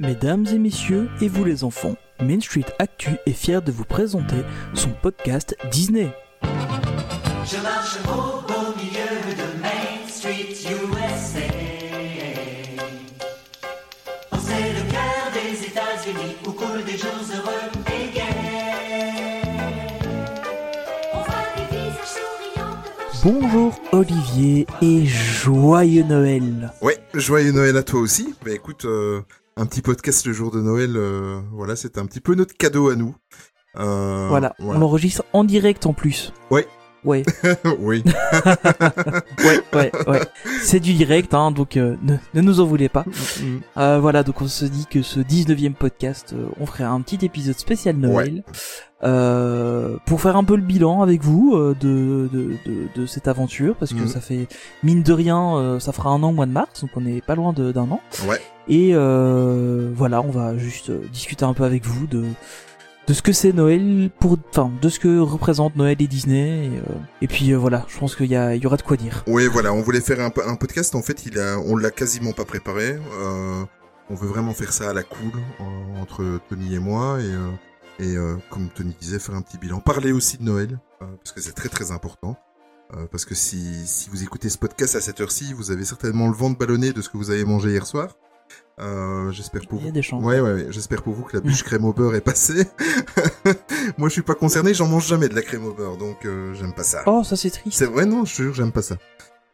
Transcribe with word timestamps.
Mesdames 0.00 0.44
et 0.52 0.58
messieurs, 0.58 1.08
et 1.20 1.28
vous 1.28 1.44
les 1.44 1.62
enfants, 1.62 1.94
Main 2.20 2.40
Street 2.40 2.64
Actu 2.80 3.10
est 3.26 3.32
fier 3.32 3.62
de 3.62 3.70
vous 3.70 3.84
présenter 3.84 4.42
son 4.74 4.90
podcast 4.90 5.56
Disney. 5.70 6.10
Je 6.42 7.62
marche 7.62 7.98
au 8.08 8.40
beau 8.40 8.74
milieu 8.76 9.34
de 9.36 9.62
Main 9.62 10.08
Street 10.08 10.48
USA. 10.50 11.46
Oh, 14.32 14.36
c'est 14.44 14.72
le 14.72 14.90
cœur 14.90 15.30
des 15.32 15.64
États-Unis 15.64 16.34
où 16.44 16.50
coulent 16.50 16.84
des 16.84 16.98
jours 16.98 17.12
heureux 17.32 17.70
et 17.86 18.12
gais. 18.12 19.42
On 21.12 21.18
voit 21.18 21.46
des 21.56 21.76
visages 21.76 22.14
souriants 22.16 22.78
devant 23.22 23.40
Bonjour 23.40 23.80
Olivier 23.92 24.66
et 24.82 25.06
joyeux 25.06 26.02
Noël. 26.02 26.72
Ouais, 26.82 26.98
joyeux 27.14 27.52
Noël 27.52 27.76
à 27.76 27.84
toi 27.84 28.00
aussi. 28.00 28.34
Bah 28.44 28.50
écoute, 28.50 28.86
euh, 28.86 29.20
un 29.56 29.66
petit 29.66 29.82
podcast 29.82 30.26
le 30.26 30.32
jour 30.32 30.50
de 30.50 30.60
Noël, 30.60 30.96
euh, 30.96 31.40
voilà, 31.52 31.76
c'est 31.76 31.98
un 31.98 32.06
petit 32.06 32.20
peu 32.20 32.34
notre 32.34 32.56
cadeau 32.56 32.88
à 32.90 32.96
nous. 32.96 33.14
Euh, 33.76 34.26
Voilà, 34.28 34.54
on 34.58 34.72
l'enregistre 34.78 35.24
en 35.32 35.44
direct 35.44 35.86
en 35.86 35.92
plus. 35.92 36.32
Ouais. 36.50 36.66
Ouais, 37.04 37.22
oui. 37.80 38.02
ouais, 39.44 39.60
ouais, 39.74 39.92
ouais. 40.06 40.20
C'est 40.62 40.80
du 40.80 40.94
direct, 40.94 41.34
hein, 41.34 41.50
donc 41.50 41.76
euh, 41.76 41.96
ne, 42.02 42.16
ne 42.32 42.40
nous 42.40 42.60
en 42.60 42.64
voulez 42.64 42.88
pas. 42.88 43.04
Euh, 43.76 43.98
voilà, 44.00 44.22
donc 44.22 44.40
on 44.40 44.48
se 44.48 44.64
dit 44.64 44.86
que 44.90 45.02
ce 45.02 45.20
19e 45.20 45.74
podcast, 45.74 46.32
euh, 46.32 46.46
on 46.58 46.64
ferait 46.64 46.84
un 46.84 46.98
petit 47.02 47.22
épisode 47.26 47.58
spécial 47.58 47.96
Noël 47.96 48.42
euh, 49.04 49.96
pour 50.06 50.20
faire 50.20 50.36
un 50.36 50.44
peu 50.44 50.56
le 50.56 50.62
bilan 50.62 51.02
avec 51.02 51.22
vous 51.22 51.54
euh, 51.54 51.74
de, 51.80 52.28
de, 52.32 52.52
de, 52.64 52.88
de 52.94 53.06
cette 53.06 53.28
aventure, 53.28 53.74
parce 53.76 53.92
que 53.92 54.00
Mhm. 54.00 54.08
ça 54.08 54.20
fait 54.20 54.46
mine 54.82 55.02
de 55.02 55.12
rien, 55.12 55.56
euh, 55.56 55.78
ça 55.80 55.92
fera 55.92 56.10
un 56.10 56.22
an 56.22 56.30
au 56.30 56.32
mois 56.32 56.46
de 56.46 56.52
mars, 56.52 56.80
donc 56.80 56.90
on 56.96 57.04
est 57.06 57.24
pas 57.24 57.34
loin 57.34 57.52
d'un 57.52 57.90
an. 57.90 58.00
Ouais. 58.28 58.40
Et 58.68 58.90
euh, 58.94 59.90
voilà, 59.94 60.22
on 60.22 60.30
va 60.30 60.56
juste 60.56 60.90
euh, 60.90 61.00
discuter 61.12 61.44
un 61.44 61.52
peu 61.54 61.64
avec 61.64 61.84
vous 61.84 62.06
de 62.06 62.24
de 63.06 63.12
ce 63.12 63.20
que 63.20 63.32
c'est 63.34 63.52
Noël 63.52 64.08
pour, 64.18 64.38
enfin, 64.48 64.70
de 64.80 64.88
ce 64.88 64.98
que 64.98 65.18
représente 65.18 65.76
Noël 65.76 65.96
et 66.00 66.06
Disney. 66.06 66.68
Et, 66.68 66.68
euh, 66.78 66.94
et 67.20 67.26
puis 67.28 67.52
euh, 67.52 67.58
voilà, 67.58 67.84
je 67.88 67.98
pense 67.98 68.16
qu'il 68.16 68.30
y, 68.30 68.34
a- 68.36 68.54
y 68.56 68.64
aura 68.64 68.78
de 68.78 68.82
quoi 68.82 68.96
dire. 68.96 69.22
Ouais, 69.26 69.46
voilà, 69.46 69.74
on 69.74 69.82
voulait 69.82 70.00
faire 70.00 70.20
un, 70.20 70.30
po- 70.30 70.40
un 70.46 70.54
podcast. 70.54 70.94
En 70.94 71.02
fait, 71.02 71.26
il 71.26 71.38
a, 71.38 71.58
on 71.58 71.76
l'a 71.76 71.90
quasiment 71.90 72.32
pas 72.32 72.46
préparé. 72.46 72.92
Euh, 73.20 73.62
on 74.08 74.14
veut 74.14 74.28
vraiment 74.28 74.54
faire 74.54 74.72
ça 74.72 74.88
à 74.88 74.94
la 74.94 75.02
cool 75.02 75.32
entre 76.00 76.40
Tony 76.48 76.76
et 76.76 76.78
moi 76.78 77.18
et 77.20 77.24
euh, 77.24 77.50
et 77.98 78.16
euh, 78.16 78.36
comme 78.50 78.68
Tony 78.70 78.94
disait, 79.00 79.18
faire 79.18 79.34
un 79.34 79.42
petit 79.42 79.58
bilan. 79.58 79.80
Parler 79.80 80.12
aussi 80.12 80.38
de 80.38 80.42
Noël 80.44 80.78
euh, 81.02 81.06
parce 81.22 81.32
que 81.32 81.40
c'est 81.40 81.52
très 81.52 81.68
très 81.68 81.90
important. 81.90 82.36
Euh, 82.94 83.06
parce 83.10 83.24
que 83.24 83.34
si 83.34 83.86
si 83.86 84.10
vous 84.10 84.22
écoutez 84.22 84.48
ce 84.50 84.58
podcast 84.58 84.94
à 84.94 85.00
cette 85.00 85.20
heure-ci, 85.20 85.52
vous 85.54 85.70
avez 85.70 85.84
certainement 85.84 86.28
le 86.28 86.34
ventre 86.34 86.58
ballonné 86.58 86.92
de 86.92 87.00
ce 87.00 87.08
que 87.08 87.16
vous 87.16 87.30
avez 87.30 87.44
mangé 87.44 87.70
hier 87.70 87.86
soir. 87.86 88.16
Euh, 88.80 89.30
j'espère 89.30 89.62
pour 89.68 89.78
Il 89.80 89.84
y 89.84 89.86
a 89.86 89.88
vous. 89.88 89.94
des 89.94 90.02
chances. 90.02 90.22
Ouais, 90.22 90.40
ouais, 90.40 90.52
ouais. 90.52 90.66
j'espère 90.70 91.02
pour 91.02 91.14
vous 91.14 91.22
que 91.22 91.36
la 91.36 91.40
bûche 91.40 91.62
crème 91.64 91.84
au 91.84 91.92
beurre 91.92 92.14
est 92.14 92.20
passée. 92.20 92.66
Moi, 93.98 94.08
je 94.08 94.12
suis 94.14 94.22
pas 94.22 94.34
concerné, 94.34 94.74
j'en 94.74 94.86
mange 94.88 95.06
jamais 95.06 95.28
de 95.28 95.34
la 95.34 95.42
crème 95.42 95.64
au 95.64 95.72
beurre, 95.72 95.96
donc 95.96 96.24
euh, 96.26 96.52
j'aime 96.54 96.74
pas 96.74 96.82
ça. 96.82 97.02
Oh, 97.06 97.22
ça 97.24 97.36
c'est 97.36 97.50
triste. 97.50 97.78
C'est 97.78 97.86
vrai, 97.86 98.04
non, 98.04 98.24
je 98.24 98.34
jure, 98.34 98.54
j'aime 98.54 98.72
pas 98.72 98.82
ça. 98.82 98.96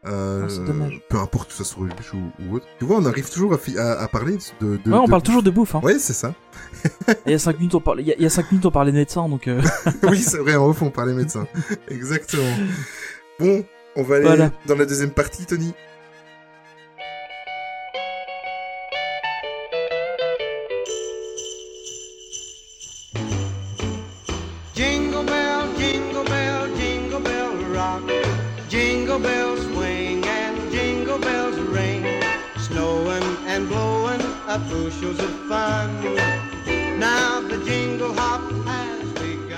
Euh, 0.07 0.49
Ah, 0.51 0.67
dommage. 0.67 1.03
Peu 1.11 1.19
importe 1.19 1.49
que 1.51 1.55
ça 1.55 1.65
soit 1.65 1.83
une 1.87 1.93
bûche 1.93 2.15
ou, 2.15 2.23
ou 2.49 2.57
autre. 2.57 2.67
Tu 2.79 2.87
vois, 2.87 2.97
on 2.97 3.05
arrive 3.05 3.29
toujours 3.31 3.53
à, 3.53 3.59
fi- 3.59 3.77
à, 3.79 4.01
à 4.01 4.09
parler 4.09 4.39
de, 4.61 4.79
de. 4.79 4.91
Ouais, 4.91 4.97
on 4.99 5.05
de- 5.05 5.11
parle 5.11 5.23
toujours 5.23 5.43
de 5.43 5.51
bouffe. 5.51 5.75
Hein. 5.75 5.81
Ouais, 5.83 5.99
c'est 5.99 6.15
ça. 6.15 6.33
Il 7.27 7.33
y 7.33 7.35
a 7.35 7.39
5 7.39 7.59
minutes, 7.59 7.75
on 7.75 7.81
parlait, 7.81 8.03
il 8.03 8.09
y 8.09 8.13
a, 8.13 8.15
il 8.17 8.23
y 8.23 8.27
a 8.27 8.31
cinq 8.31 8.51
minutes, 8.51 8.65
on 8.65 8.71
parlait 8.71 8.93
de 8.93 8.97
médecin, 8.97 9.29
donc 9.29 9.47
euh, 9.49 9.61
oui, 10.05 10.19
c'est 10.19 10.39
vrai, 10.39 10.57
en 10.57 10.69
off, 10.69 10.81
on 10.83 10.91
parlait 10.91 11.13
médecin. 11.13 11.47
Exactement. 11.89 12.43
Bon, 13.39 13.65
on 13.97 14.03
va 14.03 14.17
aller 14.17 14.25
Voilà. 14.27 14.51
dans 14.67 14.77
la 14.77 14.87
deuxième 14.87 15.11
partie, 15.11 15.45
Tony. 15.47 15.75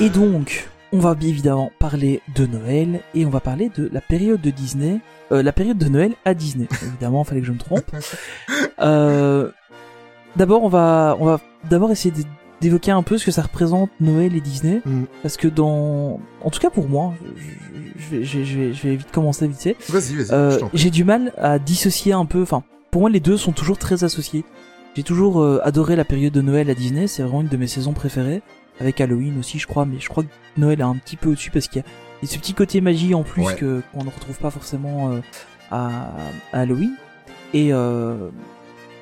Et 0.01 0.11
donc, 0.11 0.69
on 0.93 0.99
va 0.99 1.15
bien 1.15 1.29
évidemment 1.29 1.73
parler 1.79 2.21
de 2.35 2.47
Noël 2.47 3.01
et 3.15 3.25
on 3.25 3.31
va 3.31 3.41
parler 3.41 3.71
de 3.75 3.89
la 3.93 4.01
période 4.01 4.41
de 4.41 4.51
Disney, 4.51 4.99
euh, 5.31 5.43
la 5.43 5.53
période 5.53 5.79
de 5.79 5.89
Noël 5.89 6.13
à 6.25 6.35
Disney. 6.35 6.67
évidemment, 6.87 7.25
fallait 7.25 7.41
que 7.41 7.47
je 7.47 7.53
me 7.53 7.59
trompe. 7.59 7.85
Euh, 8.81 9.51
d'abord, 10.37 10.63
on 10.65 10.69
va, 10.69 11.17
on 11.21 11.25
va 11.25 11.41
d'abord 11.71 11.91
essayer 11.91 12.11
d'é- 12.11 12.27
d'évoquer 12.61 12.91
un 12.91 13.03
peu 13.03 13.17
ce 13.19 13.25
que 13.25 13.31
ça 13.31 13.43
représente 13.43 13.91
Noël 14.01 14.37
et 14.37 14.41
Disney, 14.41 14.83
Mm. 14.85 15.05
parce 15.23 15.37
que 15.37 15.49
dans, 15.49 16.21
en 16.43 16.51
tout 16.51 16.61
cas 16.61 16.71
pour 16.71 16.89
moi, 16.89 17.15
je, 17.37 18.03
je 18.03 18.09
vais, 18.17 18.25
je 18.25 18.39
vais, 18.39 18.45
je 18.45 18.59
vais, 18.59 18.73
je 18.75 18.83
vais 18.89 18.97
vite 18.97 19.11
commencer 19.13 19.47
vite 19.49 19.61
fait. 19.63 19.77
Vas-y, 19.89 20.15
vas-y, 20.17 20.33
Euh, 20.33 20.59
j'ai 20.75 20.91
du 20.91 21.05
mal 21.05 21.33
à 21.39 21.59
dissocier 21.59 22.13
un 22.13 22.25
peu. 22.27 22.43
Enfin, 22.43 22.63
pour 22.91 23.01
moi, 23.03 23.11
les 23.11 23.21
deux 23.21 23.37
sont 23.37 23.53
toujours 23.53 23.79
très 23.79 24.05
associés. 24.05 24.45
J'ai 24.95 25.03
toujours 25.03 25.41
euh, 25.43 25.61
adoré 25.65 25.97
la 25.97 26.05
période 26.05 26.33
de 26.33 26.43
Noël 26.43 26.69
à 26.71 26.75
Disney. 26.75 27.07
C'est 27.07 27.23
vraiment 27.23 27.41
une 27.43 27.49
de 27.49 27.57
mes 27.57 27.67
saisons 27.67 27.93
préférées. 27.93 28.43
Avec 28.81 29.01
Halloween 29.01 29.39
aussi, 29.39 29.59
je 29.59 29.67
crois. 29.67 29.85
Mais 29.87 29.99
je 30.01 30.09
crois 30.09 30.23
que 30.25 30.29
Noël 30.57 30.81
est 30.81 30.85
un 30.85 30.97
petit 30.97 31.17
peu 31.17 31.31
au-dessus 31.31 31.51
parce 31.51 31.69
qu'il 31.69 31.83
y 32.23 32.27
y 32.27 32.29
a 32.29 32.33
ce 32.33 32.39
petit 32.39 32.55
côté 32.55 32.81
magie 32.81 33.15
en 33.15 33.23
plus 33.23 33.43
Ouais. 33.45 33.55
que 33.55 33.83
qu'on 33.93 34.05
ne 34.05 34.11
retrouve 34.11 34.39
pas 34.39 34.51
forcément 34.51 35.11
euh, 35.13 35.21
à, 35.71 36.11
à 36.53 36.61
Halloween. 36.61 36.95
Et 37.55 37.73
euh, 37.73 38.29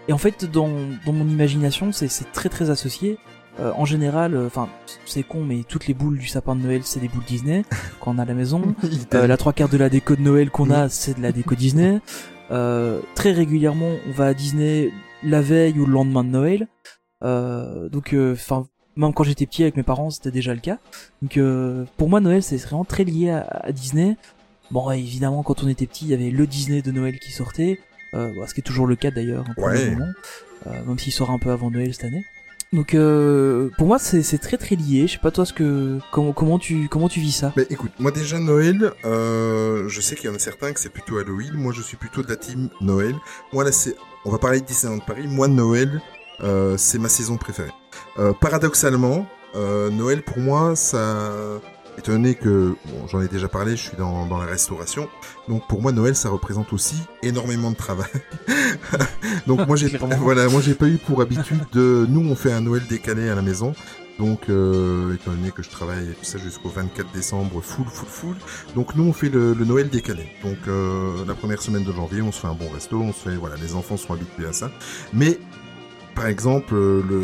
et 0.08 0.12
en 0.12 0.18
fait, 0.18 0.44
dans 0.50 0.68
dans 1.06 1.12
mon 1.12 1.26
imagination, 1.28 1.92
c'est 1.92 2.08
très 2.32 2.48
très 2.48 2.70
associé. 2.70 3.18
Euh, 3.58 3.72
en 3.76 3.84
général, 3.84 4.34
euh, 4.34 4.46
enfin, 4.46 4.68
c'est 5.06 5.22
con, 5.22 5.44
mais 5.44 5.64
toutes 5.68 5.86
les 5.86 5.94
boules 5.94 6.18
du 6.18 6.26
sapin 6.28 6.54
de 6.56 6.62
Noël, 6.62 6.80
c'est 6.84 7.00
des 7.00 7.08
boules 7.08 7.24
Disney 7.26 7.62
quand 8.00 8.14
on 8.14 8.18
a 8.18 8.22
à 8.22 8.24
la 8.24 8.34
maison. 8.34 8.62
Euh, 9.14 9.26
la 9.26 9.36
trois 9.36 9.52
quarts 9.52 9.68
de 9.68 9.76
la 9.76 9.88
déco 9.88 10.14
de 10.14 10.22
Noël 10.22 10.50
qu'on 10.50 10.70
a, 10.70 10.88
c'est 10.88 11.16
de 11.16 11.22
la 11.22 11.32
déco 11.32 11.54
Disney. 11.56 12.00
Euh, 12.52 13.00
très 13.14 13.32
régulièrement, 13.32 13.90
on 14.08 14.12
va 14.12 14.26
à 14.26 14.34
Disney 14.34 14.90
la 15.22 15.40
veille 15.40 15.78
ou 15.78 15.86
le 15.86 15.92
lendemain 15.92 16.24
de 16.24 16.30
Noël. 16.30 16.68
Euh, 17.22 17.88
donc, 17.88 18.14
enfin, 18.32 18.66
même 18.96 19.12
quand 19.12 19.24
j'étais 19.24 19.46
petit 19.46 19.62
avec 19.62 19.76
mes 19.76 19.82
parents, 19.82 20.10
c'était 20.10 20.30
déjà 20.30 20.54
le 20.54 20.60
cas. 20.60 20.78
Donc, 21.22 21.36
euh, 21.36 21.84
pour 21.96 22.08
moi, 22.08 22.20
Noël, 22.20 22.42
c'est 22.42 22.56
vraiment 22.56 22.84
très 22.84 23.04
lié 23.04 23.30
à, 23.30 23.40
à 23.42 23.72
Disney. 23.72 24.16
Bon, 24.70 24.90
évidemment, 24.90 25.42
quand 25.42 25.62
on 25.64 25.68
était 25.68 25.86
petit, 25.86 26.04
il 26.06 26.10
y 26.10 26.14
avait 26.14 26.30
le 26.30 26.46
Disney 26.46 26.80
de 26.82 26.90
Noël 26.92 27.18
qui 27.18 27.32
sortait, 27.32 27.78
euh, 28.14 28.30
ce 28.46 28.54
qui 28.54 28.60
est 28.60 28.64
toujours 28.64 28.86
le 28.86 28.96
cas 28.96 29.10
d'ailleurs, 29.10 29.44
hein, 29.48 29.54
Ouais. 29.56 29.90
moment, 29.90 30.06
euh, 30.66 30.84
même 30.86 30.98
s'il 30.98 31.12
sort 31.12 31.30
un 31.30 31.38
peu 31.38 31.50
avant 31.50 31.70
Noël 31.70 31.92
cette 31.92 32.04
année. 32.04 32.24
Donc, 32.72 32.94
euh, 32.94 33.68
pour 33.78 33.88
moi, 33.88 33.98
c'est 33.98 34.38
très 34.38 34.56
très 34.56 34.76
lié. 34.76 35.08
Je 35.08 35.14
sais 35.14 35.18
pas 35.18 35.32
toi 35.32 35.44
ce 35.44 35.52
que 35.52 35.98
comment 36.12 36.32
comment 36.32 36.58
tu 36.58 36.88
comment 36.88 37.08
tu 37.08 37.18
vis 37.18 37.32
ça? 37.32 37.52
Mais 37.56 37.66
écoute, 37.68 37.90
moi 37.98 38.12
déjà 38.12 38.38
Noël, 38.38 38.92
euh, 39.04 39.88
je 39.88 40.00
sais 40.00 40.14
qu'il 40.14 40.30
y 40.30 40.32
en 40.32 40.36
a 40.36 40.38
certains 40.38 40.72
que 40.72 40.78
c'est 40.78 40.88
plutôt 40.92 41.18
Halloween. 41.18 41.52
Moi, 41.54 41.72
je 41.72 41.82
suis 41.82 41.96
plutôt 41.96 42.22
de 42.22 42.28
la 42.28 42.36
team 42.36 42.68
Noël. 42.80 43.16
Moi 43.52 43.64
là, 43.64 43.72
c'est, 43.72 43.96
on 44.24 44.30
va 44.30 44.38
parler 44.38 44.60
de 44.60 44.66
Disneyland 44.66 45.00
Paris. 45.00 45.26
Moi, 45.26 45.48
Noël, 45.48 46.00
euh, 46.42 46.76
c'est 46.76 47.00
ma 47.00 47.08
saison 47.08 47.36
préférée. 47.36 47.72
Euh, 48.20 48.32
paradoxalement, 48.40 49.26
euh, 49.56 49.90
Noël 49.90 50.22
pour 50.22 50.38
moi, 50.38 50.76
ça, 50.76 51.32
étant 52.00 52.12
donné 52.12 52.34
que 52.34 52.74
bon, 52.86 53.06
j'en 53.06 53.20
ai 53.20 53.28
déjà 53.28 53.48
parlé, 53.48 53.72
je 53.76 53.82
suis 53.82 53.96
dans, 53.96 54.26
dans 54.26 54.38
la 54.38 54.46
restauration. 54.46 55.08
Donc 55.48 55.66
pour 55.68 55.82
moi, 55.82 55.92
Noël, 55.92 56.16
ça 56.16 56.30
représente 56.30 56.72
aussi 56.72 56.96
énormément 57.22 57.70
de 57.70 57.76
travail. 57.76 58.10
donc 59.46 59.66
moi, 59.66 59.76
j'ai, 59.76 59.90
Clairement. 59.90 60.16
voilà, 60.16 60.48
moi 60.48 60.60
j'ai 60.60 60.74
pas 60.74 60.86
eu 60.86 60.96
pour 60.96 61.20
habitude 61.20 61.60
de, 61.72 62.06
nous 62.08 62.20
on 62.28 62.34
fait 62.34 62.52
un 62.52 62.62
Noël 62.62 62.82
décalé 62.88 63.28
à 63.28 63.34
la 63.34 63.42
maison. 63.42 63.74
Donc, 64.18 64.50
euh, 64.50 65.14
étant 65.14 65.30
donné 65.30 65.50
que 65.50 65.62
je 65.62 65.70
travaille 65.70 66.08
tout 66.08 66.24
ça 66.24 66.36
jusqu'au 66.36 66.68
24 66.68 67.10
décembre, 67.10 67.62
full, 67.62 67.86
full, 67.86 68.06
full. 68.06 68.36
Donc, 68.74 68.94
nous, 68.94 69.04
on 69.04 69.14
fait 69.14 69.30
le, 69.30 69.54
le 69.54 69.64
Noël 69.64 69.88
décalé. 69.88 70.28
Donc, 70.44 70.58
euh, 70.68 71.24
la 71.26 71.34
première 71.34 71.62
semaine 71.62 71.84
de 71.84 71.92
janvier, 71.92 72.20
on 72.20 72.30
se 72.30 72.38
fait 72.38 72.46
un 72.46 72.52
bon 72.52 72.68
resto, 72.68 73.00
on 73.00 73.14
se 73.14 73.30
fait, 73.30 73.36
voilà, 73.36 73.56
les 73.56 73.74
enfants 73.74 73.96
sont 73.96 74.12
habitués 74.12 74.46
à 74.46 74.52
ça. 74.52 74.70
Mais, 75.14 75.38
par 76.14 76.26
exemple, 76.26 76.74
euh, 76.74 77.02
le, 77.08 77.20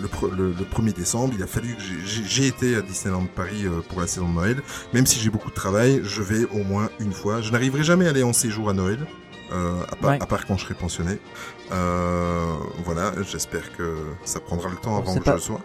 le, 0.00 0.36
le, 0.36 0.48
le 0.52 0.64
1er 0.64 0.92
décembre, 0.92 1.34
il 1.36 1.42
a 1.42 1.46
fallu 1.46 1.74
que 1.74 1.82
j'ai- 2.26 2.46
été 2.46 2.74
à 2.76 2.80
Disneyland 2.82 3.26
Paris 3.26 3.64
euh, 3.66 3.80
pour 3.88 4.00
la 4.00 4.06
saison 4.06 4.28
de 4.28 4.34
Noël. 4.34 4.62
Même 4.92 5.06
si 5.06 5.18
j'ai 5.20 5.30
beaucoup 5.30 5.50
de 5.50 5.54
travail, 5.54 6.00
je 6.04 6.22
vais 6.22 6.44
au 6.46 6.64
moins 6.64 6.88
une 7.00 7.12
fois. 7.12 7.40
Je 7.40 7.52
n'arriverai 7.52 7.82
jamais 7.84 8.06
à 8.06 8.10
aller 8.10 8.22
en 8.22 8.32
séjour 8.32 8.68
à 8.70 8.72
Noël. 8.72 8.98
Euh, 9.52 9.82
à, 9.90 9.96
part, 9.96 10.10
Ouais. 10.12 10.18
à 10.22 10.26
part 10.26 10.46
quand 10.46 10.56
je 10.56 10.64
serai 10.64 10.74
pensionné. 10.74 11.18
Euh, 11.72 12.54
voilà, 12.84 13.12
j'espère 13.22 13.70
que 13.76 13.96
ça 14.24 14.40
prendra 14.40 14.68
le 14.70 14.76
temps 14.76 14.96
avant 14.96 15.14
que 15.14 15.20
pas- 15.22 15.32
je 15.32 15.36
le 15.36 15.42
sois. 15.42 15.60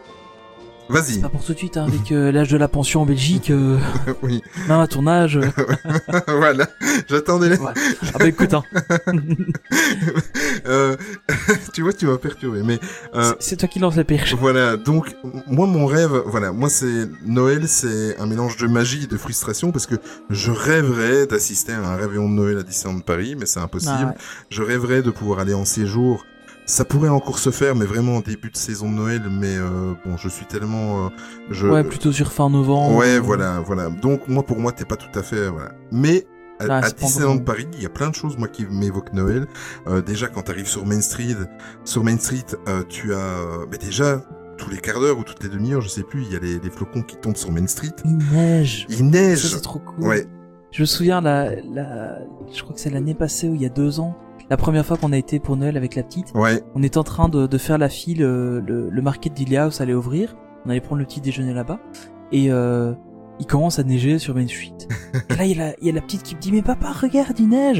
Vas-y. 0.89 1.13
C'est 1.15 1.21
pas 1.21 1.29
pour 1.29 1.43
tout 1.43 1.53
de 1.53 1.57
suite, 1.57 1.75
hein, 1.77 1.85
avec 1.87 2.11
euh, 2.11 2.31
l'âge 2.31 2.47
de 2.49 2.57
la 2.57 2.67
pension 2.67 3.01
en 3.01 3.05
Belgique, 3.05 3.49
euh, 3.51 3.77
oui, 4.23 4.41
même 4.69 4.79
à 4.79 4.87
ton 4.87 5.05
âge. 5.07 5.39
voilà. 6.27 6.67
J'attendais. 7.09 7.49
les- 7.49 7.57
ouais. 7.57 7.71
Ah 8.13 8.17
bah 8.19 8.27
écoute, 8.27 8.53
hein, 8.53 8.63
Euh, 10.65 10.95
tu 11.73 11.81
vois, 11.81 11.93
tu 11.93 12.05
m'as 12.07 12.17
perturbé. 12.17 12.61
Mais 12.63 12.79
euh, 13.15 13.33
c'est- 13.39 13.55
toi 13.57 13.67
qui 13.67 13.79
lance 13.79 13.95
la 13.95 14.03
perche. 14.03 14.33
voilà. 14.35 14.77
Donc, 14.77 15.15
moi, 15.47 15.65
mon 15.67 15.85
rêve, 15.85 16.21
voilà, 16.25 16.51
moi, 16.51 16.69
c'est 16.69 17.07
Noël, 17.25 17.67
c'est 17.67 18.17
un 18.19 18.25
mélange 18.25 18.57
de 18.57 18.67
magie 18.67 19.03
et 19.03 19.07
de 19.07 19.17
frustration 19.17 19.71
parce 19.71 19.85
que 19.87 19.95
je 20.29 20.51
rêverais 20.51 21.25
d'assister 21.27 21.73
à 21.73 21.79
un 21.87 21.95
réveillon 21.95 22.29
de 22.29 22.33
Noël 22.35 22.57
à 22.59 22.63
Disneyland 22.63 22.99
Paris, 23.01 23.35
mais 23.39 23.45
c'est 23.45 23.59
impossible. 23.59 23.93
Ah 23.97 24.05
ouais. 24.07 24.13
Je 24.49 24.61
rêverais 24.63 25.01
de 25.01 25.11
pouvoir 25.11 25.39
aller 25.39 25.53
en 25.53 25.65
séjour 25.65 26.25
Ça 26.67 26.83
pourrait 26.85 27.09
encore 27.09 27.39
se 27.39 27.49
faire, 27.49 27.75
mais 27.75 27.85
vraiment 27.85 28.17
en 28.17 28.19
début 28.19 28.51
de 28.51 28.57
saison 28.57 28.91
de 28.91 28.95
Noël. 28.95 29.21
Mais 29.31 29.55
euh, 29.57 29.93
bon, 30.05 30.17
je 30.17 30.27
suis 30.27 30.45
tellement, 30.45 31.05
euh, 31.05 31.09
je. 31.49 31.65
Ouais, 31.65 31.83
plutôt 31.83 32.11
sur 32.11 32.31
fin 32.31 32.49
novembre. 32.49 32.95
Ouais, 32.97 33.17
voilà, 33.19 33.61
voilà. 33.61 33.89
Donc 33.89 34.27
moi, 34.27 34.43
pour 34.43 34.59
moi, 34.59 34.73
t'es 34.73 34.83
pas 34.85 34.97
tout 34.97 35.17
à 35.17 35.23
fait, 35.23 35.47
voilà. 35.47 35.71
Mais 35.91 36.27
à, 36.59 36.65
Ah, 36.69 36.85
à 36.85 36.91
Disneyland. 36.91 37.37
Paris, 37.39 37.67
il 37.73 37.81
y 37.81 37.85
a 37.85 37.89
plein 37.89 38.09
de 38.09 38.15
choses 38.15 38.37
moi 38.37 38.47
qui 38.49 38.65
m'évoquent 38.65 39.13
Noël. 39.13 39.47
Euh, 39.87 40.01
déjà, 40.01 40.27
quand 40.27 40.41
t'arrives 40.41 40.67
sur 40.67 40.85
Main 40.85 40.99
Street, 41.01 41.35
sur 41.85 42.03
Main 42.03 42.17
Street, 42.17 42.45
euh, 42.67 42.83
tu 42.89 43.13
as, 43.13 43.17
euh, 43.17 43.65
bah, 43.71 43.77
déjà 43.77 44.21
tous 44.57 44.69
les 44.69 44.77
quarts 44.77 44.99
d'heure 44.99 45.19
ou 45.19 45.23
toutes 45.23 45.43
les 45.43 45.49
demi-heures, 45.49 45.81
je 45.81 45.87
sais 45.87 46.03
plus, 46.03 46.23
il 46.23 46.33
y 46.33 46.35
a 46.35 46.39
les, 46.39 46.59
les 46.59 46.69
flocons 46.69 47.03
qui 47.03 47.15
tombent 47.15 47.37
sur 47.37 47.51
Main 47.51 47.67
Street. 47.67 47.91
Il 48.03 48.17
neige. 48.33 48.87
Il 48.89 49.05
neige. 49.09 49.45
c'est 49.47 49.61
trop 49.61 49.79
cool. 49.79 50.03
Ouais. 50.05 50.25
Je 50.71 50.81
me 50.81 50.85
souviens, 50.85 51.21
la, 51.21 51.55
la, 51.61 52.17
je 52.51 52.61
crois 52.61 52.73
que 52.75 52.81
c'est 52.81 52.89
l'année 52.89 53.13
passée 53.13 53.47
ou 53.47 53.55
il 53.55 53.61
y 53.61 53.65
a 53.65 53.69
deux 53.69 53.99
ans, 54.01 54.17
la 54.49 54.57
première 54.57 54.85
fois 54.85 54.97
qu'on 54.97 55.11
a 55.11 55.17
été 55.17 55.39
pour 55.39 55.57
Noël 55.57 55.77
avec 55.77 55.95
la 55.95 56.03
petite, 56.03 56.31
Ouais. 56.35 56.63
on 56.75 56.83
était 56.83 56.97
en 56.97 57.03
train 57.03 57.29
de, 57.29 57.47
de 57.47 57.57
faire 57.57 57.77
la 57.77 57.89
file, 57.89 58.23
euh, 58.23 58.61
le, 58.65 58.89
le 58.89 59.01
market 59.01 59.33
House 59.55 59.81
allait 59.81 59.93
ouvrir, 59.93 60.35
on 60.65 60.69
allait 60.69 60.81
prendre 60.81 60.99
le 60.99 61.05
petit 61.05 61.21
déjeuner 61.21 61.53
là-bas, 61.53 61.79
et 62.31 62.51
euh, 62.51 62.93
il 63.39 63.45
commence 63.45 63.79
à 63.79 63.83
neiger 63.83 64.19
sur 64.19 64.35
Main 64.35 64.47
Street. 64.47 64.73
et 65.29 65.35
là, 65.35 65.45
il 65.45 65.57
y, 65.57 65.59
a 65.61 65.65
la, 65.67 65.73
il 65.81 65.87
y 65.87 65.89
a 65.89 65.93
la 65.93 66.01
petite 66.01 66.23
qui 66.23 66.35
me 66.35 66.39
dit, 66.41 66.51
mais 66.51 66.61
papa, 66.61 66.91
regarde, 66.91 67.39
il 67.39 67.49
neige 67.49 67.79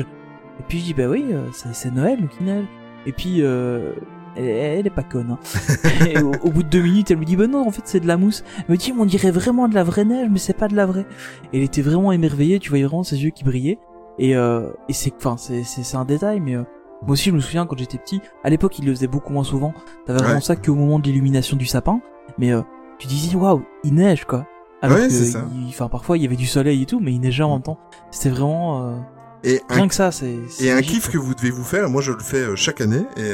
Et 0.60 0.64
puis 0.68 0.80
je 0.80 0.86
dis, 0.86 0.94
bah 0.94 1.08
oui, 1.08 1.26
euh, 1.32 1.46
c'est, 1.54 1.74
c'est 1.74 1.92
Noël, 1.94 2.20
donc 2.22 2.32
il 2.40 2.46
neige. 2.46 2.66
Et 3.06 3.12
puis, 3.14 3.42
euh, 3.42 3.94
elle, 4.36 4.46
elle 4.46 4.88
est 4.88 4.92
pas 4.92 5.04
conne. 5.04 5.32
Hein. 5.32 5.40
et 6.06 6.22
au, 6.22 6.32
au 6.44 6.52
bout 6.52 6.64
de 6.64 6.70
deux 6.70 6.82
minutes, 6.82 7.10
elle 7.12 7.18
me 7.18 7.26
dit, 7.26 7.36
bah 7.36 7.48
non, 7.48 7.66
en 7.66 7.72
fait, 7.72 7.82
c'est 7.86 8.00
de 8.02 8.08
la 8.08 8.18
mousse. 8.18 8.44
Elle 8.68 8.74
me 8.74 8.78
dit, 8.78 8.92
mais 8.94 9.02
on 9.02 9.06
dirait 9.06 9.32
vraiment 9.32 9.68
de 9.68 9.74
la 9.76 9.84
vraie 9.84 10.06
neige, 10.06 10.28
mais 10.30 10.40
c'est 10.40 10.54
pas 10.58 10.68
de 10.68 10.76
la 10.76 10.86
vraie. 10.86 11.06
Et 11.54 11.58
elle 11.58 11.64
était 11.64 11.82
vraiment 11.82 12.12
émerveillée, 12.12 12.60
tu 12.60 12.70
voyais 12.70 12.84
vraiment 12.86 13.04
ses 13.04 13.24
yeux 13.24 13.32
qui 13.32 13.44
brillaient. 13.44 13.80
Et, 14.20 14.36
euh, 14.36 14.70
et 14.90 14.94
c'est, 14.94 15.14
enfin, 15.18 15.36
c'est, 15.38 15.64
c'est, 15.64 15.96
un 15.98 16.06
détail, 16.06 16.40
mais 16.40 16.56
euh, 16.56 16.64
moi 17.04 17.12
aussi, 17.12 17.30
je 17.30 17.36
me 17.36 17.40
souviens 17.40 17.66
quand 17.66 17.78
j'étais 17.78 17.98
petit. 17.98 18.22
À 18.44 18.50
l'époque, 18.50 18.78
il 18.80 18.86
le 18.86 18.94
faisait 18.94 19.08
beaucoup 19.08 19.32
moins 19.34 19.44
souvent. 19.44 19.74
T'avais 20.06 20.20
vraiment 20.20 20.36
Ouais. 20.36 20.42
ça 20.42 20.56
qu'au 20.56 20.76
moment 20.76 21.00
de 21.00 21.04
l'illumination 21.06 21.56
du 21.58 21.66
sapin. 21.66 22.02
Mais 22.38 22.52
euh, 22.52 22.62
tu 23.00 23.08
disais, 23.08 23.36
waouh, 23.36 23.64
il 23.84 23.94
neige, 23.94 24.26
quoi. 24.26 24.48
Alors 24.82 24.98
Ouais, 24.98 25.08
que, 25.08 25.14
c'est 25.14 25.38
enfin, 25.70 25.90
parfois, 25.90 26.18
il 26.18 26.24
y 26.24 26.26
avait 26.28 26.36
du 26.36 26.46
soleil 26.48 26.84
et 26.84 26.86
tout, 26.86 27.00
mais 27.00 27.14
il 27.14 27.20
neigeait 27.20 27.44
en 27.44 27.54
même 27.54 27.64
temps. 27.64 27.80
C'était 28.12 28.30
vraiment, 28.30 28.84
euh, 28.90 28.96
Et 29.44 29.62
un 29.70 29.76
rien 29.76 29.88
que 29.88 29.94
ça, 29.96 30.12
c'est. 30.12 30.36
Et 30.62 30.72
un 30.72 30.82
kiff 30.82 31.06
quoi. 31.06 31.14
que 31.14 31.18
vous 31.18 31.34
devez 31.36 31.50
vous 31.52 31.64
faire, 31.64 31.90
moi 31.90 32.02
je 32.02 32.12
le 32.12 32.20
fais 32.20 32.38
euh, 32.38 32.56
chaque 32.56 32.82
année 32.82 33.04
et 33.18 33.32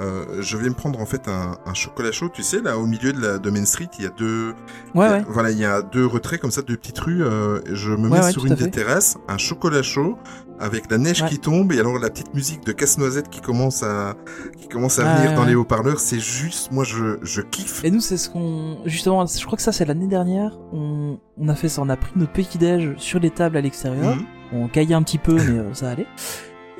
euh, 0.00 0.40
je 0.40 0.56
vais 0.56 0.68
me 0.68 0.74
prendre 0.74 1.00
en 1.00 1.06
fait 1.06 1.28
un, 1.28 1.56
un 1.66 1.74
chocolat 1.74 2.12
chaud, 2.12 2.28
tu 2.32 2.42
sais, 2.42 2.60
là 2.60 2.78
au 2.78 2.86
milieu 2.86 3.12
de 3.12 3.20
la 3.20 3.38
de 3.38 3.50
Main 3.50 3.64
Street, 3.64 3.88
il 3.98 4.04
y 4.04 4.06
a 4.06 4.10
deux, 4.10 4.54
Ouais, 4.94 5.06
a- 5.06 5.10
ouais. 5.12 5.24
voilà, 5.28 5.50
il 5.50 5.58
y 5.58 5.64
a 5.64 5.82
deux 5.82 6.06
retraits 6.06 6.40
comme 6.40 6.50
ça, 6.52 6.62
deux 6.62 6.76
petites 6.76 6.98
rues. 7.00 7.22
euh, 7.24 7.60
je 7.72 7.90
me 7.90 8.08
Ouais, 8.08 8.20
mets 8.20 8.32
sur 8.32 8.46
une 8.46 8.54
des 8.54 8.70
terrasses, 8.70 9.16
un 9.28 9.38
chocolat 9.38 9.82
chaud 9.82 10.16
avec 10.60 10.90
la 10.90 10.98
neige 10.98 11.24
qui 11.26 11.38
tombe 11.38 11.72
et 11.72 11.78
alors 11.78 11.98
la 12.00 12.10
petite 12.10 12.34
musique 12.34 12.64
de 12.66 12.72
casse-noisette 12.72 13.28
qui 13.30 13.40
commence 13.40 13.82
à 13.84 14.16
qui 14.60 14.66
commence 14.68 14.98
à 14.98 15.04
Ouais, 15.04 15.16
venir 15.22 15.34
dans 15.34 15.44
les 15.44 15.54
haut-parleurs. 15.54 16.00
C'est 16.00 16.18
juste, 16.18 16.72
moi 16.72 16.82
je 16.84 17.18
je 17.22 17.40
kiffe. 17.42 17.84
Et 17.84 17.90
nous, 17.92 18.00
c'est 18.00 18.16
ce 18.16 18.28
qu'on, 18.28 18.78
justement, 18.84 19.24
je 19.26 19.44
crois 19.46 19.56
que 19.56 19.62
ça, 19.62 19.70
c'est 19.72 19.84
l'année 19.84 20.08
dernière. 20.08 20.58
On, 20.72 21.18
on 21.36 21.48
a 21.48 21.54
fait 21.54 21.68
ça, 21.68 21.80
on 21.82 21.88
a 21.88 21.96
pris 21.96 22.10
notre 22.16 22.32
petit 22.32 22.58
déj 22.58 22.94
sur 22.96 23.20
les 23.20 23.30
tables 23.30 23.56
à 23.56 23.60
l'extérieur. 23.60 24.16
Mhm. 24.16 24.22
On 24.50 24.66
caillait 24.68 24.94
un 24.94 25.02
petit 25.02 25.18
peu, 25.18 25.34
mais 25.34 25.58
euh, 25.58 25.74
ça 25.74 25.90
allait. 25.90 26.06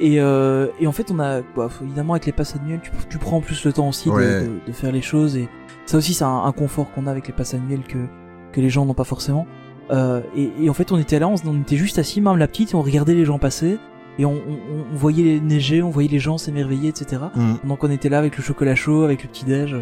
Et, 0.00 0.20
euh, 0.20 0.68
et 0.80 0.86
en 0.86 0.92
fait, 0.92 1.10
on 1.10 1.18
a, 1.18 1.40
bah, 1.56 1.68
évidemment, 1.82 2.12
avec 2.14 2.26
les 2.26 2.32
passes 2.32 2.54
annuelles, 2.56 2.80
tu, 2.82 2.90
tu 3.08 3.18
prends 3.18 3.38
en 3.38 3.40
plus 3.40 3.64
le 3.64 3.72
temps 3.72 3.88
aussi 3.88 4.08
de- 4.08 4.14
Ouais. 4.14 4.42
de, 4.44 4.50
de 4.66 4.72
faire 4.72 4.92
les 4.92 5.02
choses. 5.02 5.36
Et 5.36 5.48
ça 5.86 5.96
aussi, 5.98 6.14
c'est 6.14 6.24
un, 6.24 6.44
un 6.44 6.52
confort 6.52 6.90
qu'on 6.92 7.06
a 7.06 7.10
avec 7.10 7.26
les 7.26 7.32
passes 7.32 7.54
annuelles 7.54 7.82
que, 7.86 7.98
que 8.52 8.60
les 8.60 8.70
gens 8.70 8.84
n'ont 8.86 8.94
pas 8.94 9.04
forcément. 9.04 9.46
Euh, 9.90 10.20
et, 10.36 10.50
et 10.60 10.70
en 10.70 10.74
fait, 10.74 10.92
on 10.92 10.98
était 10.98 11.18
là, 11.18 11.26
on, 11.28 11.60
était 11.60 11.76
juste 11.76 11.98
assis, 11.98 12.20
même 12.20 12.36
la 12.36 12.46
petite, 12.46 12.72
et 12.72 12.74
on 12.76 12.82
regardait 12.82 13.14
les 13.14 13.24
gens 13.24 13.38
passer. 13.38 13.78
Et 14.20 14.24
on, 14.24 14.32
on, 14.32 14.92
on 14.92 14.96
voyait 14.96 15.24
les 15.24 15.40
neiger, 15.40 15.82
on 15.82 15.90
voyait 15.90 16.08
les 16.08 16.18
gens 16.18 16.38
s'émerveiller, 16.38 16.88
etc. 16.90 17.22
Mhm. 17.34 17.58
Donc 17.64 17.82
on 17.84 17.90
était 17.90 18.08
là 18.08 18.18
avec 18.18 18.36
le 18.36 18.42
chocolat 18.42 18.74
chaud, 18.74 19.04
avec 19.04 19.22
le 19.22 19.28
petit 19.28 19.44
déj, 19.44 19.76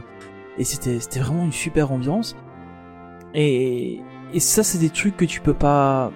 et 0.58 0.64
c'était 0.64 1.00
c'était 1.00 1.20
vraiment 1.20 1.44
une 1.44 1.52
super 1.52 1.90
ambiance. 1.90 2.36
Et 3.34 4.00
et 4.34 4.40
ça 4.40 4.62
c'est 4.62 4.78
des 4.78 4.90
trucs 4.90 5.16
que 5.16 5.24
tu 5.24 5.40
peux 5.40 5.54
pas. 5.54 6.12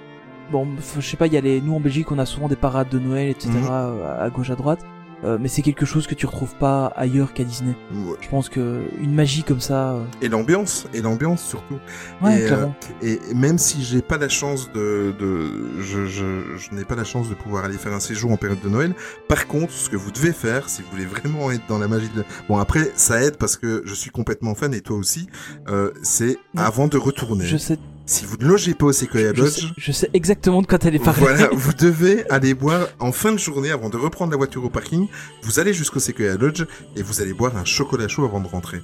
Bon, 0.51 0.67
je 0.99 1.01
sais 1.01 1.17
pas, 1.17 1.27
il 1.27 1.33
y 1.33 1.37
a 1.37 1.41
les 1.41 1.61
nous 1.61 1.75
en 1.75 1.81
Belgique 1.81 2.11
on 2.11 2.19
a 2.19 2.27
souvent 2.27 2.49
des 2.49 2.57
parades 2.57 2.89
de 2.89 2.99
Noël, 2.99 3.29
etc. 3.29 3.51
Mhm. 3.51 3.69
à 3.71 4.29
gauche 4.31 4.51
à 4.51 4.57
droite, 4.57 4.81
Euh, 5.23 5.37
mais 5.39 5.49
c'est 5.49 5.61
quelque 5.61 5.85
chose 5.85 6.07
que 6.07 6.15
tu 6.15 6.25
retrouves 6.25 6.55
pas 6.55 6.87
ailleurs 6.97 7.35
qu'à 7.35 7.45
Disney. 7.45 7.75
Ouais. 7.93 8.17
Je 8.23 8.29
pense 8.31 8.49
que 8.49 8.81
une 9.03 9.13
magie 9.15 9.43
comme 9.43 9.61
ça, 9.61 9.91
euh, 9.91 10.05
Et 10.23 10.31
l'ambiance, 10.31 10.87
et 10.95 11.03
l'ambiance 11.03 11.43
surtout. 11.45 11.79
ouais 12.23 12.39
Et, 12.41 12.45
euh, 12.45 12.47
clairement. 12.47 12.75
Et 13.03 13.21
même 13.35 13.59
si 13.59 13.83
j'ai 13.85 14.01
pas 14.01 14.17
la 14.17 14.31
chance 14.31 14.73
de, 14.73 15.13
de 15.21 15.79
je, 15.83 16.07
je, 16.07 16.57
je 16.57 16.75
n'ai 16.75 16.87
pas 16.87 16.95
la 16.97 17.05
chance 17.05 17.29
de 17.29 17.35
pouvoir 17.35 17.67
aller 17.67 17.77
faire 17.77 17.93
un 17.93 18.01
séjour 18.01 18.31
en 18.33 18.39
période 18.39 18.63
de 18.63 18.69
Noël. 18.71 18.95
Par 19.29 19.47
contre, 19.47 19.73
ce 19.75 19.91
que 19.91 19.97
vous 19.99 20.11
devez 20.11 20.33
faire, 20.33 20.71
si 20.71 20.81
vous 20.81 20.89
voulez 20.91 21.05
vraiment 21.05 21.51
être 21.51 21.67
dans 21.69 21.77
la 21.79 21.87
magie 21.87 22.09
de, 22.17 22.25
bon 22.49 22.57
après 22.57 22.91
ça 22.97 23.23
aide 23.23 23.37
parce 23.37 23.59
que 23.59 23.83
je 23.85 23.93
suis 23.95 24.11
complètement 24.11 24.55
fan 24.55 24.73
et 24.73 24.81
toi 24.81 24.97
aussi, 24.97 25.29
euh, 25.69 25.91
c'est 26.03 26.39
Ouais. 26.55 26.63
avant 26.63 26.89
de 26.89 26.97
retourner. 26.97 27.45
Je 27.45 27.59
sais, 27.59 27.79
Si 28.11 28.25
vous 28.25 28.37
ne 28.41 28.45
logez 28.47 28.75
pas 28.75 28.87
au 28.87 28.93
Sequoia 28.93 29.33
je 29.33 29.45
sais, 29.45 29.61
Lodge, 29.63 29.73
je 29.77 29.93
sais 29.93 30.11
exactement 30.15 30.63
de 30.63 30.67
quoi 30.67 30.79
t'allais 30.79 30.99
parler. 30.99 31.21
voilà, 31.21 31.49
vous 31.53 31.73
devez 31.75 32.29
aller 32.29 32.55
boire 32.55 32.89
en 32.99 33.13
fin 33.13 33.31
de 33.33 33.39
journée 33.39 33.71
avant 33.71 33.89
de 33.89 33.97
reprendre 33.97 34.33
la 34.33 34.37
voiture 34.37 34.65
au 34.65 34.69
parking. 34.69 35.07
Vous 35.43 35.61
allez 35.61 35.73
jusqu'au 35.73 36.01
Sequoia 36.01 36.37
Lodge 36.37 36.65
et 36.97 37.03
vous 37.03 37.21
allez 37.23 37.33
boire 37.35 37.57
un 37.57 37.65
chocolat 37.65 38.09
chaud 38.09 38.25
avant 38.25 38.41
de 38.41 38.49
rentrer. 38.49 38.81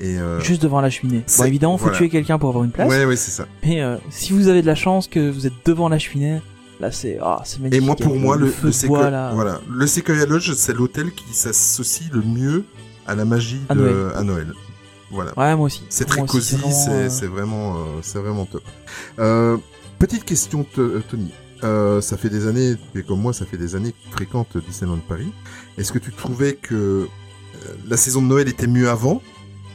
Et 0.00 0.18
euh, 0.18 0.38
Juste 0.40 0.62
devant 0.62 0.80
la 0.80 0.88
cheminée. 0.88 1.24
Bon, 1.36 1.44
évidemment, 1.44 1.78
faut 1.78 1.84
voilà. 1.86 1.98
tuer 1.98 2.08
quelqu'un 2.08 2.38
pour 2.38 2.50
avoir 2.50 2.64
une 2.64 2.70
place. 2.70 2.88
ouais, 2.88 3.04
ouais, 3.04 3.16
c'est 3.16 3.32
ça. 3.32 3.46
Mais 3.64 3.82
euh, 3.82 3.96
si 4.08 4.32
vous 4.32 4.46
avez 4.46 4.62
de 4.62 4.66
la 4.68 4.76
chance 4.76 5.08
que 5.08 5.30
vous 5.30 5.48
êtes 5.48 5.52
devant 5.66 5.88
la 5.88 5.98
cheminée, 5.98 6.40
là 6.78 6.92
c'est 6.92 7.18
ah 7.20 7.42
c'est 7.44 7.58
Et 7.58 7.62
magnifique. 7.62 7.84
moi, 7.84 7.96
pour 7.96 8.16
moi, 8.16 8.36
le, 8.36 8.54
le 8.62 8.86
bois, 8.86 9.10
là. 9.10 9.32
voilà, 9.34 9.60
le 9.68 9.86
Sequoia 9.88 10.26
Lodge, 10.26 10.52
c'est 10.54 10.74
l'hôtel 10.74 11.10
qui 11.10 11.34
s'associe 11.34 12.08
le 12.12 12.22
mieux 12.22 12.64
à 13.08 13.16
la 13.16 13.24
magie 13.24 13.60
À 13.68 13.74
de, 13.74 13.80
Noël. 13.80 13.96
à 14.14 14.22
Noël. 14.22 14.52
Voilà. 15.10 15.32
Ouais, 15.38 15.56
moi 15.56 15.66
aussi. 15.66 15.82
C'est 15.88 16.04
très 16.04 16.24
cosy, 16.24 16.56
euh, 16.56 16.70
c'est 16.70 17.10
c'est 17.10 17.26
vraiment, 17.26 17.76
euh, 17.76 17.78
c'est 18.02 18.18
vraiment 18.18 18.44
top. 18.46 18.62
Euh, 19.18 19.56
petite 19.98 20.24
question, 20.24 20.64
euh, 20.78 21.00
Tony. 21.10 21.30
Euh, 21.62 22.00
ça 22.00 22.16
fait 22.16 22.30
des 22.30 22.46
années, 22.46 22.76
et 22.94 23.02
comme 23.02 23.20
moi, 23.20 23.32
ça 23.32 23.44
fait 23.44 23.58
des 23.58 23.74
années 23.76 23.92
que 23.92 23.98
tu 24.04 24.10
fréquentes 24.12 24.56
Disneyland 24.66 24.98
Paris. 25.08 25.30
Est-ce 25.76 25.92
que 25.92 25.98
tu 25.98 26.10
trouvais 26.12 26.54
que 26.54 26.74
euh, 26.74 27.06
la 27.86 27.96
saison 27.98 28.22
de 28.22 28.26
Noël 28.28 28.48
était 28.48 28.66
mieux 28.66 28.88
avant, 28.88 29.20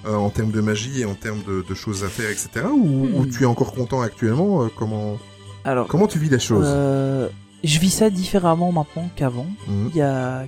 euh, 0.07 0.15
en 0.15 0.29
termes 0.31 0.51
de 0.51 0.61
magie 0.61 1.01
et 1.01 1.05
en 1.05 1.13
termes 1.13 1.43
de, 1.47 1.63
de 1.67 1.75
choses 1.75 2.03
à 2.03 2.07
faire, 2.09 2.29
etc. 2.29 2.65
Ou, 2.71 3.05
Hmm. 3.05 3.15
ou 3.19 3.25
tu 3.27 3.43
es 3.43 3.45
encore 3.45 3.73
content 3.73 4.01
actuellement 4.01 4.63
euh, 4.63 4.67
Comment 4.75 5.17
Alors, 5.63 5.87
comment 5.87 6.07
tu 6.07 6.17
vis 6.17 6.29
la 6.29 6.39
chose? 6.39 6.65
euh, 6.67 7.27
je 7.63 7.77
vis 7.79 7.91
ça 7.91 8.09
différemment 8.09 8.71
maintenant 8.71 9.09
qu'avant. 9.15 9.47
Mhm. 9.67 9.89
Il 9.93 9.97
y 9.97 10.01
a 10.01 10.45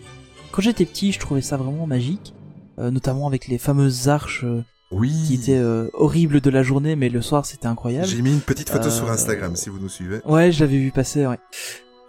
quand 0.52 0.62
j'étais 0.64 0.86
petit, 0.86 1.12
je 1.12 1.20
trouvais 1.20 1.42
ça 1.42 1.58
vraiment 1.58 1.86
magique, 1.86 2.34
euh, 2.80 2.90
notamment 2.90 3.28
avec 3.28 3.48
les 3.48 3.58
fameuses 3.60 4.08
arches 4.10 4.44
euh, 4.44 4.64
Oui. 4.92 5.12
qui 5.28 5.34
étaient 5.36 5.58
euh, 5.58 5.90
horribles 5.94 6.40
de 6.42 6.50
la 6.50 6.64
journée, 6.64 6.96
mais 6.96 7.10
le 7.10 7.22
soir 7.22 7.46
c'était 7.46 7.68
incroyable. 7.68 8.08
J'ai 8.08 8.22
mis 8.22 8.32
une 8.32 8.40
petite 8.42 8.70
photo 8.70 8.88
Euh, 8.88 8.92
sur 8.92 9.10
Instagram 9.12 9.56
si 9.56 9.70
vous 9.70 9.80
nous 9.80 9.90
suivez. 9.90 10.22
Ouais, 10.26 10.52
je 10.52 10.62
l'avais 10.62 10.78
vu 10.78 10.92
passer, 10.92 11.26
ouais. 11.28 11.40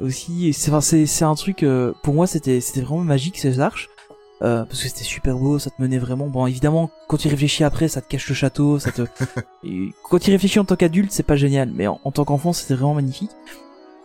Aussi, 0.00 0.52
c'est 0.52 0.70
enfin, 0.70 0.80
c'est 0.80 1.06
c'est 1.06 1.24
un 1.24 1.34
truc 1.34 1.64
euh, 1.64 1.92
pour 2.04 2.14
moi 2.14 2.26
c'était 2.28 2.60
c'était 2.60 2.80
vraiment 2.82 3.02
magique 3.02 3.38
ces 3.38 3.58
arches. 3.60 3.88
Euh, 4.40 4.64
parce 4.64 4.80
que 4.84 4.88
c'était 4.88 5.02
super 5.02 5.36
beau, 5.36 5.58
ça 5.58 5.70
te 5.70 5.82
menait 5.82 5.98
vraiment. 5.98 6.28
Bon, 6.28 6.46
évidemment, 6.46 6.92
quand 7.08 7.16
tu 7.16 7.26
réfléchis 7.26 7.64
après, 7.64 7.88
ça 7.88 8.00
te 8.00 8.06
cache 8.06 8.28
le 8.28 8.36
château, 8.36 8.78
ça 8.78 8.92
te. 8.92 9.02
Quand 10.08 10.20
tu 10.20 10.30
réfléchis 10.30 10.60
en 10.60 10.64
tant 10.64 10.76
qu'adulte, 10.76 11.10
c'est 11.10 11.24
pas 11.24 11.34
génial, 11.34 11.72
mais 11.74 11.88
en, 11.88 12.00
en 12.04 12.12
tant 12.12 12.24
qu'enfant, 12.24 12.52
c'était 12.52 12.74
vraiment 12.74 12.94
magnifique. 12.94 13.32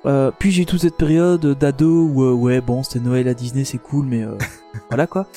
Euh, 0.07 0.31
puis 0.37 0.51
j'ai 0.51 0.63
eu 0.63 0.65
toute 0.65 0.81
cette 0.81 0.97
période 0.97 1.45
d'ado 1.45 2.07
où 2.07 2.23
euh, 2.23 2.33
ouais 2.33 2.59
bon 2.59 2.83
c'était 2.83 2.99
Noël 2.99 3.25
à 3.29 3.33
Disney 3.33 3.63
c'est 3.63 3.77
cool 3.77 4.05
mais 4.05 4.21
euh, 4.23 4.35
voilà 4.89 5.07
quoi. 5.07 5.27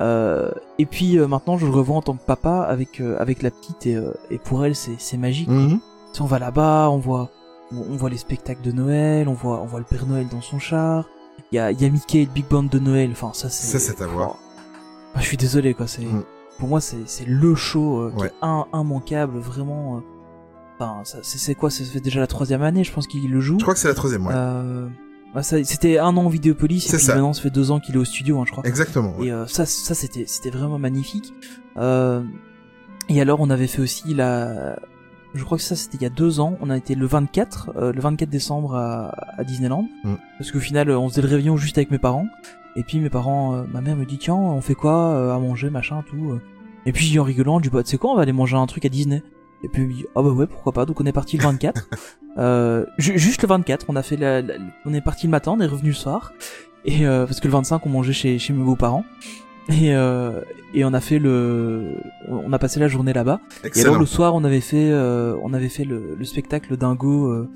Euh, 0.00 0.50
et 0.78 0.84
puis 0.86 1.18
euh, 1.18 1.26
maintenant 1.26 1.56
je 1.56 1.64
le 1.66 1.72
revois 1.72 1.96
en 1.96 2.02
tant 2.02 2.14
que 2.14 2.24
papa 2.24 2.60
avec 2.68 3.00
euh, 3.00 3.16
avec 3.18 3.42
la 3.42 3.50
petite 3.50 3.86
et, 3.86 3.96
et 4.30 4.38
pour 4.38 4.64
elle 4.64 4.74
c'est 4.76 5.16
magique. 5.16 5.48
Mhm. 5.48 5.78
Tu 5.78 5.78
sais, 6.12 6.22
on 6.22 6.26
va 6.26 6.38
là-bas, 6.38 6.88
on 6.90 6.98
voit, 6.98 7.30
on 7.72 7.78
on 7.92 7.96
voit 7.96 8.10
les 8.10 8.18
spectacles 8.18 8.62
de 8.62 8.72
Noël, 8.72 9.28
on 9.28 9.32
voit, 9.32 9.60
on 9.62 9.66
voit 9.66 9.78
le 9.78 9.84
Père 9.86 10.06
Noël 10.06 10.26
dans 10.28 10.40
son 10.42 10.58
char. 10.58 11.06
Il 11.52 11.56
y 11.56 11.58
a, 11.58 11.70
y 11.72 11.84
a 11.84 11.88
Mickey 11.90 12.22
et 12.22 12.24
le 12.26 12.30
Big 12.32 12.46
Band 12.48 12.64
de 12.64 12.78
Noël. 12.78 13.10
Enfin, 13.12 13.30
ça 13.34 13.48
c'est. 13.48 13.78
Ça, 13.78 13.78
c'est 13.78 14.02
à 14.02 14.06
voir. 14.06 14.36
Oh. 14.36 14.60
Ah, 15.14 15.20
je 15.20 15.26
suis 15.26 15.36
désolé 15.36 15.74
quoi. 15.74 15.86
C'est, 15.86 16.02
Mm. 16.04 16.24
pour 16.58 16.68
moi 16.68 16.80
c'est, 16.80 17.06
c'est 17.06 17.26
le 17.26 17.54
show 17.54 18.10
qui 18.16 18.22
Ouais. 18.22 18.28
est 18.28 18.32
un, 18.42 18.66
immanquable 18.74 19.38
vraiment. 19.38 20.02
Enfin, 20.78 21.02
c'est 21.22 21.54
quoi? 21.54 21.70
Ça 21.70 21.84
fait 21.84 22.00
déjà 22.00 22.20
la 22.20 22.26
troisième 22.26 22.60
année, 22.62 22.84
je 22.84 22.92
pense 22.92 23.06
qu'il 23.06 23.30
le 23.30 23.40
joue. 23.40 23.56
Je 23.58 23.64
crois 23.64 23.72
que 23.74 23.80
c'est 23.80 23.88
la 23.88 23.94
troisième, 23.94 24.26
ouais. 24.26 24.34
Bah, 25.36 25.42
ça, 25.42 25.62
c'était 25.64 25.98
un 25.98 26.16
an 26.16 26.24
en 26.24 26.28
Vidéopolis. 26.30 26.86
Et 26.86 26.96
puis 26.96 27.04
ça. 27.04 27.12
maintenant, 27.12 27.34
ça 27.34 27.42
fait 27.42 27.50
deux 27.50 27.70
ans 27.70 27.78
qu'il 27.78 27.94
est 27.94 27.98
au 27.98 28.06
studio, 28.06 28.40
hein, 28.40 28.44
je 28.46 28.52
crois. 28.52 28.64
Exactement. 28.66 29.14
ouais. 29.18 29.26
Et 29.26 29.30
euh, 29.32 29.46
ça, 29.46 29.66
ça 29.66 29.94
c'était, 29.94 30.24
c'était 30.26 30.48
vraiment 30.48 30.78
magnifique. 30.78 31.34
Euh, 31.76 32.22
et 33.10 33.20
alors, 33.20 33.40
on 33.40 33.50
avait 33.50 33.66
fait 33.66 33.82
aussi 33.82 34.14
la, 34.14 34.78
je 35.34 35.44
crois 35.44 35.58
que 35.58 35.62
ça 35.64 35.76
c'était 35.76 35.98
il 35.98 36.02
y 36.02 36.06
a 36.06 36.10
deux 36.10 36.40
ans. 36.40 36.56
On 36.62 36.70
a 36.70 36.76
été 36.78 36.94
le 36.94 37.04
24, 37.06 37.70
euh, 37.76 37.92
le 37.92 38.00
24 38.00 38.30
décembre 38.30 38.74
à, 38.76 39.14
à 39.38 39.44
Disneyland, 39.44 39.86
Mm. 40.04 40.14
parce 40.38 40.50
qu'au 40.50 40.58
final, 40.60 40.90
on 40.90 41.06
faisait 41.10 41.20
le 41.20 41.28
réveillon 41.28 41.58
juste 41.58 41.76
avec 41.76 41.90
mes 41.90 41.98
parents. 41.98 42.26
Et 42.74 42.82
puis 42.82 42.98
mes 42.98 43.10
parents, 43.10 43.54
euh, 43.56 43.62
ma 43.70 43.82
mère 43.82 43.94
me 43.96 44.06
dit 44.06 44.16
tiens, 44.18 44.34
on 44.34 44.62
fait 44.62 44.74
quoi 44.74 45.34
à 45.34 45.38
manger, 45.38 45.68
machin, 45.68 46.02
tout. 46.08 46.38
Et 46.86 46.92
puis 46.92 47.18
en 47.18 47.24
rigolant, 47.24 47.58
je 47.58 47.64
dis 47.64 47.68
bah 47.68 47.82
tu 47.82 47.90
sais 47.90 47.98
quoi, 47.98 48.10
on 48.12 48.16
va 48.16 48.22
aller 48.22 48.32
manger 48.32 48.56
un 48.56 48.66
truc 48.66 48.86
à 48.86 48.88
Disney. 48.88 49.22
Et 49.62 49.68
puis 49.68 50.06
ah 50.14 50.22
bah 50.22 50.30
ouais 50.30 50.46
pourquoi 50.46 50.72
pas. 50.72 50.84
Donc 50.86 51.00
on 51.00 51.06
est 51.06 51.12
parti 51.12 51.36
le 51.38 51.42
24. 51.44 51.88
euh, 52.38 52.84
ju- 52.98 53.18
juste 53.18 53.42
le 53.42 53.48
24, 53.48 53.86
on 53.88 53.96
a 53.96 54.02
fait 54.02 54.16
la, 54.16 54.42
la- 54.42 54.54
on 54.84 54.92
est 54.94 55.00
parti 55.00 55.26
le 55.26 55.30
matin, 55.30 55.52
on 55.56 55.60
est 55.60 55.66
revenu 55.66 55.88
le 55.90 55.94
soir. 55.94 56.32
Et 56.84 57.06
euh, 57.06 57.26
parce 57.26 57.40
que 57.40 57.46
le 57.48 57.52
25 57.52 57.84
on 57.86 57.88
mangeait 57.88 58.12
chez 58.12 58.38
chez 58.38 58.52
mes 58.52 58.62
beaux-parents. 58.64 59.04
Et, 59.68 59.94
euh, 59.96 60.42
et 60.74 60.84
on 60.84 60.94
a 60.94 61.00
fait 61.00 61.18
le, 61.18 61.96
on 62.28 62.52
a 62.52 62.58
passé 62.60 62.78
la 62.78 62.86
journée 62.86 63.12
là-bas. 63.12 63.40
Et 63.64 63.80
alors 63.80 63.94
le 64.00 64.06
soir, 64.06 64.34
on 64.36 64.44
avait 64.44 64.60
fait, 64.60 64.90
euh, 64.92 65.34
on 65.42 65.52
avait 65.54 65.68
fait 65.68 65.82
le, 65.84 66.14
le 66.16 66.24
spectacle 66.24 66.76
Dingo, 66.76 67.26
euh, 67.32 67.48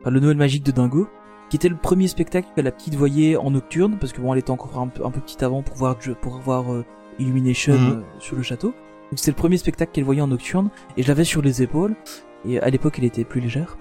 enfin, 0.00 0.10
le 0.10 0.20
Noël 0.20 0.36
magique 0.36 0.64
de 0.64 0.70
Dingo, 0.70 1.08
qui 1.50 1.56
était 1.56 1.68
le 1.68 1.74
premier 1.76 2.06
spectacle 2.06 2.46
que 2.54 2.60
la 2.60 2.70
petite 2.70 2.94
voyait 2.94 3.36
en 3.36 3.50
nocturne, 3.50 3.96
parce 3.98 4.12
que 4.12 4.20
bon, 4.20 4.32
elle 4.32 4.38
était 4.38 4.52
encore 4.52 4.78
un 4.78 4.86
peu, 4.86 5.04
un 5.04 5.10
peu 5.10 5.20
petite 5.20 5.42
avant 5.42 5.62
pour 5.62 5.76
voir, 5.76 5.96
pour 6.20 6.38
voir 6.38 6.72
euh, 6.72 6.84
Illumination 7.18 7.74
Mhm. 7.74 7.88
euh, 7.90 8.00
sur 8.20 8.36
le 8.36 8.42
château. 8.44 8.72
C'était 9.14 9.30
le 9.30 9.36
premier 9.36 9.56
spectacle 9.56 9.92
qu'elle 9.92 10.04
voyait 10.04 10.20
en 10.20 10.26
nocturne, 10.26 10.70
et 10.96 11.02
je 11.02 11.08
l'avais 11.08 11.24
sur 11.24 11.42
les 11.42 11.62
épaules. 11.62 11.94
Et 12.44 12.60
à 12.60 12.70
l'époque, 12.70 12.96
elle 12.98 13.04
était 13.04 13.24
plus 13.24 13.40
légère. 13.40 13.76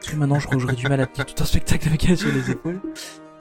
Parce 0.00 0.12
que 0.12 0.16
maintenant, 0.16 0.38
je 0.38 0.46
crois 0.46 0.56
que 0.56 0.62
j'aurais 0.62 0.74
du 0.74 0.88
mal 0.88 1.00
à 1.00 1.06
tenir 1.06 1.26
tout 1.26 1.42
un 1.42 1.46
spectacle 1.46 1.88
avec 1.88 2.08
elle 2.08 2.16
sur 2.16 2.32
les 2.32 2.50
épaules. 2.50 2.80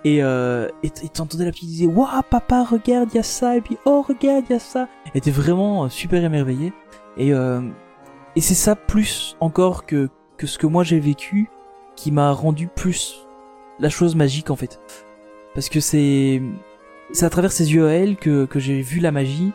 Et 0.05 0.23
euh, 0.23 0.69
t'entendais 1.13 1.45
la 1.45 1.51
petite 1.51 1.67
disait 1.67 1.85
Waouh 1.85 2.21
papa 2.29 2.63
regarde 2.63 3.13
y 3.13 3.17
a 3.17 3.23
ça 3.23 3.57
et 3.57 3.61
puis 3.61 3.77
oh 3.85 4.01
regarde 4.07 4.45
y 4.49 4.53
a 4.53 4.59
ça. 4.59 4.87
Elle 5.05 5.17
était 5.17 5.31
vraiment 5.31 5.85
euh, 5.85 5.89
super 5.89 6.23
émerveillée. 6.23 6.71
Et 7.17 7.33
euh, 7.33 7.61
et 8.35 8.41
c'est 8.41 8.53
ça 8.53 8.75
plus 8.75 9.35
encore 9.41 9.85
que 9.85 10.09
que 10.37 10.47
ce 10.47 10.57
que 10.57 10.67
moi 10.67 10.83
j'ai 10.83 10.99
vécu 10.99 11.49
qui 11.97 12.11
m'a 12.11 12.31
rendu 12.31 12.67
plus 12.67 13.27
la 13.79 13.89
chose 13.89 14.15
magique 14.15 14.51
en 14.51 14.55
fait. 14.55 14.79
Parce 15.53 15.67
que 15.67 15.81
c'est 15.81 16.41
c'est 17.11 17.25
à 17.25 17.29
travers 17.29 17.51
ses 17.51 17.73
yeux 17.73 17.87
à 17.87 17.91
elle 17.91 18.15
que 18.15 18.45
que 18.45 18.59
j'ai 18.59 18.81
vu 18.81 19.01
la 19.01 19.11
magie 19.11 19.51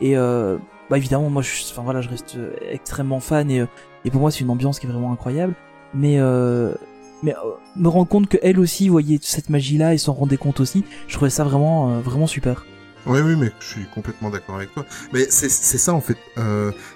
et 0.00 0.16
euh, 0.16 0.56
bah 0.92 0.98
évidemment 0.98 1.30
moi 1.30 1.40
je 1.40 1.50
enfin 1.70 1.80
voilà 1.80 2.02
je 2.02 2.10
reste 2.10 2.36
euh, 2.36 2.54
extrêmement 2.70 3.18
fan 3.18 3.50
et 3.50 3.60
euh, 3.60 3.66
et 4.04 4.10
pour 4.10 4.20
moi 4.20 4.30
c'est 4.30 4.40
une 4.40 4.50
ambiance 4.50 4.78
qui 4.78 4.86
est 4.86 4.90
vraiment 4.90 5.10
incroyable 5.10 5.54
mais 5.94 6.18
euh, 6.18 6.74
me 7.22 7.88
rendre 7.88 8.08
compte 8.08 8.28
que 8.28 8.36
elle 8.42 8.60
aussi 8.60 8.90
voyait 8.90 9.18
cette 9.22 9.48
magie 9.48 9.78
là 9.78 9.94
et 9.94 9.98
s'en 9.98 10.12
rendait 10.12 10.36
compte 10.36 10.60
aussi 10.60 10.84
je 11.08 11.14
trouvais 11.14 11.30
ça 11.30 11.44
vraiment 11.44 11.98
vraiment 12.00 12.26
super 12.26 12.66
Oui, 13.06 13.20
oui, 13.20 13.36
mais 13.36 13.50
je 13.58 13.66
suis 13.66 13.86
complètement 13.94 14.28
d'accord 14.28 14.56
avec 14.56 14.72
toi. 14.74 14.84
Mais 15.14 15.24
c'est 15.30 15.48
ça 15.48 15.92
en 15.94 16.00
fait. 16.00 16.18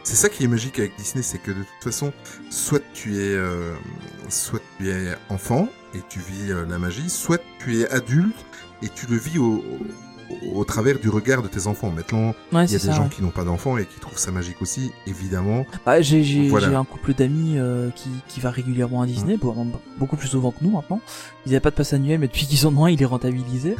C'est 0.04 0.14
ça 0.14 0.28
qui 0.28 0.44
est 0.44 0.48
magique 0.48 0.78
avec 0.78 0.94
Disney, 0.96 1.22
c'est 1.22 1.38
que 1.38 1.50
de 1.50 1.62
toute 1.64 1.82
façon, 1.82 2.12
soit 2.50 2.82
tu 2.92 3.16
es, 3.16 3.36
soit 4.28 4.62
tu 4.78 4.90
es 4.90 5.16
enfant 5.30 5.68
et 5.94 6.00
tu 6.08 6.20
vis 6.20 6.52
la 6.68 6.78
magie, 6.78 7.10
soit 7.10 7.42
tu 7.58 7.80
es 7.80 7.88
adulte 7.90 8.36
et 8.82 8.88
tu 8.88 9.06
le 9.06 9.16
vis 9.16 9.38
au, 9.38 9.64
au, 10.30 10.60
au 10.60 10.64
travers 10.64 10.98
du 10.98 11.08
regard 11.08 11.42
de 11.42 11.48
tes 11.48 11.66
enfants. 11.66 11.90
Maintenant, 11.90 12.34
ouais 12.52 12.64
il 12.66 12.72
y 12.72 12.74
a 12.74 12.78
des 12.78 12.78
ça 12.78 12.92
gens 12.92 13.04
ouais. 13.04 13.08
qui 13.14 13.22
n'ont 13.22 13.30
pas 13.30 13.44
d'enfants 13.44 13.76
et 13.78 13.84
qui 13.86 14.00
trouvent 14.00 14.18
ça 14.18 14.30
magique 14.30 14.60
aussi, 14.62 14.92
évidemment. 15.06 15.64
Bah, 15.84 16.00
j'ai 16.00 16.22
j'ai 16.22 16.48
Voilà. 16.48 16.78
un 16.78 16.84
couple 16.84 17.14
d'amis 17.14 17.54
euh, 17.58 17.90
qui 17.90 18.08
qui 18.28 18.40
va 18.40 18.50
régulièrement 18.50 19.02
à 19.02 19.06
Disney 19.06 19.36
bon, 19.36 19.66
beaucoup 19.98 20.16
plus 20.16 20.28
souvent 20.28 20.50
que 20.50 20.62
nous 20.62 20.70
maintenant 20.70 21.00
ils 21.46 21.52
avaient 21.52 21.60
pas 21.60 21.70
de 21.70 21.76
passe 21.76 21.92
annuel 21.92 22.18
mais 22.20 22.26
depuis 22.26 22.46
qu'ils 22.46 22.66
en 22.66 22.76
ont 22.76 22.84
un 22.86 22.90
ils 22.90 22.98
les 22.98 23.04
rentabilisaient 23.04 23.76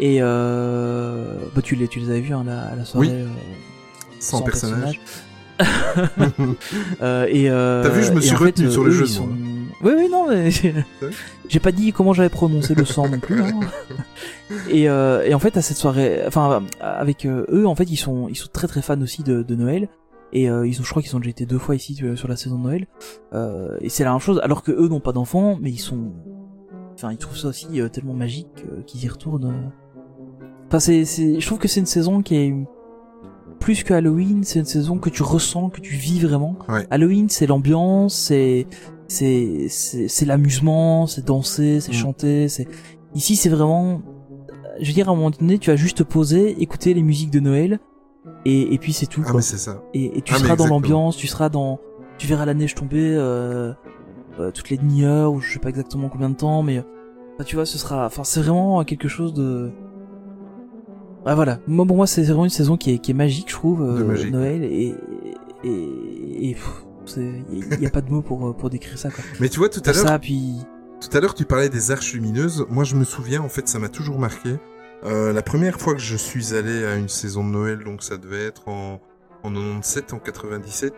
et 0.00 0.18
euh, 0.20 1.38
bah 1.54 1.62
tu 1.62 1.74
les 1.74 1.88
tu 1.88 1.98
les 2.00 2.10
avais 2.10 2.20
vus 2.20 2.32
hein, 2.34 2.44
la, 2.46 2.62
à 2.62 2.76
la 2.76 2.84
soirée 2.84 3.08
Oui. 3.08 3.14
euh, 3.14 3.26
Sans, 4.20 4.42
personnage. 4.42 5.00
Euh, 7.02 7.26
et 7.28 7.50
euh, 7.50 7.82
T'as 7.82 7.88
vu, 7.90 8.04
je 8.04 8.12
me 8.12 8.20
suis 8.20 8.30
fait, 8.36 8.44
retenu 8.44 8.70
sur 8.70 8.84
le 8.84 8.90
jeu 8.90 9.06
Oui, 9.82 9.92
oui, 9.96 10.08
non, 10.10 10.26
mais 10.28 10.50
j'ai 11.48 11.60
pas 11.60 11.70
dit 11.72 11.92
comment 11.92 12.12
j'avais 12.12 12.28
prononcé 12.28 12.74
le 12.74 12.84
sang 12.84 13.08
non 13.08 13.20
plus. 13.20 13.40
hein. 13.42 13.60
Et, 14.70 14.88
euh, 14.88 15.24
et 15.26 15.34
en 15.34 15.38
fait, 15.38 15.56
à 15.58 15.62
cette 15.62 15.76
soirée, 15.76 16.22
enfin, 16.26 16.62
avec 16.80 17.26
euh, 17.26 17.44
eux, 17.50 17.66
en 17.66 17.74
fait, 17.74 17.84
ils 17.90 17.96
sont, 17.98 18.28
ils 18.28 18.34
sont 18.36 18.48
très 18.50 18.66
très 18.66 18.80
fans 18.80 19.00
aussi 19.02 19.22
de, 19.22 19.42
de 19.42 19.54
Noël. 19.54 19.88
Et 20.32 20.48
euh, 20.50 20.66
ils 20.66 20.80
ont, 20.80 20.84
je 20.84 20.90
crois 20.90 21.02
qu'ils 21.02 21.14
ont 21.16 21.18
déjà 21.18 21.30
été 21.30 21.44
deux 21.46 21.58
fois 21.58 21.74
ici 21.74 21.98
euh, 22.02 22.16
sur 22.16 22.28
la 22.28 22.36
saison 22.36 22.56
de 22.58 22.62
Noël. 22.64 22.86
Euh, 23.34 23.76
et 23.82 23.88
c'est 23.90 24.04
la 24.04 24.10
même 24.10 24.20
chose, 24.20 24.40
alors 24.42 24.62
que 24.62 24.72
eux 24.72 24.88
n'ont 24.88 25.00
pas 25.00 25.12
d'enfants, 25.12 25.58
mais 25.60 25.70
ils 25.70 25.78
sont, 25.78 26.12
enfin, 26.94 27.12
ils 27.12 27.18
trouvent 27.18 27.36
ça 27.36 27.48
aussi 27.48 27.80
euh, 27.80 27.88
tellement 27.88 28.14
magique 28.14 28.64
qu'ils 28.86 29.04
y 29.04 29.08
retournent. 29.08 29.70
Enfin, 30.66 30.80
c'est, 30.80 31.04
c'est, 31.04 31.38
je 31.40 31.46
trouve 31.46 31.58
que 31.58 31.68
c'est 31.68 31.80
une 31.80 31.86
saison 31.86 32.22
qui 32.22 32.36
est 32.36 32.54
plus 33.60 33.82
que 33.84 33.92
Halloween, 33.94 34.44
c'est 34.44 34.60
une 34.60 34.64
saison 34.64 34.98
que 34.98 35.10
tu 35.10 35.22
ressens, 35.22 35.68
que 35.70 35.80
tu 35.80 35.94
vis 35.94 36.20
vraiment. 36.20 36.56
Ouais. 36.68 36.86
Halloween, 36.90 37.28
c'est 37.28 37.46
l'ambiance, 37.46 38.14
c'est 38.14 38.66
c'est 39.08 39.66
c'est 39.68 40.24
l'amusement, 40.26 41.06
c'est 41.06 41.24
danser, 41.24 41.80
c'est 41.80 41.90
Mm. 41.92 41.94
chanter, 41.94 42.48
c'est 42.48 42.68
ici 43.14 43.34
c'est 43.36 43.48
vraiment 43.48 44.02
je 44.80 44.86
veux 44.86 44.92
dire 44.92 45.08
à 45.08 45.12
un 45.12 45.16
moment 45.16 45.30
donné, 45.30 45.58
tu 45.58 45.70
vas 45.70 45.76
juste 45.76 45.98
te 45.98 46.02
poser, 46.04 46.60
écouter 46.62 46.94
les 46.94 47.02
musiques 47.02 47.30
de 47.30 47.40
Noël 47.40 47.80
et 48.44 48.74
et 48.74 48.78
puis 48.78 48.92
c'est 48.92 49.06
tout 49.06 49.22
Ah, 49.24 49.30
quoi. 49.30 49.36
mais 49.36 49.42
c'est 49.42 49.56
ça. 49.58 49.82
Et, 49.94 50.18
et 50.18 50.22
tu 50.22 50.34
Ah, 50.34 50.38
seras 50.38 50.54
dans 50.56 50.66
l'ambiance, 50.66 51.16
tu 51.16 51.26
seras 51.26 51.48
dans 51.48 51.80
tu 52.18 52.26
verras 52.26 52.44
la 52.44 52.54
neige 52.54 52.74
tomber 52.74 53.14
euh, 53.16 53.72
euh, 54.38 54.50
toutes 54.52 54.70
les 54.70 54.76
demi-heures 54.76 55.32
ou 55.32 55.40
je 55.40 55.52
sais 55.54 55.58
pas 55.58 55.68
exactement 55.70 56.08
combien 56.08 56.28
de 56.30 56.34
temps 56.36 56.62
mais 56.62 56.82
bah, 57.38 57.44
tu 57.44 57.56
vois, 57.56 57.64
ce 57.66 57.78
sera 57.78 58.06
enfin 58.06 58.24
c'est 58.24 58.40
vraiment 58.40 58.84
quelque 58.84 59.08
chose 59.08 59.32
de 59.34 59.70
ah 61.26 61.34
voilà, 61.34 61.58
moi 61.66 61.84
pour 61.86 61.96
moi 61.96 62.06
c'est 62.06 62.22
vraiment 62.22 62.44
une 62.44 62.50
saison 62.50 62.76
qui 62.76 62.92
est, 62.92 62.98
qui 62.98 63.10
est 63.10 63.14
magique 63.14 63.48
je 63.48 63.54
trouve 63.54 63.82
euh. 63.82 64.30
Noël 64.30 64.62
et 64.64 64.94
et, 65.64 66.50
et 66.50 66.54
pff, 66.54 66.84
il 67.16 67.80
y, 67.80 67.86
a 67.86 67.90
pas 67.90 68.00
de 68.00 68.10
mots 68.10 68.22
pour 68.22 68.56
pour 68.56 68.70
décrire 68.70 68.98
ça 68.98 69.10
quoi. 69.10 69.24
Mais 69.40 69.48
tu 69.48 69.58
vois, 69.58 69.68
tout 69.68 69.82
à 69.84 69.92
l'heure, 69.92 70.06
Ça 70.06 70.18
puis 70.18 70.56
Tout 71.00 71.16
à 71.16 71.20
l'heure, 71.20 71.34
tu 71.34 71.44
parlais 71.44 71.68
des 71.68 71.90
arches 71.90 72.12
lumineuses. 72.12 72.66
Moi, 72.70 72.84
je 72.84 72.94
me 72.96 73.04
souviens, 73.04 73.40
en 73.40 73.48
fait, 73.48 73.68
ça 73.68 73.78
m'a 73.78 73.88
toujours 73.88 74.18
marqué. 74.18 74.56
Euh, 75.04 75.32
la 75.32 75.42
première 75.42 75.80
fois 75.80 75.94
que 75.94 76.00
je 76.00 76.16
suis 76.16 76.54
allé 76.54 76.84
à 76.84 76.96
une 76.96 77.08
saison 77.08 77.44
de 77.44 77.50
Noël, 77.50 77.84
donc 77.84 78.02
ça 78.02 78.16
devait 78.16 78.44
être 78.44 78.66
en, 78.68 79.00
en 79.44 79.50
97, 79.52 80.12
en 80.12 80.18
97, 80.18 80.92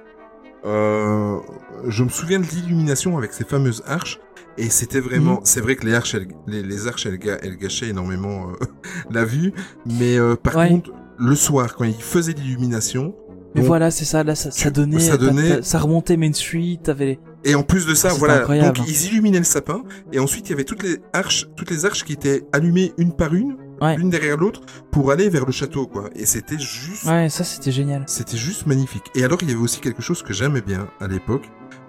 euh, 0.64 1.38
je 1.87 2.05
me 2.05 2.09
souviens 2.09 2.40
de 2.40 2.47
l'illumination 2.47 3.17
avec 3.19 3.33
ces 3.33 3.45
fameuses 3.45 3.83
arches. 3.87 4.19
Et 4.59 4.69
c'était 4.69 5.00
vraiment, 5.00 5.35
Mhm. 5.37 5.40
c'est 5.45 5.61
vrai 5.61 5.76
que 5.76 5.87
les 5.87 5.95
arches, 5.95 6.14
elles, 6.14 6.29
les, 6.47 6.62
les 6.62 6.87
arches, 6.87 7.07
elles, 7.07 7.19
gâchaient 7.19 7.88
énormément 7.88 8.49
euh, 8.50 8.55
la 9.11 9.25
vue. 9.25 9.52
Mais 9.87 10.19
euh, 10.19 10.35
par 10.37 10.57
Ouais. 10.57 10.69
contre, 10.69 10.90
le 11.19 11.35
soir, 11.35 11.76
quand 11.76 11.85
ils 11.85 11.95
faisaient 11.95 12.33
l'illumination, 12.33 13.14
mais 13.54 13.62
voilà, 13.62 13.90
c'est 13.90 14.04
ça 14.04 14.23
là 14.25 14.35
ça, 14.35 14.50
ça 14.50 14.71
donnait 14.71 14.99
ça 15.00 15.19
t'as- 15.19 15.26
donnait- 15.26 15.62
ça 15.62 15.78
remontait 15.78 16.16
Main 16.16 16.33
Street, 16.33 16.78
t'avais 16.83 17.19
Et 17.45 17.54
en 17.54 17.62
plus 17.62 17.87
de 17.87 17.95
ça, 17.95 18.09
Ah, 18.12 18.14
voilà, 18.19 18.38
incroyable. 18.40 18.76
donc 18.78 18.88
ils 18.88 19.07
illuminaient 19.07 19.38
le 19.38 19.45
sapin, 19.45 19.83
et 20.12 20.19
ensuite 20.19 20.49
il 20.49 20.50
y 20.50 20.54
avait 20.54 20.64
toutes 20.64 20.83
les 20.83 20.99
arches, 21.12 21.47
toutes 21.57 21.71
les 21.71 21.85
arches 21.87 22.04
qui 22.04 22.12
étaient 22.12 22.45
allumées 22.52 22.92
une 22.99 23.12
par 23.12 23.35
une, 23.35 23.57
Ouais. 23.80 23.97
l'une 23.97 24.11
derrière 24.11 24.37
l'autre, 24.37 24.61
pour 24.90 25.11
aller 25.11 25.30
vers 25.30 25.47
le 25.47 25.52
château, 25.52 25.87
quoi. 25.87 26.11
Et 26.14 26.26
c'était 26.26 26.59
juste, 26.59 27.07
Ouais, 27.07 27.28
ça 27.30 27.45
c'était 27.45 27.73
génial. 27.73 28.02
c'était 28.07 28.37
juste 28.37 28.66
magnifique. 28.66 29.04
Et 29.14 29.25
alors 29.25 29.38
il 29.42 29.49
y 29.49 29.52
avait 29.52 29.61
aussi 29.62 29.80
quelque 29.80 30.02
chose 30.02 30.23
que 30.23 30.33
j'aimais 30.35 30.61
bien 30.61 30.88
à 31.00 31.09
l'époque. 31.09 31.45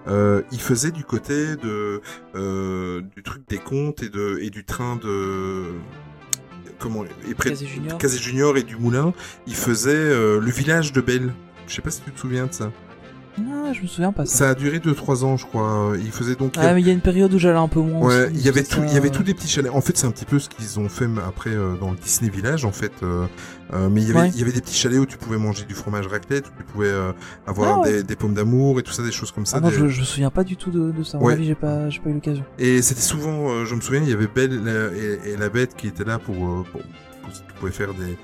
Euh, 0.08 0.40
il 0.50 0.60
faisait 0.60 0.90
du 0.90 1.04
côté 1.04 1.54
de 1.62 2.00
euh, 2.34 3.02
du 3.14 3.22
truc 3.22 3.42
des 3.48 3.58
comptes 3.58 4.02
et 4.02 4.08
de 4.08 4.38
et 4.40 4.50
du 4.50 4.64
train 4.64 4.96
de 4.96 5.64
comment 6.80 7.04
et 7.28 7.34
près 7.34 7.50
Casey 7.50 7.66
Junior. 7.66 7.98
Casey 7.98 8.18
Junior 8.18 8.56
et 8.56 8.62
du 8.64 8.76
Moulin, 8.76 9.12
il 9.46 9.54
faisait 9.54 9.90
euh, 9.94 10.40
le 10.40 10.50
village 10.50 10.92
de 10.92 11.00
Belle. 11.00 11.32
Je 11.66 11.74
sais 11.74 11.82
pas 11.82 11.90
si 11.90 12.00
tu 12.02 12.10
te 12.12 12.18
souviens 12.20 12.46
de 12.46 12.52
ça. 12.52 12.70
Ah, 13.38 13.72
je 13.72 13.80
me 13.80 13.86
souviens 13.86 14.12
pas 14.12 14.26
ça. 14.26 14.36
Ça 14.36 14.50
a 14.50 14.54
duré 14.54 14.78
2-3 14.78 15.24
ans, 15.24 15.38
je 15.38 15.46
crois. 15.46 15.94
Il 15.98 16.10
faisait 16.12 16.34
donc. 16.34 16.52
Ah, 16.58 16.74
mais 16.74 16.82
il 16.82 16.86
y 16.86 16.90
a 16.90 16.92
une 16.92 17.00
période 17.00 17.32
où 17.32 17.38
j'allais 17.38 17.56
un 17.58 17.66
peu 17.68 17.80
moins. 17.80 18.06
Ouais, 18.06 18.28
il 18.34 18.42
y 18.42 18.48
avait 18.50 18.62
tout, 18.62 18.80
ça. 18.80 18.86
il 18.86 18.92
y 18.92 18.96
avait 18.98 19.08
tous 19.08 19.22
des 19.22 19.32
petits 19.32 19.48
chalets. 19.48 19.72
En 19.72 19.80
fait, 19.80 19.96
c'est 19.96 20.06
un 20.06 20.10
petit 20.10 20.26
peu 20.26 20.38
ce 20.38 20.50
qu'ils 20.50 20.78
ont 20.78 20.90
fait 20.90 21.06
après 21.26 21.48
euh, 21.48 21.74
dans 21.80 21.92
le 21.92 21.96
Disney 21.96 22.30
Village, 22.30 22.66
en 22.66 22.72
fait. 22.72 22.92
euh, 23.02 23.24
euh, 23.72 23.88
mais 23.88 24.02
il 24.02 24.08
y 24.08 24.10
avait, 24.10 24.20
Ouais. 24.20 24.28
il 24.34 24.38
y 24.38 24.42
avait 24.42 24.52
des 24.52 24.60
petits 24.60 24.74
chalets 24.76 24.98
où 24.98 25.06
tu 25.06 25.16
pouvais 25.16 25.38
manger 25.38 25.64
du 25.64 25.72
fromage 25.72 26.06
raclette, 26.08 26.48
où 26.48 26.50
tu 26.58 26.62
pouvais 26.64 26.88
euh, 26.90 27.12
avoir 27.46 27.76
Ah 27.78 27.80
ouais. 27.80 27.92
des, 27.94 28.02
des 28.02 28.16
pommes 28.16 28.34
d'amour 28.34 28.78
et 28.80 28.82
tout 28.82 28.92
ça, 28.92 29.02
des 29.02 29.12
choses 29.12 29.32
comme 29.32 29.46
ça. 29.46 29.56
Ah 29.56 29.60
non, 29.60 29.68
des- 29.70 29.76
je, 29.76 29.88
je 29.88 30.00
me 30.00 30.04
souviens 30.04 30.30
pas 30.30 30.44
du 30.44 30.58
tout 30.58 30.70
de, 30.70 30.90
de 30.90 31.02
ça. 31.02 31.16
Mon 31.16 31.24
Ouais. 31.24 31.42
j'ai 31.42 31.54
pas, 31.54 31.88
j'ai 31.88 32.00
pas 32.00 32.10
eu 32.10 32.14
l'occasion. 32.14 32.44
Et 32.58 32.82
c'était 32.82 33.00
souvent, 33.00 33.64
je 33.64 33.74
me 33.74 33.80
souviens, 33.80 34.02
il 34.02 34.10
y 34.10 34.12
avait 34.12 34.26
Belle 34.26 34.60
et, 35.24 35.30
et 35.30 35.36
la 35.38 35.48
Bête 35.48 35.74
qui 35.74 35.86
étaient 35.86 36.04
là 36.04 36.18
pour, 36.18 36.34
pour, 36.36 36.64
pour- 36.70 36.82
tu 37.32 37.54
pouvais 37.58 37.72
faire 37.72 37.94
des, 37.94 38.18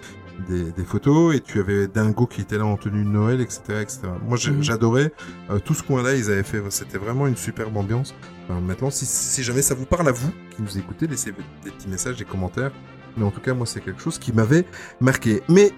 des, 0.49 0.71
des 0.73 0.85
photos 0.85 1.35
et 1.35 1.41
tu 1.41 1.61
avais 1.61 1.89
Dingo 1.89 2.27
qui 2.27 2.41
était 2.43 2.59
là 2.59 2.65
en 2.67 2.77
tenue 2.77 3.03
de 3.05 3.09
Noël, 3.09 3.41
etc., 3.41 3.61
etc. 3.81 4.01
Moi, 4.27 4.39
Mhm. 4.47 4.63
j'adorais 4.63 5.13
euh, 5.51 5.59
tout 5.59 5.75
ce 5.75 5.83
coin-là. 5.83 6.15
Ils 6.15 6.31
avaient 6.31 6.43
fait, 6.43 6.63
c'était 6.71 6.99
vraiment 6.99 7.27
une 7.27 7.37
superbe 7.37 7.77
ambiance. 7.77 8.15
Enfin, 8.49 8.61
maintenant, 8.61 8.91
si, 8.91 9.05
si 9.07 9.43
jamais 9.43 9.63
ça 9.63 9.75
vous 9.75 9.87
parle 9.87 10.09
à 10.09 10.13
vous 10.13 10.31
qui 10.55 10.63
nous 10.63 10.79
écoutez, 10.79 11.07
laissez 11.07 11.33
des 11.65 11.71
petits 11.71 11.89
messages, 11.89 12.17
des 12.17 12.25
commentaires. 12.25 12.71
Mais 13.17 13.25
en 13.25 13.31
tout 13.31 13.41
cas, 13.41 13.55
moi, 13.55 13.67
c'est 13.67 13.81
quelque 13.81 14.01
chose 14.01 14.19
qui 14.19 14.33
m'avait 14.33 14.65
marqué. 15.01 15.43
Mais 15.49 15.73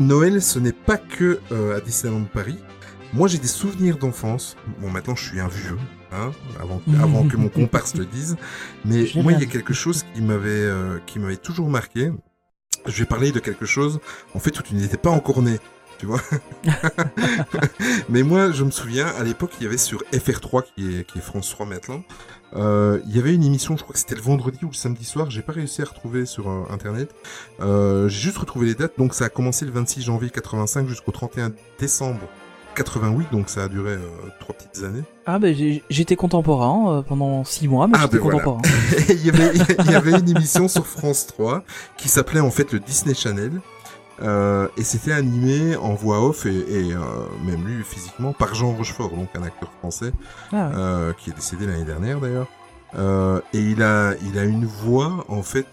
Noël, 0.00 0.42
ce 0.42 0.58
n'est 0.58 0.72
pas 0.72 0.96
que 0.96 1.38
euh, 1.52 1.76
à 1.76 1.80
Disneyland 1.80 2.24
Paris. 2.24 2.58
Moi, 3.12 3.28
j'ai 3.28 3.38
des 3.38 3.46
souvenirs 3.46 3.98
d'enfance. 3.98 4.56
Bon, 4.80 4.90
maintenant, 4.90 5.14
je 5.14 5.22
suis 5.28 5.38
un 5.38 5.48
vieux, 5.48 5.76
hein, 6.12 6.32
avant, 6.58 6.80
avant 6.98 7.28
que 7.28 7.36
mon 7.36 7.48
comparse 7.60 7.94
le 7.94 8.06
dise. 8.06 8.36
Mais 8.86 9.06
moi, 9.16 9.32
il 9.32 9.38
y 9.40 9.42
a 9.42 9.46
quelque 9.46 9.74
chose 9.74 10.02
qui 10.14 10.22
m'avait, 10.22 10.48
euh, 10.50 10.98
qui 11.06 11.18
m'avait 11.18 11.36
toujours 11.36 11.68
marqué. 11.68 12.10
Je 12.86 12.98
vais 12.98 13.06
parler 13.06 13.32
de 13.32 13.40
quelque 13.40 13.66
chose, 13.66 14.00
en 14.34 14.38
fait, 14.38 14.58
où 14.58 14.62
tu 14.62 14.74
n'étais 14.74 14.96
pas 14.96 15.10
encore 15.10 15.42
né. 15.42 15.58
Tu 15.98 16.06
vois 16.06 16.20
Mais 18.08 18.22
moi, 18.22 18.50
je 18.50 18.64
me 18.64 18.70
souviens, 18.70 19.06
à 19.06 19.22
l'époque, 19.22 19.52
il 19.60 19.64
y 19.64 19.66
avait 19.66 19.78
sur 19.78 20.02
FR3, 20.12 20.64
qui 20.74 20.98
est, 20.98 21.04
qui 21.04 21.18
est 21.18 21.20
France 21.20 21.50
3 21.50 21.66
maintenant, 21.66 22.02
euh, 22.54 23.00
il 23.06 23.16
y 23.16 23.18
avait 23.18 23.34
une 23.34 23.44
émission, 23.44 23.76
je 23.76 23.82
crois 23.82 23.94
que 23.94 23.98
c'était 23.98 24.14
le 24.14 24.20
vendredi 24.20 24.58
ou 24.62 24.68
le 24.68 24.74
samedi 24.74 25.04
soir, 25.04 25.30
j'ai 25.30 25.42
pas 25.42 25.52
réussi 25.52 25.80
à 25.82 25.84
retrouver 25.84 26.26
sur 26.26 26.50
euh, 26.50 26.64
internet. 26.70 27.14
Euh, 27.60 28.08
j'ai 28.08 28.20
juste 28.20 28.38
retrouvé 28.38 28.66
les 28.66 28.74
dates, 28.74 28.98
donc 28.98 29.14
ça 29.14 29.26
a 29.26 29.28
commencé 29.28 29.64
le 29.64 29.70
26 29.70 30.02
janvier 30.02 30.30
85 30.30 30.88
jusqu'au 30.88 31.12
31 31.12 31.52
décembre 31.78 32.28
88, 32.74 33.28
donc 33.32 33.48
ça 33.48 33.64
a 33.64 33.68
duré 33.68 33.92
euh, 33.92 34.00
trois 34.40 34.54
petites 34.54 34.82
années. 34.84 35.02
Ah, 35.26 35.38
bah, 35.38 35.52
j'ai- 35.52 35.82
j'étais 35.90 36.16
contemporain 36.16 36.98
euh, 36.98 37.02
pendant 37.02 37.44
six 37.44 37.68
mois, 37.68 37.86
mais 37.86 37.94
Ah, 37.96 38.02
j'étais 38.02 38.16
ben 38.18 38.22
contemporain. 38.30 38.62
Il 39.08 39.24
y 39.26 39.30
avait, 39.30 39.52
il 39.78 39.90
y 39.90 39.94
avait 39.94 40.18
une 40.18 40.28
émission 40.30 40.68
sur 40.68 40.86
France 40.86 41.26
3 41.26 41.62
qui 41.96 42.08
s'appelait 42.08 42.40
en 42.40 42.50
fait 42.50 42.72
le 42.72 42.80
Disney 42.80 43.14
Channel. 43.14 43.52
Euh, 44.20 44.68
et 44.76 44.84
c'était 44.84 45.12
animé 45.12 45.74
en 45.76 45.94
voix 45.94 46.20
off 46.24 46.46
et, 46.46 46.50
et, 46.50 46.92
euh, 46.92 46.98
même 47.44 47.66
lu 47.66 47.82
physiquement 47.82 48.32
par 48.32 48.54
Jean 48.54 48.72
Rochefort, 48.72 49.10
donc 49.10 49.28
un 49.34 49.42
acteur 49.42 49.72
français 49.80 50.12
Ah 50.52 50.68
ouais. 50.68 50.72
euh, 50.76 51.12
qui 51.14 51.30
est 51.30 51.32
décédé 51.32 51.66
l'année 51.66 51.84
dernière 51.84 52.20
d'ailleurs. 52.20 52.46
Et 53.54 53.58
il 53.58 53.82
a, 53.82 54.12
il 54.22 54.38
a 54.38 54.44
une 54.44 54.66
voix 54.66 55.24
en 55.28 55.42
fait. 55.42 55.66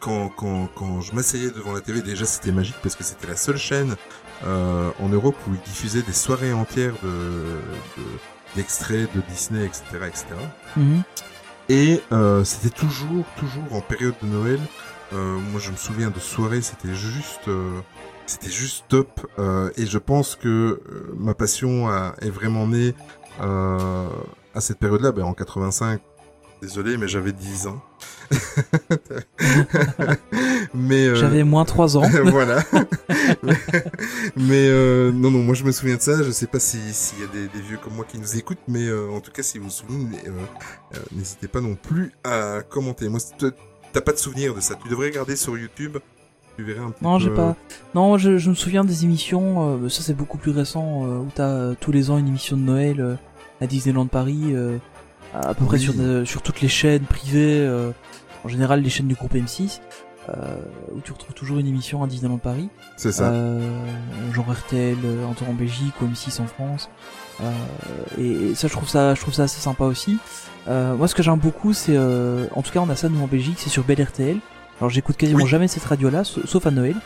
quand, 0.00 0.28
quand, 0.36 0.68
quand 0.74 1.00
je 1.00 1.14
m'asseyais 1.14 1.50
devant 1.50 1.72
la 1.72 1.80
TV, 1.80 2.02
déjà 2.02 2.24
c'était 2.24 2.52
magique 2.52 2.76
parce 2.82 2.94
que 2.94 3.04
c'était 3.04 3.26
la 3.26 3.36
seule 3.36 3.56
chaîne 3.56 3.94
euh, 4.46 4.90
en 5.00 5.08
Europe 5.08 5.36
où 5.48 5.54
il 5.54 5.60
diffusait 5.60 6.02
des 6.02 6.12
soirées 6.12 6.52
entières 6.52 6.94
de, 7.02 7.08
de- 7.08 8.18
d'extraits 8.56 9.08
de 9.14 9.20
Disney, 9.28 9.64
etc., 9.64 9.82
etc. 10.06 10.26
Mhm. 10.76 11.02
Et 11.68 12.00
euh, 12.12 12.44
c'était 12.44 12.70
toujours, 12.74 13.24
toujours 13.38 13.72
en 13.72 13.80
période 13.80 14.14
de 14.22 14.28
Noël. 14.28 14.60
Euh, 15.12 15.38
moi, 15.50 15.60
je 15.60 15.70
me 15.70 15.76
souviens 15.76 16.10
de 16.10 16.18
soirées, 16.20 16.60
c'était 16.62 16.94
juste, 16.94 17.48
euh, 17.48 17.80
c'était 18.26 18.50
juste 18.50 18.84
top. 18.88 19.08
Euh, 19.38 19.70
et 19.76 19.86
je 19.86 19.98
pense 19.98 20.36
que 20.36 20.48
euh, 20.48 20.80
ma 21.16 21.34
passion 21.34 21.88
a- 21.88 22.14
est 22.20 22.30
vraiment 22.30 22.66
née 22.66 22.94
euh, 23.40 24.08
à 24.54 24.60
cette 24.60 24.78
période-là, 24.78 25.10
ben, 25.12 25.24
en 25.24 25.32
85. 25.32 26.00
Désolé, 26.64 26.96
mais 26.96 27.08
j'avais 27.08 27.32
10 27.32 27.66
ans. 27.66 27.82
mais 30.74 31.08
euh, 31.08 31.14
J'avais 31.14 31.44
moins 31.44 31.66
3 31.66 31.98
ans. 31.98 32.08
voilà. 32.24 32.62
mais 34.36 34.66
euh, 34.68 35.12
non, 35.12 35.30
non, 35.30 35.40
moi 35.40 35.54
je 35.54 35.62
me 35.62 35.72
souviens 35.72 35.96
de 35.96 36.00
ça. 36.00 36.22
Je 36.22 36.30
sais 36.30 36.46
pas 36.46 36.58
si 36.58 36.78
s'il 36.94 37.20
y 37.20 37.22
a 37.22 37.26
des, 37.26 37.48
des 37.48 37.60
vieux 37.60 37.76
comme 37.76 37.92
moi 37.92 38.06
qui 38.08 38.18
nous 38.18 38.38
écoutent, 38.38 38.62
mais 38.66 38.86
euh, 38.88 39.10
en 39.10 39.20
tout 39.20 39.30
cas, 39.30 39.42
si 39.42 39.58
vous 39.58 39.64
vous 39.64 39.70
souvenez, 39.70 40.16
n'hésitez 41.12 41.48
pas 41.48 41.60
non 41.60 41.74
plus 41.74 42.12
à 42.24 42.62
commenter. 42.66 43.10
Moi, 43.10 43.20
t'as 43.92 44.00
pas 44.00 44.12
de 44.12 44.16
souvenir 44.18 44.54
de 44.54 44.60
ça. 44.62 44.74
Tu 44.82 44.88
devrais 44.88 45.08
regarder 45.08 45.36
sur 45.36 45.58
YouTube. 45.58 45.98
Tu 46.56 46.64
verrais 46.64 46.80
un 46.80 46.92
petit 46.92 47.04
Non, 47.04 47.18
peu. 47.18 47.24
j'ai 47.24 47.30
pas. 47.30 47.56
Non, 47.94 48.16
je, 48.16 48.38
je 48.38 48.48
me 48.48 48.54
souviens 48.54 48.84
des 48.84 49.04
émissions. 49.04 49.86
ça, 49.90 50.00
c'est 50.02 50.16
beaucoup 50.16 50.38
plus 50.38 50.52
récent. 50.52 51.02
où 51.02 51.28
t'as 51.34 51.74
tous 51.74 51.92
les 51.92 52.10
ans 52.10 52.16
une 52.16 52.28
émission 52.28 52.56
de 52.56 52.62
Noël 52.62 53.18
à 53.60 53.66
Disneyland 53.66 54.06
Paris, 54.06 54.54
à 55.34 55.54
peu 55.54 55.64
près 55.64 55.78
Oui. 55.78 55.82
sur, 55.82 55.94
de- 55.94 56.24
sur 56.24 56.42
toutes 56.42 56.60
les 56.60 56.68
chaînes 56.68 57.02
privées. 57.04 57.60
euh, 57.60 57.90
en 58.44 58.48
général, 58.48 58.82
les 58.82 58.90
chaînes 58.90 59.08
du 59.08 59.14
groupe 59.14 59.34
M6, 59.34 59.80
euh, 60.28 60.56
où 60.94 61.00
tu 61.00 61.12
retrouves 61.12 61.34
toujours 61.34 61.58
une 61.58 61.66
émission 61.66 62.02
à 62.02 62.06
Disneyland 62.06 62.36
Paris. 62.38 62.68
C'est 62.96 63.10
ça. 63.12 63.24
Euh, 63.30 63.60
genre 64.34 64.52
RTL 64.52 64.96
euh, 65.04 65.24
en, 65.24 65.30
en 65.50 65.54
Belgique 65.54 65.94
ou 66.02 66.06
M6 66.06 66.42
en 66.42 66.46
France. 66.46 66.90
Euh, 67.42 67.50
et, 68.18 68.50
et 68.50 68.54
ça, 68.54 68.68
je 68.68 68.72
trouve 68.72 68.88
ça, 68.88 69.14
je 69.14 69.20
trouve 69.22 69.32
ça 69.34 69.44
assez 69.44 69.60
sympa 69.60 69.84
aussi. 69.84 70.18
Euh, 70.68 70.94
moi, 70.94 71.08
ce 71.08 71.14
que 71.14 71.22
j'aime 71.22 71.38
beaucoup, 71.38 71.72
c'est, 71.72 71.96
euh, 71.96 72.46
en 72.54 72.62
tout 72.62 72.70
cas, 72.70 72.80
on 72.80 72.88
a 72.90 72.96
ça 72.96 73.08
nous 73.08 73.20
en 73.22 73.26
Belgique, 73.26 73.56
c'est 73.58 73.70
sur 73.70 73.82
Bel 73.84 74.02
RTL. 74.02 74.36
Alors, 74.80 74.90
j'écoute 74.90 75.16
quasiment 75.16 75.44
Oui. 75.44 75.48
jamais 75.48 75.68
cette 75.68 75.84
radio-là, 75.84 76.24
sa- 76.24 76.46
sauf 76.46 76.66
à 76.66 76.70
Noël, 76.70 76.96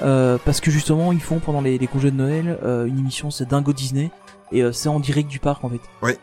euh, 0.00 0.38
parce 0.44 0.60
que 0.60 0.70
justement, 0.70 1.12
ils 1.12 1.20
font 1.20 1.40
pendant 1.40 1.60
les, 1.60 1.76
les 1.76 1.86
congés 1.86 2.10
de 2.10 2.16
Noël 2.16 2.58
euh, 2.64 2.86
une 2.86 2.98
émission, 2.98 3.30
c'est 3.30 3.48
Dingo 3.48 3.72
Disney, 3.72 4.10
et 4.52 4.62
euh, 4.62 4.70
c'est 4.72 4.88
en 4.88 5.00
direct 5.00 5.28
du 5.28 5.40
parc 5.40 5.64
en 5.64 5.68
fait. 5.70 5.80
Ouais. 6.02 6.18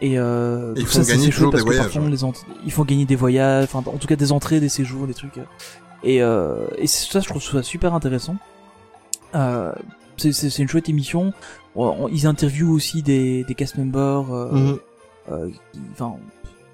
Et 0.00 0.18
euh, 0.18 0.74
ils 0.76 0.84
font 0.86 0.92
ça, 0.98 1.04
c'est- 1.04 1.12
gagner 1.12 1.30
toujours 1.30 1.52
des 1.52 1.58
que 1.58 1.62
voyages, 1.64 1.98
les 2.10 2.24
ent- 2.24 2.32
ils 2.64 2.72
font 2.72 2.84
gagner 2.84 3.06
des 3.06 3.16
voyages, 3.16 3.64
enfin, 3.64 3.78
en 3.78 3.96
tout 3.96 4.06
cas 4.06 4.16
des 4.16 4.30
entrées, 4.32 4.60
des 4.60 4.68
séjours, 4.68 5.06
des 5.06 5.14
trucs. 5.14 5.38
Et, 6.02 6.22
euh, 6.22 6.66
et 6.76 6.86
ça, 6.86 7.20
je 7.20 7.26
trouve 7.28 7.42
ça 7.42 7.62
super 7.62 7.94
intéressant. 7.94 8.36
Euh, 9.34 9.72
c'est- 10.18 10.58
une 10.58 10.68
chouette 10.68 10.88
émission. 10.88 11.32
On- 11.74 11.86
on- 12.04 12.08
ils 12.08 12.26
interviewent 12.26 12.72
aussi 12.72 13.02
des, 13.02 13.44
des 13.44 13.54
cast 13.54 13.76
members, 13.78 14.32
euh, 14.34 14.76
qui- 15.72 15.80
enfin 15.92 16.16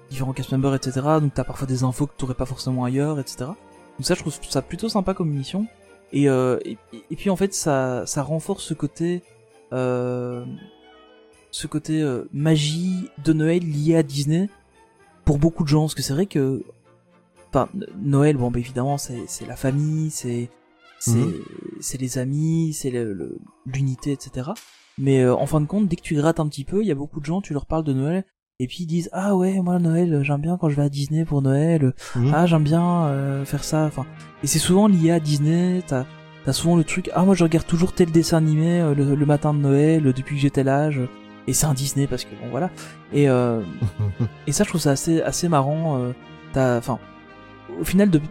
différents 0.09 0.33
cast 0.33 0.51
members, 0.51 0.75
etc. 0.75 1.01
Donc 1.21 1.33
t'as 1.33 1.43
parfois 1.43 1.65
des 1.65 1.83
infos 1.83 2.05
que 2.07 2.13
t'aurais 2.17 2.35
pas 2.35 2.45
forcément 2.45 2.83
ailleurs, 2.85 3.19
etc. 3.19 3.37
Donc 3.45 3.55
ça, 4.01 4.13
je 4.15 4.19
trouve 4.19 4.33
ça 4.49 4.61
plutôt 4.61 4.89
sympa 4.89 5.13
comme 5.13 5.31
émission. 5.31 5.65
Et, 6.11 6.29
euh, 6.29 6.59
et, 6.65 6.77
et 7.09 7.15
puis 7.15 7.29
en 7.31 7.35
fait, 7.35 7.53
ça, 7.53 8.03
ça 8.05 8.21
renforce 8.21 8.63
ce 8.63 8.73
côté, 8.75 9.23
euh, 9.71 10.45
ce 11.53 11.67
côté 11.67 12.01
euh, 12.01 12.27
magie 12.33 13.09
de 13.23 13.31
Noël 13.31 13.59
lié 13.63 13.95
à 13.95 14.03
Disney 14.03 14.49
pour 15.23 15.37
beaucoup 15.37 15.63
de 15.63 15.69
gens, 15.69 15.81
parce 15.81 15.93
que 15.95 16.01
c'est 16.01 16.13
vrai 16.13 16.25
que, 16.25 16.63
enfin, 17.49 17.69
Noël, 18.01 18.37
bon, 18.37 18.49
bah, 18.51 18.59
évidemment, 18.59 18.97
c'est 18.97 19.21
c'est 19.27 19.45
la 19.45 19.55
famille, 19.55 20.09
c'est 20.09 20.49
c'est 20.99 21.11
Mhm. 21.15 21.33
c'est 21.79 22.01
les 22.01 22.17
amis, 22.17 22.73
c'est 22.73 22.91
l'unité, 23.65 24.11
etc. 24.13 24.49
Mais 24.97 25.21
euh, 25.21 25.35
en 25.35 25.45
fin 25.45 25.61
de 25.61 25.65
compte, 25.65 25.87
dès 25.87 25.95
que 25.95 26.01
tu 26.01 26.15
grattes 26.15 26.39
un 26.39 26.47
petit 26.47 26.63
peu, 26.65 26.81
il 26.81 26.87
y 26.87 26.91
a 26.91 26.95
beaucoup 26.95 27.19
de 27.19 27.25
gens, 27.25 27.39
tu 27.41 27.53
leur 27.53 27.65
parles 27.65 27.83
de 27.83 27.93
Noël, 27.93 28.25
et 28.59 28.67
puis 28.67 28.79
ils 28.83 28.87
disent 28.87 29.09
ah 29.13 29.35
ouais, 29.35 29.59
moi 29.61 29.79
Noël, 29.79 30.21
j'aime 30.23 30.41
bien 30.41 30.57
quand 30.57 30.69
je 30.69 30.75
vais 30.75 30.83
à 30.83 30.89
Disney 30.89 31.23
pour 31.25 31.41
Noël, 31.41 31.93
Mhm. 32.15 32.31
ah 32.33 32.45
j'aime 32.47 32.63
bien 32.63 33.05
euh, 33.07 33.45
faire 33.45 33.63
ça, 33.63 33.85
enfin. 33.85 34.05
Et 34.43 34.47
c'est 34.47 34.59
souvent 34.59 34.87
lié 34.87 35.11
à 35.11 35.19
Disney. 35.19 35.83
T'as 35.87 36.05
t'as 36.45 36.53
souvent 36.53 36.75
le 36.75 36.83
truc 36.83 37.09
ah 37.15 37.23
moi 37.23 37.35
je 37.35 37.43
regarde 37.45 37.65
toujours 37.65 37.93
tel 37.93 38.11
dessin 38.11 38.35
animé 38.37 38.81
euh, 38.81 38.93
le, 38.93 39.15
le 39.15 39.25
matin 39.25 39.53
de 39.53 39.59
Noël 39.59 40.03
depuis 40.03 40.35
que 40.35 40.41
j'ai 40.41 40.51
tel 40.51 40.67
âge. 40.67 40.99
Et 41.47 41.53
c'est 41.53 41.65
un 41.65 41.73
Disney 41.73 42.07
parce 42.07 42.23
que 42.23 42.29
bon 42.41 42.49
voilà. 42.51 42.69
Et 43.11 43.29
euh, 43.29 43.61
et 44.47 44.51
ça 44.51 44.63
je 44.63 44.69
trouve 44.69 44.81
ça 44.81 44.91
assez 44.91 45.21
assez 45.21 45.49
marrant. 45.49 45.97
euh, 45.99 46.11
T'as 46.53 46.77
enfin 46.77 46.99
au 47.79 47.83
final 47.83 48.09
de, 48.09 48.19
de- 48.19 48.23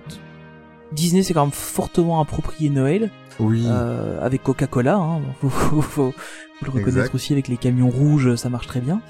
Disney 0.93 1.23
c'est 1.23 1.35
quand 1.35 1.43
même 1.45 1.53
fortement 1.53 2.21
approprié 2.21 2.69
Noël 2.71 3.11
oui. 3.41 3.65
euh, 3.67 4.25
avec 4.25 4.43
Coca-Cola. 4.43 4.97
Hein, 4.97 5.21
faut, 5.41 5.49
faut, 5.51 5.81
faut- 5.83 6.13
faut 6.13 6.67
le 6.67 6.71
reconnaître 6.71 6.99
Exact. 6.99 7.15
aussi 7.15 7.33
avec 7.33 7.49
les 7.49 7.57
camions 7.57 7.89
rouges, 7.89 8.37
ça 8.37 8.49
marche 8.49 8.67
très 8.69 8.81
bien. 8.81 9.01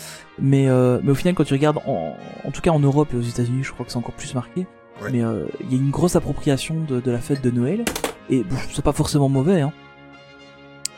Mais 0.41 0.69
euh, 0.69 1.01
mais 1.03 1.11
au 1.11 1.15
final, 1.15 1.35
quand 1.35 1.45
tu 1.45 1.53
regardes, 1.53 1.79
en, 1.87 2.17
en 2.45 2.51
tout 2.51 2.63
cas 2.63 2.71
en 2.71 2.79
Europe 2.81 3.09
et 3.13 3.17
aux 3.17 3.21
États-Unis, 3.23 3.63
je 3.63 3.73
crois 3.73 3.85
que 3.85 3.93
c'est 3.93 3.99
encore 3.99 4.15
plus 4.15 4.35
marqué. 4.35 4.67
Ouais. 5.03 5.11
Mais 5.13 5.23
euh, 5.23 5.45
il 5.61 5.71
y 5.71 5.75
a 5.79 5.83
une 5.83 5.91
grosse 5.91 6.17
appropriation 6.17 6.77
de, 6.89 7.01
de 7.01 7.11
la 7.11 7.19
fête 7.19 7.43
de 7.43 7.51
Noël 7.51 7.85
et 8.31 8.43
bon, 8.43 8.57
c'est 8.73 8.85
pas 8.85 8.93
forcément 8.93 9.29
mauvais. 9.29 9.61
Hein. 9.61 9.73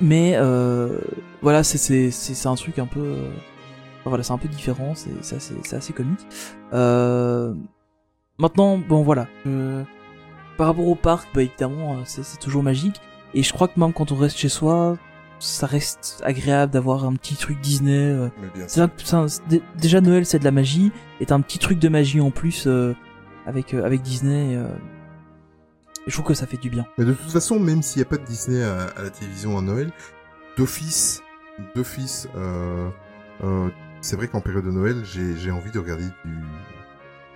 Mais 0.00 0.32
euh, 0.36 0.98
voilà, 1.42 1.62
c'est 1.62 1.78
c'est 1.78 2.10
c'est 2.10 2.34
c'est 2.34 2.48
un 2.48 2.54
truc 2.56 2.78
un 2.78 2.86
peu 2.86 3.00
euh, 3.00 3.30
voilà, 4.04 4.22
c'est 4.24 4.32
un 4.32 4.38
peu 4.38 4.48
différent, 4.48 4.92
c'est 4.94 5.10
c'est 5.22 5.36
assez, 5.36 5.54
c'est 5.64 5.76
assez 5.76 5.92
comique. 5.92 6.26
Euh, 6.72 7.54
maintenant, 8.38 8.78
bon 8.78 9.02
voilà, 9.02 9.26
par 10.56 10.66
rapport 10.68 10.86
au 10.88 10.94
parc, 10.94 11.28
bah 11.34 11.42
évidemment, 11.42 11.96
c'est 12.04 12.38
toujours 12.40 12.62
magique. 12.62 13.00
Et 13.34 13.42
je 13.42 13.52
crois 13.52 13.68
que 13.68 13.78
même 13.80 13.92
quand 13.92 14.12
on 14.12 14.16
reste 14.16 14.36
chez 14.36 14.48
soi, 14.48 14.96
ça 15.40 15.66
reste 15.66 16.20
agréable 16.24 16.72
d'avoir 16.72 17.04
un 17.04 17.14
petit 17.14 17.34
truc 17.36 17.60
Disney. 17.60 18.12
un- 18.82 18.88
un- 19.16 19.26
déjà 19.80 20.00
Noël, 20.00 20.24
c'est 20.26 20.38
de 20.38 20.44
la 20.44 20.52
magie, 20.52 20.92
et 21.20 21.26
t'as 21.26 21.34
un 21.34 21.40
petit 21.40 21.58
truc 21.58 21.78
de 21.78 21.88
magie 21.88 22.20
en 22.20 22.30
plus 22.30 22.64
euh, 22.66 22.94
avec 23.46 23.74
euh, 23.74 23.84
avec 23.84 24.02
Disney. 24.02 24.54
euh. 24.56 24.66
Et 26.06 26.10
je 26.10 26.12
trouve 26.14 26.26
que 26.26 26.34
ça 26.34 26.46
fait 26.46 26.56
du 26.58 26.68
bien. 26.70 26.86
Mais 26.98 27.04
de 27.04 27.12
toute 27.12 27.30
façon, 27.30 27.58
même 27.58 27.82
s'il 27.82 28.00
n'y 28.00 28.06
a 28.06 28.08
pas 28.10 28.16
de 28.18 28.24
Disney 28.24 28.62
à, 28.62 28.88
à 28.96 29.02
la 29.02 29.10
télévision 29.10 29.56
à 29.56 29.62
Noël, 29.62 29.90
d'office, 30.56 31.22
d'office, 31.74 32.28
euh, 32.36 32.88
euh, 33.42 33.68
c'est 34.00 34.16
vrai 34.16 34.28
qu'en 34.28 34.40
période 34.40 34.64
de 34.64 34.70
Noël, 34.70 35.02
j'ai 35.04 35.50
envie 35.50 35.70
de 35.70 35.78
regarder 35.78 36.04
du, 36.24 36.34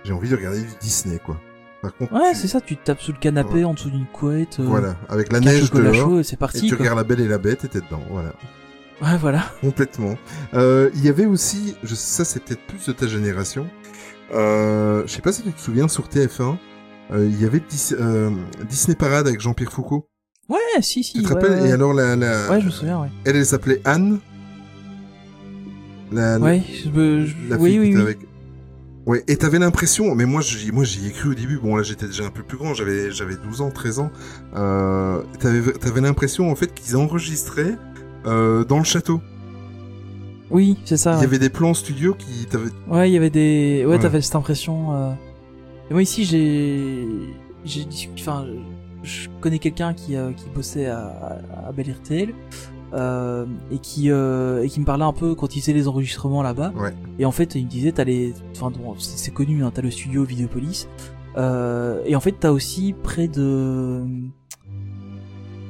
j'ai 0.03 0.13
envie 0.13 0.29
de 0.29 0.35
regarder 0.35 0.61
du 0.61 0.69
Disney, 0.79 1.19
quoi. 1.23 1.39
Par 1.81 1.95
contre, 1.95 2.13
Ouais, 2.13 2.33
tu- 2.33 2.39
c'est 2.39 2.47
ça. 2.47 2.59
Tu 2.61 2.75
te 2.77 2.83
tapes 2.85 3.01
sous 3.01 3.13
le 3.13 3.17
canapé 3.17 3.53
Ouais. 3.55 3.63
en 3.63 3.73
dessous 3.73 3.89
d'une 3.89 4.05
couette. 4.05 4.59
euh, 4.59 4.63
voilà, 4.65 4.95
avec 5.07 5.31
la 5.31 5.39
neige 5.39 5.71
dehors, 5.71 6.19
et 6.19 6.23
c'est 6.23 6.33
et 6.33 6.37
parti. 6.37 6.61
tu 6.67 6.75
quoi. 6.75 6.79
regardes 6.79 6.97
La 6.97 7.03
Belle 7.05 7.21
et 7.21 7.27
la 7.27 7.37
Bête, 7.37 7.63
et 7.65 7.69
t'es 7.69 7.79
dedans, 7.81 8.03
voilà. 8.09 8.33
Ouais, 9.01 9.17
voilà. 9.17 9.45
Complètement. 9.61 10.17
Euh, 10.53 10.89
Il 10.93 11.03
y 11.05 11.09
avait 11.09 11.25
aussi, 11.25 11.75
je, 11.83 11.95
ça 11.95 12.25
c'est 12.25 12.43
peut-être 12.43 12.61
plus 12.67 12.85
de 12.85 12.91
ta 12.91 13.07
génération, 13.07 13.67
euh, 14.33 15.03
je 15.07 15.11
sais 15.11 15.21
pas 15.21 15.31
si 15.31 15.41
tu 15.41 15.51
te 15.53 15.59
souviens, 15.61 15.87
sur 15.87 16.07
TF1, 16.09 16.41
euh, 16.51 16.53
il 17.13 17.41
y 17.41 17.45
avait 17.45 17.61
Dis- 17.69 17.93
euh, 17.99 18.29
Disney 18.69 18.95
Parade 18.95 19.27
avec 19.27 19.39
Jean-Pierre 19.41 19.71
Foucault. 19.71 20.07
Ouais, 20.49 20.57
si, 20.81 21.03
si. 21.03 21.13
Tu 21.13 21.21
te 21.23 21.27
ouais, 21.27 21.33
rappelles? 21.35 21.61
ouais. 21.61 21.69
Et 21.69 21.71
alors 21.71 21.93
la, 21.93 22.15
la... 22.15 22.49
Ouais, 22.49 22.59
je 22.61 22.65
me 22.67 22.71
souviens, 22.71 23.01
ouais. 23.01 23.09
Elle, 23.25 23.35
elle 23.35 23.45
s'appelait 23.45 23.81
Anne. 23.85 24.19
La, 26.11 26.39
Ouais, 26.39 26.61
je 26.83 26.89
me. 26.89 27.25
je- 27.25 27.35
la 27.49 27.57
Oui, 27.57 27.69
fille 27.71 27.79
oui, 27.79 27.95
oui. 27.95 28.01
avec. 28.01 28.17
Ouais, 29.05 29.23
et 29.27 29.37
t'avais 29.37 29.59
l'impression, 29.59 30.13
mais 30.13 30.25
moi 30.25 30.41
j'y, 30.41 30.71
moi 30.71 30.83
j'y 30.83 31.07
ai 31.07 31.11
cru 31.11 31.29
au 31.29 31.33
début, 31.33 31.57
bon 31.57 31.75
là 31.75 31.83
j'étais 31.83 32.05
déjà 32.05 32.25
un 32.25 32.29
peu 32.29 32.43
plus 32.43 32.57
grand, 32.57 32.73
j'avais, 32.75 33.09
j'avais 33.11 33.35
12 33.37 33.61
ans, 33.61 33.71
13 33.71 33.99
ans, 33.99 34.11
euh, 34.55 35.23
t'avais, 35.39 35.71
t'avais 35.73 36.01
l'impression 36.01 36.51
en 36.51 36.55
fait 36.55 36.71
qu'ils 36.73 36.95
enregistraient 36.95 37.75
euh, 38.27 38.63
dans 38.65 38.77
le 38.77 38.83
château. 38.83 39.21
Oui, 40.51 40.77
c'est 40.85 40.97
ça. 40.97 41.11
Il 41.11 41.15
y 41.15 41.19
ouais. 41.19 41.25
avait 41.25 41.39
des 41.39 41.49
plans 41.49 41.73
studio 41.73 42.13
qui 42.13 42.45
t'avaient... 42.47 42.69
Ouais, 42.87 43.09
il 43.09 43.13
y 43.13 43.17
avait 43.17 43.29
des. 43.29 43.77
Ouais, 43.79 43.85
Voilà. 43.85 44.01
t'avais 44.01 44.21
cette 44.21 44.35
impression. 44.35 44.93
euh, 44.93 45.11
Et 45.89 45.93
moi 45.93 46.01
ici, 46.01 46.25
j'ai. 46.25 47.07
J'ai. 47.65 47.85
Enfin, 48.13 48.45
je 49.03 49.27
connais 49.41 49.59
quelqu'un 49.59 49.93
qui, 49.93 50.15
euh, 50.15 50.31
qui 50.33 50.45
bossait 50.53 50.87
à, 50.87 50.99
à, 50.99 51.67
à 51.67 51.71
Bel 51.71 51.91
RTL. 51.91 52.33
Euh, 52.91 53.45
et 53.71 53.77
qui 53.77 54.09
euh, 54.09 54.63
et 54.63 54.67
qui 54.67 54.79
me 54.79 54.85
parlait 54.85 55.03
un 55.03 55.13
peu 55.13 55.35
quand 55.35 55.55
il 55.55 55.59
faisait 55.59 55.73
les 55.73 55.87
enregistrements 55.87 56.41
là-bas. 56.41 56.73
Ouais. 56.75 56.93
Et 57.19 57.25
en 57.25 57.31
fait, 57.31 57.53
il 57.55 57.65
me 57.65 57.69
disait, 57.69 57.91
t'as 57.91 58.03
les. 58.03 58.33
Enfin, 58.55 58.71
bon, 58.71 58.95
c'est 58.97 59.31
connu, 59.31 59.63
hein, 59.63 59.71
t'as 59.73 59.83
le 59.83 59.91
studio 59.91 60.23
Vidéopolis. 60.23 60.87
Euh, 61.37 62.01
et 62.05 62.15
en 62.15 62.19
fait, 62.19 62.33
t'as 62.39 62.51
aussi 62.51 62.95
près 63.03 63.27
de. 63.27 64.03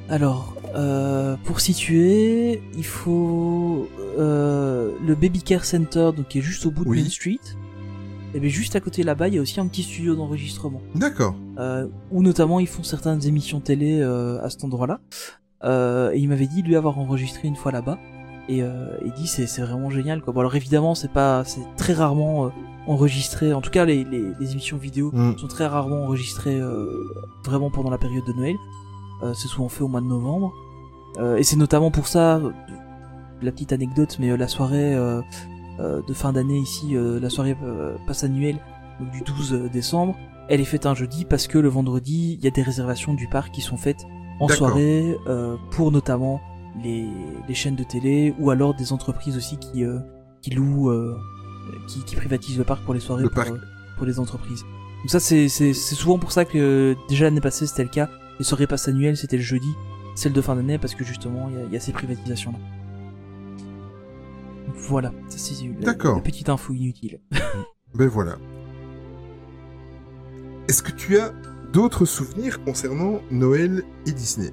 Alors, 0.08 0.56
euh, 0.76 1.36
pour 1.44 1.60
situer, 1.60 2.62
il 2.76 2.86
faut 2.86 3.88
euh, 4.18 4.92
le 5.06 5.16
Baby 5.16 5.42
Care 5.44 5.66
Center, 5.66 6.12
donc 6.16 6.30
qui 6.30 6.40
est 6.40 6.42
juste 6.42 6.66
au 6.66 6.72
bout 6.72 6.86
de 6.86 6.90
Oui. 6.90 7.04
Main 7.04 7.10
Street. 7.10 7.40
Et 8.34 8.40
bien 8.40 8.50
juste 8.50 8.76
à 8.76 8.80
côté 8.80 9.04
là-bas, 9.04 9.28
il 9.28 9.36
y 9.36 9.38
a 9.38 9.42
aussi 9.42 9.60
un 9.60 9.68
petit 9.68 9.84
studio 9.84 10.16
d'enregistrement. 10.16 10.82
D'accord. 10.96 11.36
euh, 11.58 11.88
où 12.12 12.22
notamment 12.22 12.60
ils 12.60 12.68
font 12.68 12.84
certaines 12.84 13.26
émissions 13.26 13.60
télé 13.60 14.00
euh, 14.02 14.42
à 14.44 14.50
cet 14.50 14.64
endroit-là. 14.64 15.00
Euh, 15.64 16.12
et 16.12 16.20
il 16.20 16.30
m'avait 16.30 16.48
dit 16.48 16.62
lui 16.62 16.76
avoir 16.76 16.98
enregistré 17.00 17.48
une 17.48 17.56
fois 17.56 17.72
là-bas. 17.72 17.98
Et 18.48 18.64
euh, 18.64 18.98
il 19.06 19.12
dit 19.14 19.28
c'est 19.28 19.46
c'est 19.46 19.62
vraiment 19.62 19.90
génial 19.90 20.22
quoi. 20.22 20.34
Bon 20.34 20.40
alors 20.40 20.56
évidemment 20.56 20.96
c'est 20.96 21.12
pas 21.12 21.44
c'est 21.46 21.62
très 21.78 21.94
rarement 21.94 22.46
euh, 22.46 22.50
enregistré. 22.88 23.54
En 23.54 23.62
tout 23.62 23.70
cas 23.70 23.86
les, 23.86 24.04
les, 24.06 24.24
les 24.40 24.52
émissions 24.54 24.78
vidéo 24.78 25.12
Mm. 25.14 25.38
sont 25.38 25.48
très 25.48 25.68
rarement 25.68 26.04
enregistrées 26.04 26.60
euh, 26.60 26.88
vraiment 27.46 27.70
pendant 27.70 27.90
la 27.92 27.98
période 28.00 28.26
de 28.26 28.34
Noël. 28.34 28.56
Euh, 29.24 29.34
c'est 29.36 29.48
souvent 29.48 29.70
fait 29.70 29.84
au 29.84 29.88
mois 29.88 30.02
de 30.02 30.08
novembre. 30.08 30.54
Euh, 31.18 31.36
et 31.38 31.44
c'est 31.44 31.58
notamment 31.58 31.92
pour 31.92 32.08
ça 32.08 32.42
la 33.42 33.52
petite 33.52 33.72
anecdote 33.74 34.18
mais 34.20 34.36
la 34.36 34.48
soirée 34.48 34.96
de 35.80 36.14
fin 36.14 36.34
d'année 36.34 36.58
ici 36.60 36.96
euh, 36.96 37.20
la 37.20 37.30
soirée 37.30 37.56
euh, 37.64 37.96
passe 38.08 38.24
annuelle 38.24 38.58
donc 39.00 39.12
du 39.12 39.22
12 39.22 39.70
décembre 39.72 40.16
elle 40.50 40.60
est 40.62 40.66
faite 40.66 40.86
un 40.86 40.96
jeudi 40.96 41.26
parce 41.26 41.46
que 41.48 41.60
le 41.60 41.70
vendredi, 41.70 42.34
il 42.40 42.44
y 42.44 42.48
a 42.48 42.52
des 42.52 42.64
réservations 42.64 43.14
du 43.14 43.28
parc 43.28 43.52
qui 43.54 43.62
sont 43.62 43.78
faites 43.78 44.04
en 44.40 44.48
soirée 44.56 45.16
euh, 45.28 45.58
pour 45.72 45.92
notamment 45.92 46.42
les, 46.84 47.08
les 47.48 47.54
chaînes 47.54 47.76
de 47.76 47.84
télé 47.84 48.34
ou 48.40 48.50
alors 48.50 48.74
des 48.74 48.92
entreprises 48.92 49.38
aussi 49.38 49.58
qui, 49.58 49.84
euh, 49.84 50.00
qui 50.42 50.50
louent, 50.50 50.90
euh, 50.90 51.16
qui, 51.88 52.04
qui 52.04 52.16
privatisent 52.16 52.58
le 52.58 52.64
parc 52.64 52.84
pour 52.84 52.96
les 52.96 53.00
soirées 53.00 53.22
Le 53.24 53.30
pour, 53.30 53.44
euh, 53.54 53.60
pour 53.98 54.08
les 54.08 54.20
entreprises. 54.20 54.64
Donc 55.04 55.10
ça, 55.12 55.20
c'est 55.20 55.50
c'est- 55.50 55.74
c'est 55.74 55.94
souvent 55.96 56.18
pour 56.18 56.32
ça 56.32 56.46
que 56.46 56.96
déjà 57.10 57.26
l'année 57.26 57.42
passée 57.42 57.68
c'était 57.68 57.84
le 57.84 57.90
cas. 57.90 58.10
Les 58.40 58.44
soirées 58.46 58.66
passes 58.66 58.88
annuelles 58.88 59.18
c'était 59.18 59.38
le 59.38 59.44
jeudi, 59.44 59.70
celle 60.16 60.34
de 60.34 60.42
fin 60.42 60.56
d'année 60.56 60.80
parce 60.80 60.96
que 60.96 61.04
justement 61.04 61.50
il 61.52 61.70
y 61.70 61.74
y 61.76 61.78
a 61.78 61.80
ces 61.80 61.92
privatisations 61.92 62.54
là. 62.54 62.58
Voilà, 64.76 65.12
c'est 65.28 65.56
la 65.82 65.94
petite 66.22 66.50
info 66.50 66.74
inutile. 66.74 67.20
Ben 67.96 68.08
voilà. 68.08 68.36
Est-ce 70.68 70.84
que 70.84 70.92
tu 70.92 71.18
as 71.18 71.32
d'autres 71.74 72.06
souvenirs 72.06 72.64
concernant 72.64 73.20
Noël 73.32 73.84
et 74.06 74.12
Disney? 74.12 74.52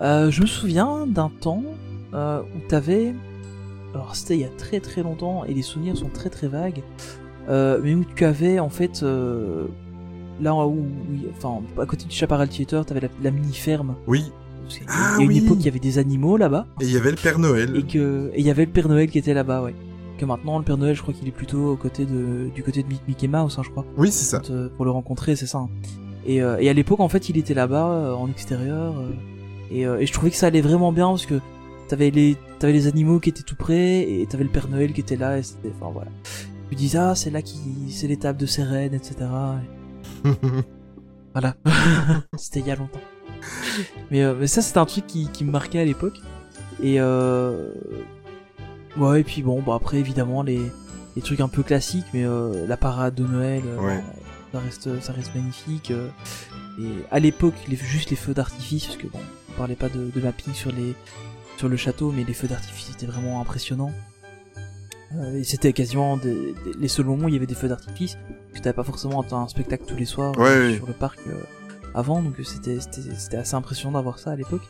Euh, 0.00 0.30
je 0.30 0.42
me 0.42 0.46
souviens 0.46 1.06
d'un 1.06 1.30
temps 1.30 1.62
euh, 2.14 2.42
où 2.42 2.68
t'avais, 2.68 3.14
alors 3.94 4.14
c'était 4.16 4.34
il 4.36 4.40
y 4.40 4.44
a 4.44 4.48
très 4.50 4.80
très 4.80 5.02
longtemps 5.02 5.44
et 5.44 5.54
les 5.54 5.62
souvenirs 5.62 5.96
sont 5.96 6.08
très 6.10 6.28
très 6.30 6.48
vagues, 6.48 6.82
euh, 7.48 7.80
mais 7.82 7.94
où 7.94 8.04
tu 8.04 8.24
avais 8.24 8.58
en 8.58 8.68
fait 8.70 9.02
euh, 9.02 9.66
là 10.40 10.54
où, 10.54 10.72
où- 10.80 10.86
enfin 11.36 11.62
à 11.80 11.86
côté 11.86 12.04
du 12.04 12.14
Chaparral 12.14 12.48
Theater, 12.50 12.84
t'avais 12.84 13.00
la, 13.00 13.08
la 13.22 13.30
mini 13.30 13.54
ferme. 13.54 13.94
Oui. 14.06 14.30
Parce 14.78 14.80
Ah 14.88 15.16
il 15.18 15.26
y 15.26 15.28
a 15.28 15.30
une 15.32 15.44
époque 15.44 15.56
il 15.60 15.66
y 15.66 15.68
avait 15.68 15.78
des 15.78 15.98
animaux 15.98 16.36
là-bas 16.36 16.66
Et 16.80 16.84
il 16.84 16.92
y 16.92 16.96
avait 16.96 17.10
le 17.10 17.16
Père 17.16 17.38
Noël. 17.38 17.76
et 17.76 17.82
que 17.82 18.30
et 18.34 18.40
il 18.40 18.46
y 18.46 18.50
avait 18.50 18.64
le 18.66 18.70
Père 18.72 18.88
Noël 18.88 19.10
qui 19.10 19.18
était 19.18 19.34
là-bas, 19.34 19.62
ouais. 19.62 19.74
Que 20.18 20.24
maintenant 20.26 20.58
le 20.58 20.64
Père 20.64 20.76
Noël, 20.76 20.94
je 20.94 21.02
crois 21.02 21.14
qu'il 21.14 21.26
est 21.28 21.32
plutôt 21.32 21.72
au 21.72 21.76
côté 21.76 22.04
de 22.04 22.50
du 22.54 22.62
côté 22.62 22.82
de 22.82 22.88
Mickey 23.08 23.26
Mouse, 23.28 23.56
hein, 23.58 23.62
je 23.64 23.70
crois. 23.70 23.84
Oui, 23.96 24.10
c'est 24.12 24.24
ça. 24.24 24.42
Euh, 24.50 24.68
pour 24.76 24.84
le 24.84 24.90
rencontrer, 24.90 25.34
c'est 25.36 25.46
ça. 25.46 25.58
hein. 25.58 25.68
Et, 26.26 26.42
euh, 26.42 26.58
et 26.60 26.68
à 26.68 26.72
l'époque, 26.74 27.00
en 27.00 27.08
fait, 27.08 27.30
il 27.30 27.38
était 27.38 27.54
là-bas, 27.54 27.88
euh, 27.88 28.12
en 28.12 28.28
extérieur. 28.28 28.94
et, 29.72 29.82
et 29.82 30.06
je 30.06 30.12
trouvais 30.12 30.30
que 30.30 30.36
ça 30.36 30.48
allait 30.48 30.60
vraiment 30.60 30.92
bien 30.92 31.08
parce 31.08 31.24
que 31.26 31.40
t'avais 31.88 32.10
les, 32.10 32.36
t'avais 32.58 32.74
les 32.74 32.86
animaux 32.86 33.18
qui 33.20 33.30
étaient 33.30 33.42
tout 33.42 33.56
près 33.56 34.02
et 34.02 34.26
t'avais 34.28 34.44
le 34.44 34.50
Père 34.50 34.68
Noël 34.68 34.92
qui 34.92 35.00
était 35.00 35.16
là. 35.16 35.38
Et 35.38 35.42
c'était, 35.42 35.72
enfin 35.80 35.90
voilà. 35.92 36.10
Tu 36.68 36.76
disais, 36.76 36.98
ah, 36.98 37.14
c'est 37.16 37.30
là 37.30 37.40
qui, 37.42 37.58
c'est 37.88 38.06
l'étape 38.06 38.36
de 38.36 38.46
Sérène, 38.46 38.92
etc. 38.94 39.16
Et 40.24 40.28
voilà. 41.32 41.54
c'était 42.36 42.60
il 42.60 42.66
y 42.66 42.70
a 42.70 42.76
longtemps. 42.76 43.00
Mais, 44.10 44.22
euh, 44.22 44.34
mais 44.38 44.46
ça, 44.46 44.62
c'était 44.62 44.78
un 44.78 44.86
truc 44.86 45.06
qui, 45.06 45.28
qui 45.28 45.44
me 45.44 45.50
marquait 45.50 45.80
à 45.80 45.84
l'époque. 45.84 46.18
Et 46.82 47.00
euh... 47.00 47.70
ouais, 48.96 49.20
et 49.20 49.24
puis 49.24 49.42
bon, 49.42 49.62
après 49.72 49.98
évidemment 49.98 50.42
les, 50.42 50.60
les 51.16 51.22
trucs 51.22 51.40
un 51.40 51.48
peu 51.48 51.62
classiques, 51.62 52.06
mais 52.14 52.24
euh, 52.24 52.66
la 52.66 52.76
parade 52.76 53.14
de 53.14 53.24
Noël, 53.24 53.62
Ouais. 53.78 54.02
ça 54.52 54.58
reste, 54.60 55.00
ça 55.00 55.12
reste 55.12 55.34
magnifique. 55.34 55.90
et 55.90 56.84
à 57.10 57.18
l'époque, 57.20 57.54
les, 57.68 57.76
juste 57.76 58.10
les 58.10 58.16
feux 58.16 58.34
d'artifice, 58.34 58.86
parce 58.86 58.96
que 58.98 59.06
bon, 59.08 59.18
on 59.50 59.52
parlait 59.58 59.76
pas 59.76 59.88
de, 59.88 60.10
de 60.14 60.20
mapping 60.20 60.54
sur 60.54 60.72
les, 60.72 60.94
sur 61.58 61.68
le 61.68 61.76
château, 61.76 62.12
mais 62.12 62.24
les 62.24 62.34
feux 62.34 62.48
d'artifice 62.48 62.90
étaient 62.90 63.06
vraiment 63.06 63.40
impressionnants. 63.40 63.92
Euh, 65.16 65.34
et 65.38 65.44
c'était 65.44 65.72
quasiment 65.72 66.16
des- 66.16 66.32
des- 66.64 66.72
les 66.78 66.88
seuls 66.88 67.04
moments 67.06 67.24
où 67.24 67.28
il 67.28 67.34
y 67.34 67.36
avait 67.36 67.46
des 67.46 67.54
feux 67.56 67.68
d'artifice, 67.68 68.14
parce 68.48 68.58
que 68.58 68.64
t'avais 68.64 68.74
pas 68.76 68.84
forcément 68.84 69.24
un 69.32 69.48
spectacle 69.48 69.84
tous 69.86 69.96
les 69.96 70.04
soirs 70.06 70.36
Ouais, 70.38 70.48
euh, 70.48 70.76
sur 70.76 70.86
le 70.86 70.92
parc 70.94 71.18
euh, 71.26 71.32
avant, 71.94 72.22
donc 72.22 72.34
c'était, 72.44 72.78
assez 73.36 73.54
impressionnant 73.54 73.98
d'avoir 73.98 74.18
ça 74.18 74.30
à 74.30 74.36
l'époque. 74.36 74.62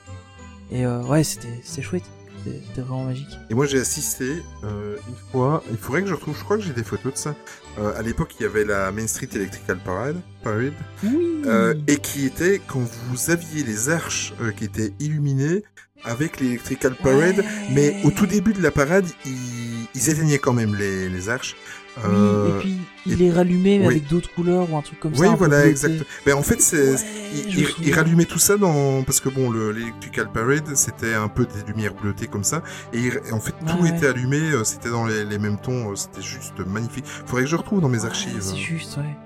Et 0.70 0.86
euh, 0.86 1.02
ouais, 1.02 1.24
c'était, 1.24 1.82
chouette, 1.82 2.04
c'était, 2.44 2.80
vraiment 2.80 3.04
magique. 3.04 3.28
Et 3.50 3.54
moi, 3.54 3.66
j'ai 3.66 3.80
assisté 3.80 4.42
euh, 4.64 4.96
une 5.08 5.14
fois. 5.32 5.62
Il 5.70 5.76
faudrait 5.76 6.02
que 6.02 6.08
je 6.08 6.14
retrouve. 6.14 6.36
Je 6.36 6.44
crois 6.44 6.56
que 6.56 6.62
j'ai 6.62 6.72
des 6.72 6.84
photos 6.84 7.12
de 7.12 7.18
ça. 7.18 7.34
Euh, 7.78 7.98
à 7.98 8.02
l'époque, 8.02 8.34
il 8.38 8.44
y 8.44 8.46
avait 8.46 8.64
la 8.64 8.92
Main 8.92 9.06
Street 9.06 9.28
Electrical 9.34 9.78
Parade, 9.84 10.20
Parade 10.42 10.72
Oui. 11.02 11.42
et 11.86 11.96
qui 11.96 12.26
était 12.26 12.60
quand 12.66 12.80
vous 12.80 13.30
aviez 13.30 13.64
les 13.64 13.88
arches 13.88 14.32
qui 14.56 14.64
étaient 14.64 14.92
illuminées 15.00 15.64
avec 16.04 16.40
l'Electrical 16.40 16.94
Parade. 16.94 17.44
Mais 17.72 18.00
au 18.04 18.10
tout 18.10 18.26
début 18.26 18.52
de 18.52 18.62
la 18.62 18.70
parade, 18.70 19.06
ils, 19.26 19.86
ils 19.94 20.08
éteignaient 20.08 20.38
quand 20.38 20.52
même 20.52 20.74
les, 20.74 21.08
les 21.08 21.28
arches. 21.28 21.56
Oui, 21.96 22.02
Euh, 22.06 22.48
et 22.56 22.60
puis 22.60 22.78
il 23.06 23.30
rallumait 23.32 23.78
mais 23.78 23.86
oui. 23.86 23.94
avec 23.94 24.06
d'autres 24.08 24.32
couleurs 24.34 24.70
ou 24.72 24.76
un 24.76 24.82
truc 24.82 25.00
comme 25.00 25.12
oui, 25.12 25.18
ça. 25.26 25.32
peu 25.32 25.38
voilà, 25.38 25.66
exact. 25.66 26.04
Ben, 26.24 26.34
en 26.36 26.42
fait, 26.42 26.60
c'est, 26.60 26.94
Ouais, 26.94 27.66
il, 27.82 27.92
rallumait 27.94 28.24
tout 28.26 28.38
ça 28.38 28.56
dans 28.56 29.02
parce 29.02 29.20
que 29.20 29.28
bon, 29.28 29.50
le 29.50 29.72
l'Electrical 29.72 30.30
Parade, 30.32 30.74
c'était 30.76 31.14
un 31.14 31.28
peu 31.28 31.46
des 31.46 31.62
lumières 31.72 31.94
bleutées 31.94 32.26
comme 32.28 32.44
ça, 32.44 32.62
et, 32.92 32.98
il- 33.00 33.20
en 33.32 33.40
fait, 33.40 33.52
tout 33.66 33.74
Ouais, 33.82 33.90
ouais. 33.90 33.96
était 33.96 34.06
allumé, 34.06 34.38
euh, 34.38 34.64
c'était 34.64 34.90
dans 34.90 35.04
les, 35.06 35.24
les 35.24 35.38
mêmes 35.38 35.58
tons, 35.58 35.90
euh, 35.90 35.96
c'était 35.96 36.22
juste 36.22 36.58
magnifique. 36.66 37.04
Faudrait 37.06 37.42
que 37.44 37.48
je 37.50 37.56
retrouve 37.56 37.80
dans 37.80 37.88
mes 37.88 38.04
archives. 38.04 38.36
C'est 38.40 38.56
juste, 38.56 38.96
ouais. 38.98 39.16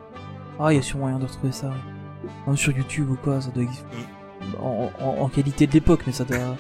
Ah, 0.59 0.73
il 0.73 0.77
y 0.77 0.79
a 0.79 0.83
sûrement 0.83 1.05
moyen 1.05 1.19
de 1.19 1.25
retrouver 1.27 1.53
ça. 1.53 1.71
Même 2.47 2.57
sur 2.57 2.73
YouTube 2.77 3.11
ou 3.11 3.17
quoi, 3.17 3.41
ça 3.41 3.51
doit 3.51 3.63
exister. 3.65 3.85
En, 4.61 4.91
en- 5.01 5.23
en 5.23 5.29
qualité 5.29 5.67
de 5.67 5.73
l'époque, 5.73 6.01
mais 6.07 6.13
ça 6.13 6.25
doit. 6.25 6.57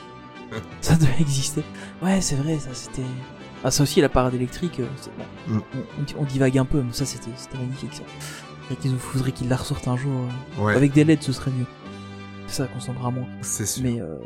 ça 0.81 0.95
doit 0.97 1.09
exister. 1.21 1.62
Ouais, 2.03 2.21
c'est 2.21 2.35
vrai, 2.37 2.59
ça 2.59 2.71
c'était. 2.73 3.03
Ah, 3.64 3.70
ça 3.70 3.83
aussi, 3.83 4.00
la 4.03 4.09
parade 4.11 4.35
électrique, 4.35 4.79
euh, 4.81 4.87
bon, 5.48 5.55
Mm. 5.57 5.61
on, 6.18 6.22
on 6.22 6.24
divague 6.24 6.59
un 6.59 6.64
peu, 6.66 6.83
mais 6.83 6.92
ça 6.92 7.05
c'était 7.07 7.31
magnifique 7.59 7.94
ça. 7.94 8.03
Faudrait 8.68 8.77
qu'ils 8.83 8.98
faudrait 8.98 9.33
qu'ils 9.33 9.48
la 9.48 9.57
ressortent 9.57 9.88
un 9.88 9.96
jour. 9.96 10.12
euh, 10.59 10.62
Ouais, 10.62 10.74
Avec 10.77 10.92
des 10.92 11.05
LED, 11.05 11.22
ce 11.22 11.33
serait 11.33 11.50
mieux. 11.50 11.66
C'est 12.46 12.62
ça 12.62 12.66
qu'on 12.68 12.81
s'en 12.81 12.92
moins. 12.92 13.27
c'est 13.40 13.64
sûr, 13.66 13.83
Mais, 13.85 14.00
euh, 14.00 14.16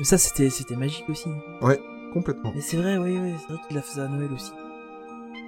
mais 0.00 0.04
ça 0.04 0.18
c'était 0.18 0.50
c'était 0.50 0.76
magique 0.76 1.04
aussi. 1.08 1.28
complètement. 2.12 2.52
Mais 2.54 2.60
c'est 2.60 2.76
vrai, 2.76 2.96
oui, 2.98 3.16
oui, 3.22 3.34
c'est 3.40 3.52
vrai 3.52 3.62
qu'il 3.66 3.76
la 3.76 3.82
faisait 3.82 4.02
à 4.02 4.08
Noël 4.08 4.30
aussi. 4.32 4.52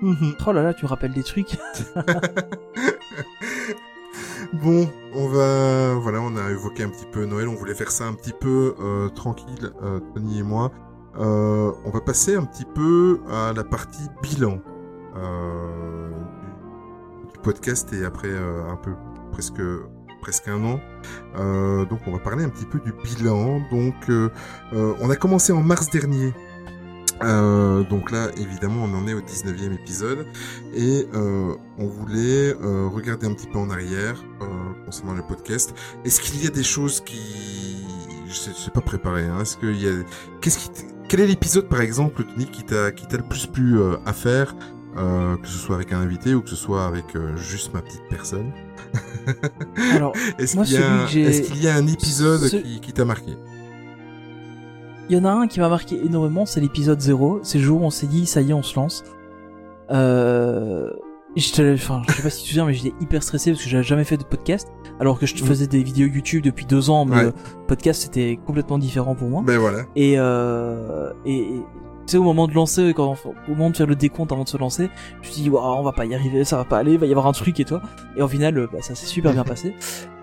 Mhm. 0.02 0.34
Oh 0.46 0.52
là 0.52 0.62
là, 0.62 0.72
tu 0.74 0.84
me 0.84 0.88
rappelles 0.88 1.12
des 1.12 1.22
trucs. 1.24 1.58
Bon, 4.52 4.88
on 5.14 5.28
va, 5.28 5.94
voilà, 5.94 6.20
on 6.20 6.36
a 6.36 6.50
évoqué 6.50 6.82
un 6.82 6.88
petit 6.88 7.06
peu 7.12 7.24
Noël, 7.24 7.46
on 7.48 7.54
voulait 7.54 7.74
faire 7.74 7.90
ça 7.92 8.04
un 8.04 8.14
petit 8.14 8.32
peu 8.32 8.74
euh, 8.80 9.08
tranquille, 9.10 9.70
euh, 9.82 10.00
Tony 10.14 10.40
et 10.40 10.42
moi. 10.42 10.72
Euh, 11.18 11.72
on 11.84 11.90
va 11.90 12.00
passer 12.00 12.36
un 12.36 12.44
petit 12.44 12.64
peu 12.64 13.20
à 13.28 13.52
la 13.52 13.64
partie 13.64 14.06
bilan 14.22 14.60
euh, 15.16 16.10
du, 17.32 17.38
podcast 17.42 17.92
et 17.92 18.04
après 18.04 18.28
euh, 18.28 18.70
un 18.70 18.76
peu 18.76 18.92
presque 19.32 19.60
presque 20.20 20.48
un 20.48 20.62
an. 20.64 20.80
Euh, 21.36 21.84
donc 21.86 22.00
on 22.06 22.12
va 22.12 22.18
parler 22.18 22.44
un 22.44 22.48
petit 22.48 22.66
peu 22.66 22.78
du 22.80 22.92
bilan. 22.92 23.60
Donc 23.70 23.94
euh, 24.08 24.30
euh, 24.72 24.94
on 25.00 25.10
a 25.10 25.16
commencé 25.16 25.52
en 25.52 25.62
mars 25.62 25.90
dernier. 25.90 26.32
Donc 27.90 28.10
là, 28.12 28.30
évidemment, 28.38 28.84
on 28.84 28.94
en 28.94 29.06
est 29.06 29.12
au 29.12 29.20
19e 29.20 29.74
épisode 29.74 30.26
et 30.72 31.06
on 31.12 31.86
voulait 31.86 32.52
regarder 32.52 33.26
un 33.26 33.34
petit 33.34 33.46
peu 33.46 33.58
en 33.58 33.68
arrière 33.68 34.24
concernant 34.86 35.12
le 35.12 35.22
podcast. 35.22 35.74
Est-ce 36.06 36.22
qu'il 36.22 36.42
y 36.42 36.46
a 36.46 36.50
des 36.50 36.62
choses 36.62 37.02
qui, 37.02 37.84
je 38.26 38.32
sais, 38.32 38.52
sais 38.52 38.70
pas 38.70 38.80
préparé. 38.80 39.24
Hein. 39.24 39.40
Est-ce 39.42 39.58
qu'il 39.58 39.78
y 39.82 39.86
a, 39.86 39.92
qu'est-ce 40.40 40.58
qui, 40.60 40.70
quel 41.10 41.20
est 41.20 41.26
l'épisode 41.26 41.66
par 41.68 41.80
exemple, 41.80 42.22
Tony, 42.24 42.46
qui 42.46 42.62
t'a, 42.62 42.92
qui 42.92 43.04
t'a 43.06 43.16
le 43.16 43.24
plus 43.24 43.46
plu 43.46 43.80
euh, 43.80 43.96
à 44.06 44.12
faire, 44.12 44.54
euh, 44.96 45.36
que 45.36 45.48
ce 45.48 45.58
soit 45.58 45.74
avec 45.74 45.92
un 45.92 45.98
invité 45.98 46.34
ou 46.34 46.40
que 46.40 46.48
ce 46.48 46.54
soit 46.56 46.86
avec 46.86 47.16
euh, 47.16 47.36
juste 47.36 47.74
ma 47.74 47.82
petite 47.82 48.02
personne? 48.08 48.52
Alors, 49.92 50.12
Est-ce 50.38 50.56
qu'il 50.62 50.72
y 50.74 50.78
a, 50.78 51.74
un- 51.74 51.82
y 51.82 51.88
a 51.88 51.92
épisode 51.92 52.40
Ce- 52.40 52.56
qui, 52.56 52.80
qui 52.80 52.92
t'a 52.92 53.04
marqué? 53.04 53.32
Il 55.08 55.16
y 55.16 55.18
en 55.20 55.24
a 55.24 55.32
un 55.32 55.48
qui 55.48 55.58
m'a 55.58 55.68
marqué 55.68 56.00
énormément, 56.06 56.46
c'est 56.46 56.60
l'épisode 56.60 57.00
0. 57.00 57.40
C'est 57.42 57.58
le 57.58 57.64
jour 57.64 57.82
où 57.82 57.84
on 57.84 57.90
s'est 57.90 58.06
dit, 58.06 58.26
ça 58.26 58.40
y 58.40 58.50
est, 58.50 58.54
on 58.54 58.62
se 58.62 58.76
lance. 58.76 59.02
Euh... 59.90 60.90
Je, 61.36 61.52
te... 61.52 61.74
enfin, 61.74 62.02
je 62.08 62.12
sais 62.14 62.22
pas 62.22 62.30
si 62.30 62.38
tu 62.38 62.42
te 62.44 62.48
souviens, 62.48 62.66
mais 62.66 62.74
j'étais 62.74 62.94
hyper 63.00 63.22
stressé 63.22 63.52
parce 63.52 63.62
que 63.62 63.68
j'avais 63.70 63.84
jamais 63.84 64.04
fait 64.04 64.16
de 64.16 64.24
podcast. 64.24 64.68
Alors 64.98 65.18
que 65.18 65.26
je 65.26 65.34
te 65.34 65.40
Mhm. 65.42 65.46
faisais 65.48 65.66
des 65.66 65.82
vidéos 65.82 66.08
YouTube 66.08 66.42
depuis 66.42 66.66
deux 66.66 66.90
ans, 66.90 67.04
mais 67.06 67.16
Ouais. 67.16 67.24
euh, 67.26 67.32
podcast 67.68 68.02
c'était 68.02 68.38
complètement 68.44 68.78
différent 68.78 69.14
pour 69.14 69.28
moi. 69.28 69.42
Ben 69.46 69.58
voilà. 69.58 69.84
Et, 69.96 70.14
euh... 70.18 71.12
et, 71.24 71.46
tu 72.06 72.12
sais, 72.12 72.18
au 72.18 72.24
moment 72.24 72.48
de 72.48 72.52
lancer, 72.52 72.92
quand, 72.94 73.14
au 73.24 73.50
moment 73.52 73.70
de 73.70 73.76
faire 73.76 73.86
le 73.86 73.94
décompte 73.94 74.32
avant 74.32 74.42
de 74.44 74.48
se 74.48 74.56
lancer, 74.58 74.90
je 75.22 75.28
me 75.28 75.32
suis 75.32 75.42
dit, 75.42 75.48
Waouh, 75.50 75.78
on 75.78 75.82
va 75.82 75.92
pas 75.92 76.04
y 76.04 76.14
arriver, 76.14 76.44
ça 76.44 76.56
va 76.56 76.64
pas 76.64 76.78
aller, 76.78 76.92
il 76.94 76.98
va 76.98 77.06
y 77.06 77.10
avoir 77.10 77.26
un 77.28 77.32
truc 77.32 77.60
et 77.60 77.64
toi. 77.64 77.80
Et 78.16 78.22
au 78.22 78.28
final, 78.28 78.58
euh, 78.58 78.66
bah, 78.72 78.78
ça 78.82 78.94
s'est 78.94 79.06
super 79.06 79.32
bien 79.32 79.44
passé. 79.44 79.74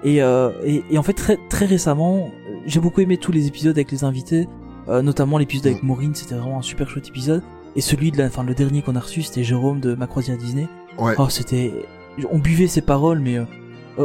Et, 0.04 0.22
euh, 0.22 0.52
et, 0.66 0.84
et 0.92 0.98
en 0.98 1.04
fait, 1.04 1.14
très, 1.14 1.38
très 1.50 1.66
récemment, 1.66 2.30
j'ai 2.66 2.80
beaucoup 2.82 3.02
aimé 3.02 3.18
tous 3.18 3.32
les 3.32 3.48
épisodes 3.48 3.76
avec 3.78 3.92
les 3.92 4.04
invités, 4.04 4.48
euh, 4.90 5.02
notamment 5.02 5.38
l'épisode 5.38 5.68
avec 5.68 5.82
Maureen, 5.84 6.14
c'était 6.14 6.36
vraiment 6.36 6.60
un 6.60 6.64
super 6.64 6.90
chouette 6.90 7.08
épisode. 7.08 7.42
Et 7.76 7.82
celui 7.82 8.12
de 8.12 8.18
la, 8.18 8.26
enfin, 8.26 8.44
le 8.44 8.54
dernier 8.56 8.82
qu'on 8.82 8.96
a 8.96 9.00
reçu, 9.00 9.22
c'était 9.22 9.44
Jérôme 9.44 9.80
de 9.80 9.96
Ma 9.96 10.08
Croisière 10.08 10.38
Disney. 10.38 10.68
Ouais. 10.98 11.14
Oh, 11.18 11.30
c'était, 11.30 11.74
on 12.32 12.40
buvait 12.40 12.68
ses 12.68 12.82
paroles, 12.82 13.20
mais 13.20 13.38
euh, 13.38 13.46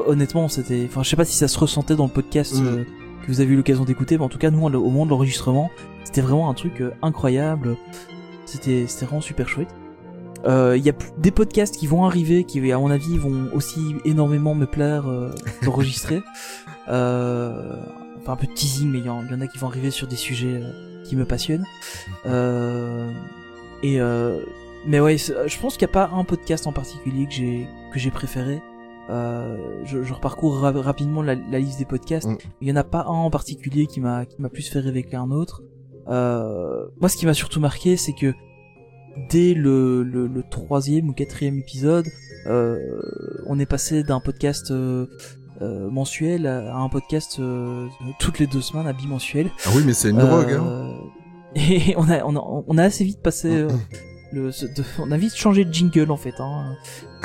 honnêtement, 0.06 0.48
c'était, 0.48 0.84
enfin, 0.88 1.02
je 1.02 1.08
sais 1.10 1.16
pas 1.16 1.24
si 1.24 1.36
ça 1.36 1.48
se 1.48 1.58
ressentait 1.58 1.96
dans 1.96 2.04
le 2.06 2.10
podcast 2.10 2.54
Mhm. 2.60 2.66
euh, 2.66 2.84
que 3.22 3.28
vous 3.28 3.40
avez 3.40 3.52
eu 3.52 3.56
l'occasion 3.56 3.84
d'écouter, 3.84 4.18
mais 4.18 4.24
en 4.24 4.28
tout 4.28 4.38
cas, 4.38 4.50
nous, 4.50 4.64
au 4.66 4.70
moment 4.70 5.04
de 5.06 5.10
l'enregistrement, 5.10 5.70
c'était 6.04 6.20
vraiment 6.20 6.50
un 6.50 6.54
truc 6.54 6.80
euh, 6.80 6.90
incroyable. 7.02 7.76
C'était, 8.46 8.84
c'était 8.86 9.06
vraiment 9.06 9.20
super 9.20 9.48
chouette. 9.48 9.68
Euh, 10.44 10.76
Il 10.76 10.84
y 10.84 10.90
a 10.90 10.94
des 11.18 11.30
podcasts 11.30 11.76
qui 11.76 11.86
vont 11.86 12.04
arriver, 12.04 12.44
qui, 12.44 12.72
à 12.72 12.78
mon 12.78 12.90
avis, 12.90 13.16
vont 13.16 13.48
aussi 13.54 13.94
énormément 14.04 14.54
me 14.54 14.66
plaire 14.66 15.08
euh, 15.08 15.30
d'enregistrer. 15.62 16.20
euh, 16.88 17.76
enfin, 18.20 18.32
un 18.32 18.36
peu 18.36 18.46
de 18.48 18.52
teasing, 18.52 18.90
mais 18.90 18.98
il 18.98 19.06
y, 19.06 19.08
en 19.08 19.22
il 19.24 19.30
y 19.30 19.34
en 19.34 19.40
a 19.40 19.46
qui 19.46 19.58
vont 19.58 19.68
arriver 19.68 19.90
sur 19.90 20.06
des 20.08 20.16
sujets 20.16 20.60
qui 21.04 21.14
me 21.16 21.24
passionnent. 21.24 21.64
Euh, 22.26 23.08
et 23.84 24.00
euh, 24.00 24.40
mais 24.86 25.00
ouais, 25.00 25.18
c'est- 25.18 25.48
je 25.48 25.58
pense 25.60 25.76
qu'il 25.76 25.86
n'y 25.86 25.90
a 25.90 25.94
pas 25.94 26.10
un 26.14 26.24
podcast 26.24 26.66
en 26.66 26.72
particulier 26.72 27.26
que 27.26 27.32
j'ai 27.32 27.66
que 27.92 27.98
j'ai 27.98 28.10
préféré. 28.10 28.60
Euh, 29.10 29.56
je, 29.84 30.02
je 30.04 30.12
reparcours 30.14 30.58
ra- 30.58 30.70
rapidement 30.72 31.22
la, 31.22 31.34
la 31.34 31.58
liste 31.58 31.78
des 31.78 31.84
podcasts. 31.84 32.28
Mm. 32.28 32.36
Il 32.60 32.68
y 32.68 32.72
en 32.72 32.76
a 32.76 32.84
pas 32.84 33.02
un 33.02 33.10
en 33.26 33.30
particulier 33.30 33.86
qui 33.86 34.00
m'a 34.00 34.24
qui 34.26 34.40
m'a 34.40 34.48
plus 34.48 34.68
fait 34.68 34.78
rêver 34.80 35.02
qu'un 35.02 35.30
autre. 35.30 35.62
Euh, 36.08 36.86
moi, 37.00 37.08
ce 37.08 37.16
qui 37.16 37.26
m'a 37.26 37.34
surtout 37.34 37.60
marqué, 37.60 37.96
c'est 37.96 38.12
que 38.12 38.32
dès 39.30 39.54
le, 39.54 40.02
le, 40.02 40.26
le 40.26 40.42
troisième 40.42 41.08
ou 41.08 41.12
quatrième 41.12 41.58
épisode, 41.58 42.06
euh, 42.46 42.78
on 43.46 43.58
est 43.58 43.66
passé 43.66 44.02
d'un 44.02 44.20
podcast 44.20 44.70
euh, 44.70 45.06
euh, 45.60 45.90
mensuel 45.90 46.46
à 46.46 46.74
un 46.76 46.88
podcast 46.88 47.36
euh, 47.40 47.86
toutes 48.18 48.38
les 48.38 48.46
deux 48.46 48.60
semaines, 48.62 48.86
à 48.86 48.92
bimensuel. 48.92 49.50
Ah 49.66 49.70
oui, 49.76 49.82
mais 49.84 49.92
c'est 49.92 50.10
une 50.10 50.18
Euh, 50.20 50.26
drogue, 50.26 50.52
hein. 50.52 50.94
Et 51.54 51.94
on 51.98 52.08
a, 52.08 52.24
on 52.24 52.34
a, 52.36 52.64
on 52.66 52.78
a 52.78 52.82
assez 52.84 53.04
vite 53.04 53.20
passé, 53.20 53.50
euh, 53.50 53.68
le, 54.32 54.50
de- 54.50 54.84
on 54.98 55.10
a 55.10 55.16
vite 55.16 55.34
changé 55.36 55.64
de 55.64 55.72
jingle 55.72 56.10
en 56.10 56.16
fait, 56.16 56.34
hein, 56.40 56.76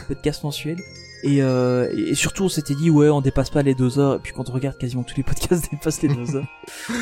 podcast 0.07 0.43
mensuel. 0.43 0.77
Et, 1.23 1.41
euh, 1.41 1.91
et 1.95 2.13
surtout, 2.13 2.43
on 2.43 2.49
s'était 2.49 2.75
dit 2.75 2.89
ouais, 2.91 3.09
on 3.09 3.21
dépasse 3.21 3.49
pas 3.49 3.63
les 3.63 3.73
deux 3.73 3.97
heures. 3.99 4.15
Et 4.15 4.19
puis 4.19 4.33
quand 4.33 4.49
on 4.49 4.53
regarde, 4.53 4.77
quasiment 4.77 5.03
tous 5.03 5.17
les 5.17 5.23
podcasts 5.23 5.69
dépassent 5.71 6.01
les 6.03 6.09
deux 6.09 6.35
heures. 6.35 6.47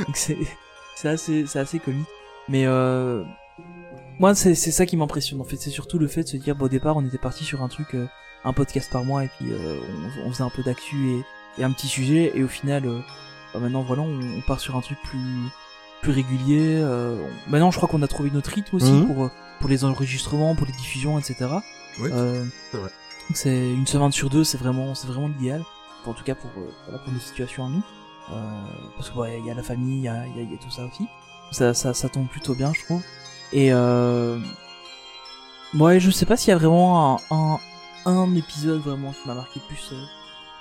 Donc 0.08 0.16
c'est, 0.16 0.38
c'est 0.96 1.10
assez, 1.10 1.46
c'est 1.48 1.60
assez 1.60 1.80
comique. 1.80 2.08
Mais 2.48 2.66
euh, 2.66 3.24
moi, 4.20 4.34
c'est, 4.36 4.56
c'est 4.56 4.72
ça 4.72 4.86
qui 4.86 4.96
m'impressionne. 4.98 5.42
En 5.42 5.44
fait, 5.44 5.58
c'est 5.58 5.70
surtout 5.70 6.00
le 6.00 6.08
fait 6.08 6.24
de 6.24 6.28
se 6.30 6.38
dire, 6.38 6.56
bon, 6.56 6.66
au 6.66 6.70
départ, 6.70 6.96
on 6.96 7.06
était 7.06 7.18
parti 7.18 7.44
sur 7.44 7.62
un 7.64 7.68
truc, 7.68 7.94
euh, 7.96 8.06
un 8.46 8.54
podcast 8.54 8.90
par 8.92 9.04
mois, 9.04 9.26
et 9.26 9.30
puis 9.38 9.52
euh, 9.52 9.80
on, 10.24 10.28
on 10.28 10.32
faisait 10.32 10.44
un 10.44 10.50
peu 10.50 10.64
d'actu 10.64 10.96
et, 11.10 11.62
et 11.62 11.64
un 11.64 11.72
petit 11.72 11.88
sujet. 11.88 12.32
Et 12.36 12.44
au 12.44 12.48
final, 12.48 12.86
euh, 12.86 13.00
bah, 13.54 13.60
maintenant, 13.60 13.84
voilà, 13.84 14.04
on, 14.04 14.20
on 14.20 14.42
part 14.48 14.60
sur 14.62 14.76
un 14.78 14.82
truc 14.82 14.98
plus 15.04 15.20
plus 16.02 16.12
régulier. 16.12 16.76
euh, 16.84 17.18
Maintenant, 17.50 17.72
je 17.72 17.78
crois 17.78 17.90
qu'on 17.90 18.04
a 18.04 18.08
trouvé 18.08 18.30
notre 18.32 18.52
rythme 18.52 18.76
aussi 18.76 18.92
Mhm. 18.92 19.08
pour 19.08 19.24
euh, 19.26 19.32
pour 19.60 19.70
les 19.70 19.84
enregistrements, 19.86 20.56
pour 20.56 20.66
les 20.68 20.74
diffusions, 20.74 21.18
etc. 21.20 21.36
Oui, 22.00 22.10
Euh, 22.12 22.46
c'est 22.72 22.78
vrai. 22.78 22.90
donc 23.30 23.38
c'est 23.38 23.72
une 23.72 23.88
semaine 23.88 24.12
sur 24.12 24.30
deux, 24.30 24.44
c'est 24.44 24.58
vraiment 24.58 24.94
c'est 24.96 25.08
vraiment 25.08 25.28
l'idéal. 25.28 25.64
En 26.06 26.14
tout 26.14 26.24
cas 26.24 26.36
pour 26.36 26.52
euh, 26.58 26.70
voilà, 26.86 27.00
pour 27.04 27.12
nos 27.14 27.20
situations 27.20 27.66
à 27.66 27.70
nous. 27.70 27.82
Euh, 28.32 28.62
parce 28.98 29.10
que 29.10 29.18
ouais, 29.18 29.40
il 29.40 29.46
y 29.46 29.52
a 29.52 29.54
la 29.54 29.64
famille, 29.64 29.98
il 30.00 30.04
y 30.04 30.08
a, 30.08 30.26
y 30.28 30.40
a- 30.40 30.44
y 30.44 30.54
a 30.54 30.58
tout 30.58 30.70
ça 30.72 30.84
aussi. 30.86 31.08
Ça, 31.52 31.74
ça 31.74 31.94
ça 31.94 32.10
tombe 32.10 32.28
plutôt 32.28 32.54
bien, 32.56 32.74
je 32.74 32.84
trouve. 32.86 33.02
Et 33.54 33.72
euh, 33.74 34.40
ouais, 35.76 36.00
je 36.00 36.12
sais 36.12 36.26
pas 36.26 36.38
s'il 36.38 36.50
y 36.50 36.54
a 36.54 36.58
vraiment 36.58 37.18
un, 37.32 37.36
un 37.36 37.60
un 38.08 38.36
épisode 38.36 38.82
vraiment 38.82 39.12
qui 39.14 39.28
m'a 39.28 39.34
marqué 39.34 39.60
plus 39.68 39.90
euh, 39.94 40.04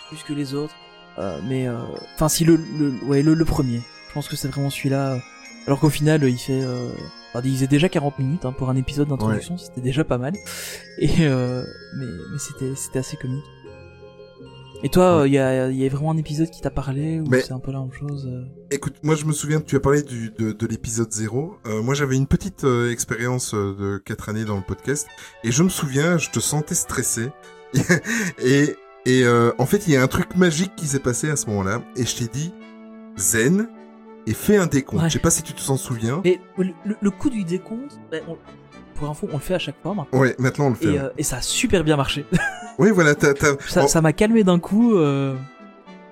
plus 0.08 0.22
que 0.22 0.32
les 0.32 0.54
autres. 0.54 0.74
Euh, 1.18 1.38
mais 1.44 1.66
euh, 1.68 1.78
enfin 2.16 2.28
si 2.28 2.44
le, 2.44 2.56
le 2.56 2.92
ouais 3.04 3.22
le, 3.22 3.34
le 3.34 3.44
premier 3.44 3.80
je 4.08 4.14
pense 4.14 4.26
que 4.28 4.34
c'est 4.34 4.48
vraiment 4.48 4.68
celui-là 4.70 5.18
alors 5.66 5.78
qu'au 5.78 5.88
final 5.90 6.24
il 6.24 6.36
fait 6.38 6.60
euh, 6.60 6.90
enfin, 7.34 7.40
il 7.44 7.54
faisait 7.54 7.66
déjà 7.66 7.88
40 7.88 8.18
minutes 8.18 8.44
hein, 8.44 8.52
pour 8.52 8.70
un 8.70 8.76
épisode 8.76 9.08
d'introduction 9.08 9.56
c'était 9.58 9.80
déjà 9.80 10.04
pas 10.04 10.18
mal 10.18 10.34
et 10.98 11.10
euh, 11.20 11.62
mais 11.98 12.06
mais 12.32 12.38
c'était 12.38 12.74
c'était 12.76 13.00
assez 13.00 13.16
comique 13.16 13.44
et 14.82 14.88
toi 14.90 15.22
Ouais. 15.22 15.28
il 15.28 15.32
y 15.34 15.38
a 15.38 15.70
il 15.70 15.76
y 15.76 15.86
a 15.86 15.88
vraiment 15.88 16.10
un 16.10 16.16
épisode 16.16 16.50
qui 16.50 16.60
t'a 16.60 16.70
parlé 16.70 17.20
ou 17.20 17.26
c'est 17.32 17.52
un 17.52 17.58
peu 17.58 17.72
la 17.72 17.80
même 17.80 17.92
chose 17.92 18.28
euh 18.30 18.44
Écoute, 18.70 18.96
moi 19.02 19.14
je 19.14 19.24
me 19.24 19.32
souviens, 19.32 19.60
tu 19.60 19.76
as 19.76 19.80
parlé 19.80 20.02
du, 20.02 20.30
de, 20.30 20.52
de 20.52 20.66
l'épisode 20.66 21.10
0. 21.12 21.56
Euh, 21.66 21.82
moi 21.82 21.94
j'avais 21.94 22.16
une 22.16 22.26
petite 22.26 22.64
euh, 22.64 22.90
expérience 22.90 23.54
euh, 23.54 23.74
de 23.78 23.98
4 23.98 24.28
années 24.30 24.44
dans 24.44 24.56
le 24.56 24.62
podcast. 24.62 25.06
Et 25.44 25.52
je 25.52 25.62
me 25.62 25.68
souviens, 25.68 26.18
je 26.18 26.30
te 26.30 26.40
sentais 26.40 26.74
stressé. 26.74 27.30
et 28.44 28.76
et 29.06 29.24
euh, 29.24 29.52
en 29.58 29.66
fait, 29.66 29.86
il 29.86 29.92
y 29.92 29.96
a 29.96 30.02
un 30.02 30.06
truc 30.06 30.34
magique 30.36 30.74
qui 30.76 30.86
s'est 30.86 30.98
passé 30.98 31.30
à 31.30 31.36
ce 31.36 31.46
moment-là. 31.46 31.82
Et 31.96 32.04
je 32.06 32.16
t'ai 32.16 32.26
dit, 32.26 32.52
zen, 33.18 33.68
et 34.26 34.34
fais 34.34 34.56
un 34.56 34.66
décompte. 34.66 35.02
Ouais. 35.02 35.08
Je 35.08 35.14
sais 35.14 35.18
pas 35.18 35.30
si 35.30 35.42
tu 35.42 35.52
te 35.52 35.60
s'en 35.60 35.76
souviens. 35.76 36.20
mais 36.24 36.40
le, 36.58 36.72
le- 36.84 36.96
le 37.00 37.10
coup 37.10 37.30
du 37.30 37.44
décompte 37.44 37.98
ben, 38.10 38.22
on- 38.28 38.38
pour 38.94 39.10
info 39.10 39.28
on 39.30 39.34
le 39.34 39.40
fait 39.42 39.54
à 39.54 39.58
chaque 39.58 39.80
fois 39.82 39.92
maintenant 39.94 40.18
Ouais, 40.20 40.36
maintenant 40.38 40.66
on 40.66 40.70
le 40.70 40.74
fait. 40.76 40.94
et, 40.94 40.98
euh, 41.00 41.08
et 41.18 41.22
ça 41.24 41.36
a 41.38 41.42
super 41.42 41.82
bien 41.84 41.96
marché 41.96 42.24
Oui, 42.78 42.90
voilà, 42.90 43.14
t'as- 43.14 43.34
ça 43.68 43.86
ça 43.88 44.00
m'a 44.00 44.12
calmé 44.12 44.44
d'un 44.44 44.58
coup 44.58 44.94
euh... 44.96 45.34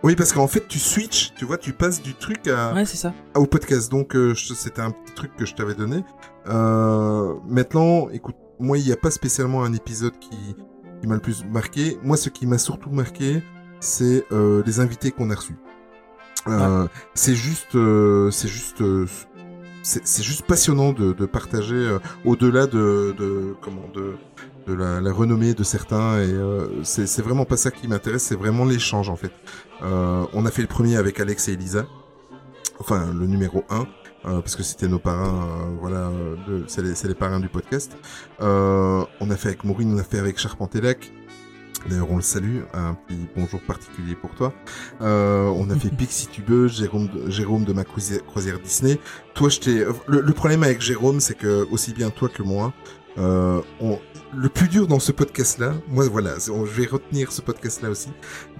Oui, 0.04 0.16
parce 0.16 0.32
qu'en 0.32 0.48
fait, 0.48 0.66
tu 0.66 0.80
switches, 0.80 1.32
tu 1.36 1.44
vois, 1.44 1.58
tu 1.58 1.72
passes 1.72 2.02
du 2.02 2.14
truc 2.14 2.48
à, 2.48 2.74
ouais 2.74 2.84
c'est 2.84 2.96
ça 2.96 3.14
au 3.36 3.46
podcast. 3.46 3.88
Donc, 3.88 4.16
euh, 4.16 4.34
c'était 4.34 4.80
un 4.80 4.90
petit 4.90 5.12
truc 5.14 5.36
que 5.36 5.46
je 5.46 5.54
t'avais 5.54 5.74
donné. 5.76 6.02
Euh, 6.48 7.34
maintenant, 7.46 8.08
écoute, 8.10 8.34
moi, 8.58 8.78
il 8.78 8.84
n'y 8.84 8.90
a 8.92 8.96
pas 8.96 9.12
spécialement 9.12 9.62
un 9.62 9.72
épisode 9.72 10.18
qui, 10.18 10.56
qui 11.00 11.06
m'a 11.06 11.14
le 11.14 11.20
plus 11.20 11.44
marqué. 11.44 11.98
Moi, 12.02 12.16
ce 12.16 12.30
qui 12.30 12.46
m'a 12.48 12.58
surtout 12.58 12.90
marqué, 12.90 13.44
c'est 13.78 14.24
euh, 14.32 14.62
les 14.66 14.80
invités 14.80 15.12
qu'on 15.12 15.30
a 15.30 15.36
reçus. 15.36 15.56
Euh, 16.48 16.86
C'est 17.14 17.34
juste, 17.34 17.74
euh, 17.74 18.30
c'est 18.30 18.48
juste, 18.48 18.80
euh, 18.82 19.06
c'est 19.82 20.22
juste 20.22 20.42
passionnant 20.46 20.92
de, 20.92 21.12
de 21.12 21.26
partager 21.26 21.74
euh, 21.74 21.98
au-delà 22.24 22.66
de, 22.66 23.14
de 23.18 23.54
comment 23.60 23.88
de 23.94 24.14
de 24.68 24.74
la, 24.74 25.00
la 25.00 25.12
renommée 25.12 25.54
de 25.54 25.64
certains 25.64 26.20
et 26.20 26.32
euh, 26.32 26.84
c'est 26.84 27.20
vraiment 27.20 27.44
pas 27.44 27.56
ça 27.56 27.72
qui 27.72 27.88
m'intéresse 27.88 28.22
c'est 28.22 28.36
vraiment 28.36 28.64
l'échange 28.64 29.08
en 29.08 29.16
fait. 29.16 29.32
Euh, 29.82 30.24
on 30.34 30.46
a 30.46 30.52
fait 30.52 30.62
le 30.62 30.68
premier 30.68 30.96
avec 30.96 31.18
Alex 31.18 31.48
et 31.48 31.54
Elisa. 31.54 31.84
Enfin 32.78 33.12
le 33.12 33.26
numéro 33.26 33.64
1 33.70 33.80
euh, 33.80 34.40
parce 34.40 34.54
que 34.54 34.62
c'était 34.62 34.86
nos 34.86 35.00
parrains 35.00 35.48
euh, 35.48 35.76
voilà 35.80 36.12
c'est 36.68 36.82
les, 36.82 36.92
les 37.08 37.14
parrains 37.16 37.40
du 37.40 37.48
podcast. 37.48 37.96
Euh, 38.40 39.04
on 39.20 39.30
a 39.32 39.36
fait 39.36 39.48
avec 39.48 39.64
Maureen 39.64 39.92
on 39.94 39.98
a 39.98 40.04
fait 40.04 40.20
avec 40.20 40.38
Charpentelac 40.38 41.12
D'ailleurs, 41.88 42.10
on 42.10 42.16
le 42.16 42.22
salue, 42.22 42.60
un 42.74 42.94
petit 42.94 43.18
bonjour 43.36 43.60
particulier 43.60 44.14
pour 44.14 44.30
toi. 44.34 44.52
Euh, 45.00 45.46
on 45.56 45.68
a 45.70 45.74
fait 45.76 45.90
Pixie 45.96 46.28
Tubeuse, 46.28 46.76
Jérôme 46.78 47.08
de, 47.08 47.28
Jérôme 47.30 47.64
de 47.64 47.72
ma 47.72 47.84
croisière, 47.84 48.58
Disney. 48.62 48.98
Toi, 49.34 49.48
je 49.48 49.58
t'ai. 49.60 49.84
Le, 50.06 50.20
le 50.20 50.32
problème 50.32 50.62
avec 50.62 50.80
Jérôme, 50.80 51.20
c'est 51.20 51.34
que 51.34 51.66
aussi 51.70 51.92
bien 51.92 52.10
toi 52.10 52.28
que 52.28 52.42
moi, 52.42 52.72
euh, 53.18 53.60
on... 53.80 53.98
le 54.34 54.48
plus 54.48 54.68
dur 54.68 54.86
dans 54.86 55.00
ce 55.00 55.12
podcast-là, 55.12 55.74
moi, 55.88 56.06
voilà, 56.08 56.34
on- 56.52 56.64
je 56.64 56.70
vais 56.72 56.86
retenir 56.86 57.32
ce 57.32 57.40
podcast-là 57.42 57.90
aussi. 57.90 58.08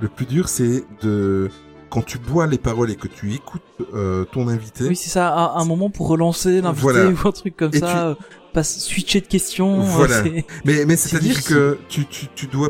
Le 0.00 0.08
plus 0.08 0.26
dur, 0.26 0.48
c'est 0.48 0.84
de 1.02 1.48
quand 1.90 2.02
tu 2.02 2.18
bois 2.18 2.46
les 2.46 2.58
paroles 2.58 2.90
et 2.90 2.96
que 2.96 3.06
tu 3.08 3.32
écoutes 3.34 3.62
euh, 3.94 4.24
ton 4.24 4.48
invité. 4.48 4.88
Oui, 4.88 4.96
c'est 4.96 5.10
ça, 5.10 5.32
un, 5.34 5.56
un 5.60 5.64
moment 5.64 5.90
pour 5.90 6.08
relancer 6.08 6.60
l'invité 6.60 6.82
Voilà. 6.82 7.06
ou 7.24 7.28
un 7.28 7.32
truc 7.32 7.56
comme 7.56 7.70
Et 7.74 7.78
ça, 7.78 7.86
tu- 7.86 7.96
euh, 7.96 8.14
pas 8.52 8.62
switcher 8.64 9.20
de 9.22 9.26
questions. 9.26 9.80
Voilà. 9.80 10.22
Mais, 10.64 10.84
mais 10.84 10.96
C'est 10.96 11.08
c'est-à-dire 11.10 11.42
que 11.44 11.78
tu, 11.88 12.04
tu, 12.06 12.26
tu 12.34 12.46
dois. 12.48 12.68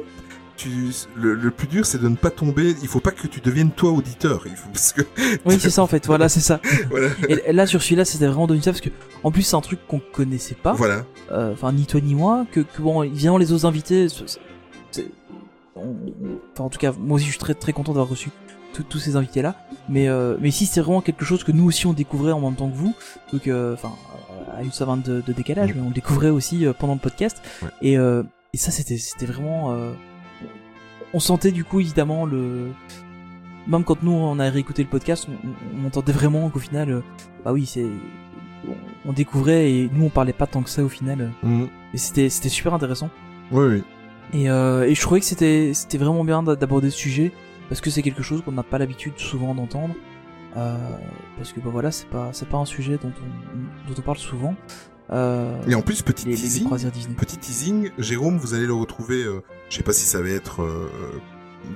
Tu, 0.63 0.93
le, 1.17 1.35
le 1.35 1.51
plus 1.51 1.67
dur, 1.67 1.85
c'est 1.87 2.01
de 2.01 2.07
ne 2.09 2.15
pas 2.15 2.31
tomber. 2.31 2.77
Il 2.83 2.89
faut 2.89 3.01
pas 3.01 3.11
que 3.11 3.27
tu 3.27 3.41
deviennes 3.41 3.71
toi 3.73 3.91
auditeur. 3.91 4.43
Il 4.47 4.55
faut, 4.55 4.69
parce 4.73 4.93
que 4.93 5.03
Oui, 5.45 5.57
c'est 5.59 5.71
ça 5.71 5.83
en 5.83 5.87
fait, 5.89 6.07
voilà, 6.07 6.29
c'est 6.29 6.41
ça. 6.41 6.61
voilà, 6.91 7.09
Et, 7.29 7.53
là, 7.53 7.67
sur 7.67 7.83
celui-là, 7.83 8.05
c'était 8.05 8.27
vraiment 8.27 8.47
devenu 8.47 8.63
ça 8.63 8.71
parce 8.71 8.81
que, 8.81 8.91
en 9.25 9.31
plus, 9.33 9.43
c'est 9.43 9.57
un 9.57 9.61
truc 9.61 9.81
qu'on 9.89 10.01
connaissait 10.13 10.55
pas, 10.55 10.73
voilà. 10.75 11.05
euh, 11.33 11.53
enfin, 11.53 11.73
ni 11.73 11.87
toi 11.87 12.01
ni 12.01 12.15
moi, 12.15 12.47
que, 12.53 12.61
que 12.61 12.81
bon, 12.81 13.03
évidemment, 13.03 13.39
les 13.39 13.51
autres 13.53 13.67
invités, 13.67 14.07
on- 15.77 15.97
enfin, 16.53 16.65
en 16.65 16.69
tout 16.69 16.79
cas, 16.79 16.93
moi 16.99 17.17
aussi, 17.17 17.25
je 17.27 17.31
suis 17.31 17.39
très 17.39 17.55
très 17.55 17.73
content 17.73 17.93
d'avoir 17.93 18.09
reçu 18.09 18.31
tous- 18.89 18.99
ces 18.99 19.17
invités-là. 19.17 19.57
Mais, 19.89 20.09
euh, 20.09 20.37
mais 20.41 20.49
ici, 20.49 20.67
c'est 20.67 20.81
vraiment 20.81 21.01
quelque 21.01 21.25
chose 21.25 21.45
que 21.45 21.53
nous 21.53 21.65
aussi, 21.65 21.87
on 21.87 21.93
découvrait 21.93 22.33
en 22.33 22.41
même 22.41 22.55
temps 22.55 22.71
que 22.71 22.77
vous. 22.77 22.95
Donc, 23.33 23.43
enfin, 23.43 23.49
euh, 23.51 24.59
à 24.59 24.63
une 24.63 24.73
savante 24.73 25.03
de, 25.05 25.21
de 25.27 25.33
décalage, 25.33 25.75
mais 25.75 25.81
on 25.83 25.89
le 25.89 25.95
découvrait 25.95 26.31
aussi 26.31 26.67
euh, 26.67 26.73
pendant 26.73 26.95
le 26.95 27.01
podcast. 27.01 27.39
Ouais. 27.63 27.69
Et, 27.83 27.99
euh, 27.99 28.23
et 28.53 28.59
ça, 28.59 28.71
c'était, 28.71 28.99
c'était 28.99 29.27
vraiment. 29.27 29.73
Euh, 31.13 31.17
on 31.17 31.21
sentait 31.21 31.53
du 31.53 31.65
coup 31.65 31.81
évidemment 31.81 32.27
le. 32.27 32.69
Même 33.69 33.85
quand 33.85 34.03
nous 34.03 34.13
on 34.13 34.39
a 34.41 34.51
réécouté 34.51 34.83
le 34.83 34.89
podcast, 34.89 35.29
on, 35.29 35.83
on- 35.83 35.87
entendait 35.87 36.13
vraiment 36.13 36.49
qu'au 36.51 36.59
final, 36.59 36.91
euh, 36.91 37.01
bah 37.45 37.53
oui, 37.53 37.67
c'est. 37.67 37.87
on- 39.07 39.13
découvrait 39.13 39.71
et 39.73 39.91
nous 39.93 40.07
on 40.07 40.11
parlait 40.11 40.33
pas 40.33 40.47
tant 40.47 40.63
que 40.63 40.71
ça 40.71 40.83
au 40.85 40.89
final. 40.89 41.21
euh, 41.45 41.47
Mhm. 41.47 41.69
Et 41.95 41.99
c'était, 41.99 42.29
c'était 42.29 42.49
super 42.49 42.75
intéressant. 42.75 43.11
Oui, 43.51 43.65
oui. 43.67 43.83
Et, 44.33 44.51
euh, 44.51 44.85
et 44.89 44.95
je 44.95 45.01
trouvais 45.01 45.21
que 45.21 45.27
c'était, 45.27 45.73
c'était 45.75 45.99
vraiment 45.99 46.25
bien 46.25 46.43
d'a- 46.43 46.57
d'aborder 46.57 46.91
ce 46.91 46.97
sujet 46.99 47.33
parce 47.69 47.81
que 47.81 47.91
c'est 47.91 48.03
quelque 48.03 48.23
chose 48.23 48.43
qu'on 48.43 48.53
n'a 48.53 48.63
pas 48.63 48.79
l'habitude 48.79 49.13
souvent 49.19 49.55
d'entendre. 49.55 49.95
Euh, 50.57 50.77
parce 51.37 51.53
que 51.53 51.61
bah 51.61 51.71
voilà, 51.73 51.91
c'est 51.91 52.09
pas, 52.09 52.29
c'est 52.33 52.49
pas 52.49 52.59
un 52.59 52.65
sujet 52.67 52.99
dont 53.03 53.11
on, 53.17 53.89
dont 53.91 53.95
on 53.99 54.03
parle 54.03 54.19
souvent. 54.19 54.55
Euh, 55.11 55.55
Et 55.69 55.75
en 55.75 55.83
plus, 55.83 56.03
petit 56.03 56.25
teasing, 56.27 56.69
petit 57.17 57.37
teasing, 57.39 57.91
Jérôme, 57.99 58.39
vous 58.39 58.55
allez 58.55 58.67
le 58.67 58.75
retrouver. 58.75 59.25
Je 59.73 59.79
sais 59.79 59.83
pas 59.83 59.95
si 59.95 60.05
ça 60.05 60.21
va 60.21 60.29
être 60.29 60.61
euh, 60.61 60.91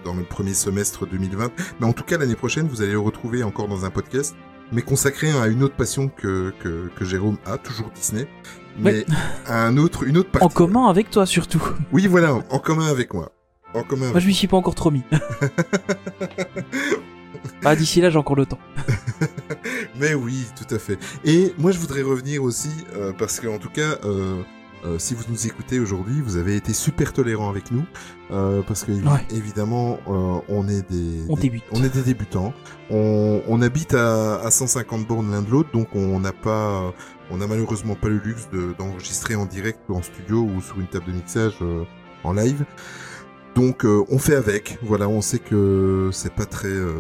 dans 0.05 0.13
le 0.13 0.23
premier 0.23 0.53
semestre 0.53 1.07
2020, 1.07 1.51
mais 1.81 1.87
en 1.87 1.95
tout 1.95 2.05
cas 2.05 2.19
l'année 2.19 2.35
prochaine, 2.35 2.69
vous 2.69 2.83
allez 2.83 2.93
le 2.93 2.99
retrouver 2.99 3.43
encore 3.43 3.69
dans 3.69 3.87
un 3.87 3.91
podcast 3.91 4.37
mais 4.71 4.83
consacré 4.83 5.31
à 5.31 5.47
une 5.47 5.63
autre 5.63 5.77
passion 5.77 6.09
que, 6.09 6.53
que, 6.61 6.91
que 6.95 7.05
Jérôme 7.07 7.39
a, 7.47 7.57
toujours 7.57 7.91
Disney, 7.95 8.29
mais 8.79 9.07
à 9.47 9.65
un 9.65 9.79
autre, 9.79 10.05
une 10.05 10.19
autre 10.19 10.31
partie. 10.31 10.45
En 10.45 10.51
commun 10.51 10.89
avec 10.89 11.09
toi 11.09 11.25
surtout. 11.25 11.63
Oui, 11.91 12.07
voilà, 12.07 12.35
en, 12.35 12.45
en 12.51 12.59
commun 12.59 12.89
avec 12.89 13.15
moi. 13.15 13.33
En 13.73 13.83
commun 13.83 14.11
Moi 14.11 14.21
je 14.21 14.27
m'y 14.27 14.35
suis 14.35 14.49
pas 14.49 14.59
encore 14.59 14.75
trop 14.75 14.91
mis. 14.91 15.03
bah 17.63 17.77
d'ici 17.77 18.03
là 18.03 18.11
j'ai 18.11 18.19
encore 18.19 18.37
le 18.37 18.45
temps. 18.45 18.59
Mais 19.99 20.13
oui, 20.13 20.45
tout 20.55 20.75
à 20.75 20.79
fait. 20.79 20.99
Et 21.25 21.55
moi, 21.57 21.71
je 21.71 21.79
voudrais 21.79 22.03
revenir 22.03 22.43
aussi, 22.43 22.69
euh, 22.95 23.13
parce 23.19 23.41
qu'en 23.41 23.59
tout 23.59 23.71
cas, 23.71 23.97
euh, 24.05 24.43
euh, 24.85 24.99
si 24.99 25.15
vous 25.15 25.25
nous 25.29 25.47
écoutez 25.47 25.81
aujourd'hui, 25.81 26.21
vous 26.21 26.37
avez 26.37 26.57
été 26.57 26.73
super 26.73 27.13
tolérants 27.13 27.49
avec 27.51 27.71
nous, 27.71 27.85
euh, 28.31 28.63
parce 28.63 28.85
que 28.85 28.93
Ouais. 28.93 29.25
évidemment, 29.31 29.99
euh, 30.09 30.41
on 30.49 30.69
est 30.69 30.89
des, 30.91 31.23
On 31.29 31.35
des- 31.37 31.63
on 31.73 31.83
est 31.83 31.89
des 31.95 32.03
débutants. 32.03 32.53
On, 32.91 33.43
on 33.49 33.63
habite 33.63 33.95
à, 33.95 34.37
à 34.41 34.51
150 34.51 35.07
bornes 35.07 35.31
l'un 35.31 35.43
de 35.43 35.51
l'autre, 35.51 35.71
donc 35.73 35.89
on 35.95 36.21
n'a 36.21 36.33
pas, 36.33 36.93
on 37.31 37.39
n'a 37.39 37.47
malheureusement 37.47 37.95
pas 37.95 38.09
le 38.09 38.19
luxe 38.19 38.49
de- 38.53 38.75
d'enregistrer 38.79 39.35
en 39.35 39.47
direct 39.47 39.81
ou 39.89 39.95
en 39.97 40.03
studio 40.03 40.43
ou 40.43 40.61
sur 40.61 40.79
une 40.79 40.87
table 40.87 41.07
de 41.07 41.13
mixage 41.13 41.55
euh, 41.63 41.85
en 42.25 42.33
live. 42.33 42.65
Donc 43.57 43.85
euh, 43.87 44.05
on 44.11 44.19
fait 44.19 44.37
avec. 44.37 44.79
Voilà, 44.83 45.09
on 45.09 45.21
sait 45.23 45.39
que 45.39 46.11
c'est 46.13 46.33
pas 46.33 46.45
très, 46.45 46.69
euh, 46.69 46.93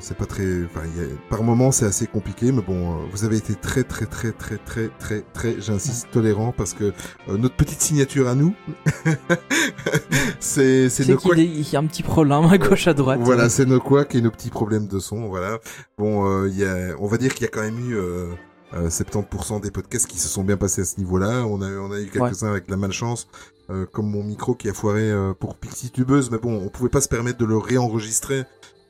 c'est 0.00 0.16
pas 0.16 0.26
très. 0.26 0.64
Enfin, 0.64 0.80
a- 0.84 1.30
par 1.30 1.42
moment 1.44 1.70
c'est 1.70 1.86
assez 1.86 2.06
compliqué, 2.08 2.50
mais 2.50 2.62
bon, 2.62 2.90
euh, 2.90 2.94
vous 3.12 3.24
avez 3.24 3.36
été 3.36 3.54
très 3.54 3.84
très 3.84 4.06
très 4.06 4.32
très 4.32 4.58
très 4.58 4.88
très 4.98 5.20
très, 5.32 5.60
j'insiste, 5.60 6.08
tolérant 6.10 6.52
parce 6.54 6.74
que 6.74 6.92
euh, 7.28 7.36
notre 7.38 7.54
petite 7.54 7.80
signature 7.80 8.26
à 8.28 8.34
nous, 8.34 8.54
c'est 10.40 10.88
c'est 10.88 11.04
nos 11.08 11.18
a- 11.18 11.36
il 11.36 11.70
y 11.70 11.76
a 11.76 11.78
un 11.78 11.86
petit 11.86 12.02
problème 12.02 12.44
à 12.50 12.58
gauche 12.58 12.88
à 12.88 12.94
droite. 12.94 13.20
Voilà, 13.22 13.48
c'est 13.48 13.66
nos 13.66 13.80
couacs 13.80 14.14
et 14.14 14.20
nos 14.20 14.30
petits 14.30 14.50
problèmes 14.50 14.86
de 14.88 14.98
son. 14.98 15.28
Voilà. 15.28 15.58
Bon, 15.98 16.26
euh, 16.28 16.48
il 16.48 16.58
y 16.58 16.64
a, 16.64 16.94
on 16.98 17.06
va 17.06 17.18
dire 17.18 17.32
qu'il 17.34 17.44
y 17.44 17.48
a 17.48 17.50
quand 17.50 17.62
même 17.62 17.78
eu. 17.78 17.96
Euh, 17.96 18.26
euh, 18.72 18.88
70% 18.88 19.60
des 19.60 19.72
podcasts 19.72 20.06
qui 20.06 20.20
se 20.20 20.28
sont 20.28 20.44
bien 20.44 20.56
passés 20.56 20.82
à 20.82 20.84
ce 20.84 20.96
niveau-là. 20.98 21.44
On 21.44 21.60
a, 21.60 21.68
on 21.72 21.90
a 21.90 21.98
eu 22.00 22.06
quelques-uns 22.06 22.50
avec 22.50 22.70
la 22.70 22.76
malchance, 22.76 23.26
euh, 23.70 23.86
comme 23.86 24.10
mon 24.10 24.22
micro 24.24 24.54
qui 24.54 24.68
a 24.68 24.74
foiré 24.74 25.10
euh, 25.10 25.32
pour 25.32 25.54
Pixie 25.56 25.90
Tubeuse, 25.90 26.30
mais 26.30 26.38
bon, 26.38 26.60
on 26.64 26.68
pouvait 26.68 26.88
pas 26.90 27.00
se 27.00 27.08
permettre 27.08 27.38
de 27.38 27.44
le 27.44 27.56
réenregistrer. 27.56 28.44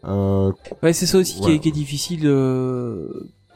Euh, 0.05 0.53
Ouais, 0.83 0.93
c'est 0.93 1.07
ça 1.07 1.19
aussi 1.19 1.40
qui, 1.40 1.53
est, 1.53 1.59
qui 1.59 1.69
est 1.69 1.73
difficile. 1.73 2.23
euh, 2.27 3.09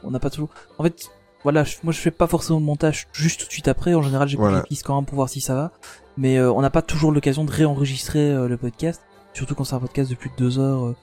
On 0.03 0.11
n'a 0.11 0.19
pas 0.19 0.29
toujours. 0.29 0.49
En 0.77 0.83
fait, 0.83 1.09
voilà, 1.43 1.63
je- 1.63 1.77
moi 1.83 1.91
je 1.93 1.99
fais 1.99 2.11
pas 2.11 2.27
forcément 2.27 2.59
le 2.59 2.65
montage 2.65 3.07
juste 3.13 3.39
tout 3.41 3.47
de 3.47 3.51
suite 3.51 3.67
après. 3.67 3.93
En 3.95 4.01
général, 4.03 4.27
j'ai 4.27 4.37
Voilà. 4.37 4.57
les 4.57 4.63
pistes 4.63 4.83
quand 4.85 4.95
même 4.95 5.05
pour 5.05 5.15
voir 5.15 5.29
si 5.29 5.41
ça 5.41 5.55
va. 5.55 5.71
Mais 6.17 6.37
euh, 6.37 6.51
on 6.51 6.61
n'a 6.61 6.69
pas 6.69 6.81
toujours 6.83 7.11
l'occasion 7.11 7.43
de 7.43 7.51
réenregistrer 7.51 8.47
le 8.47 8.57
podcast, 8.57 9.01
surtout 9.33 9.55
quand 9.55 9.63
c'est 9.63 9.75
un 9.75 9.79
podcast 9.79 10.09
de 10.09 10.15
plus 10.15 10.29
de 10.29 10.35
deux 10.37 10.59
heures. 10.59 10.93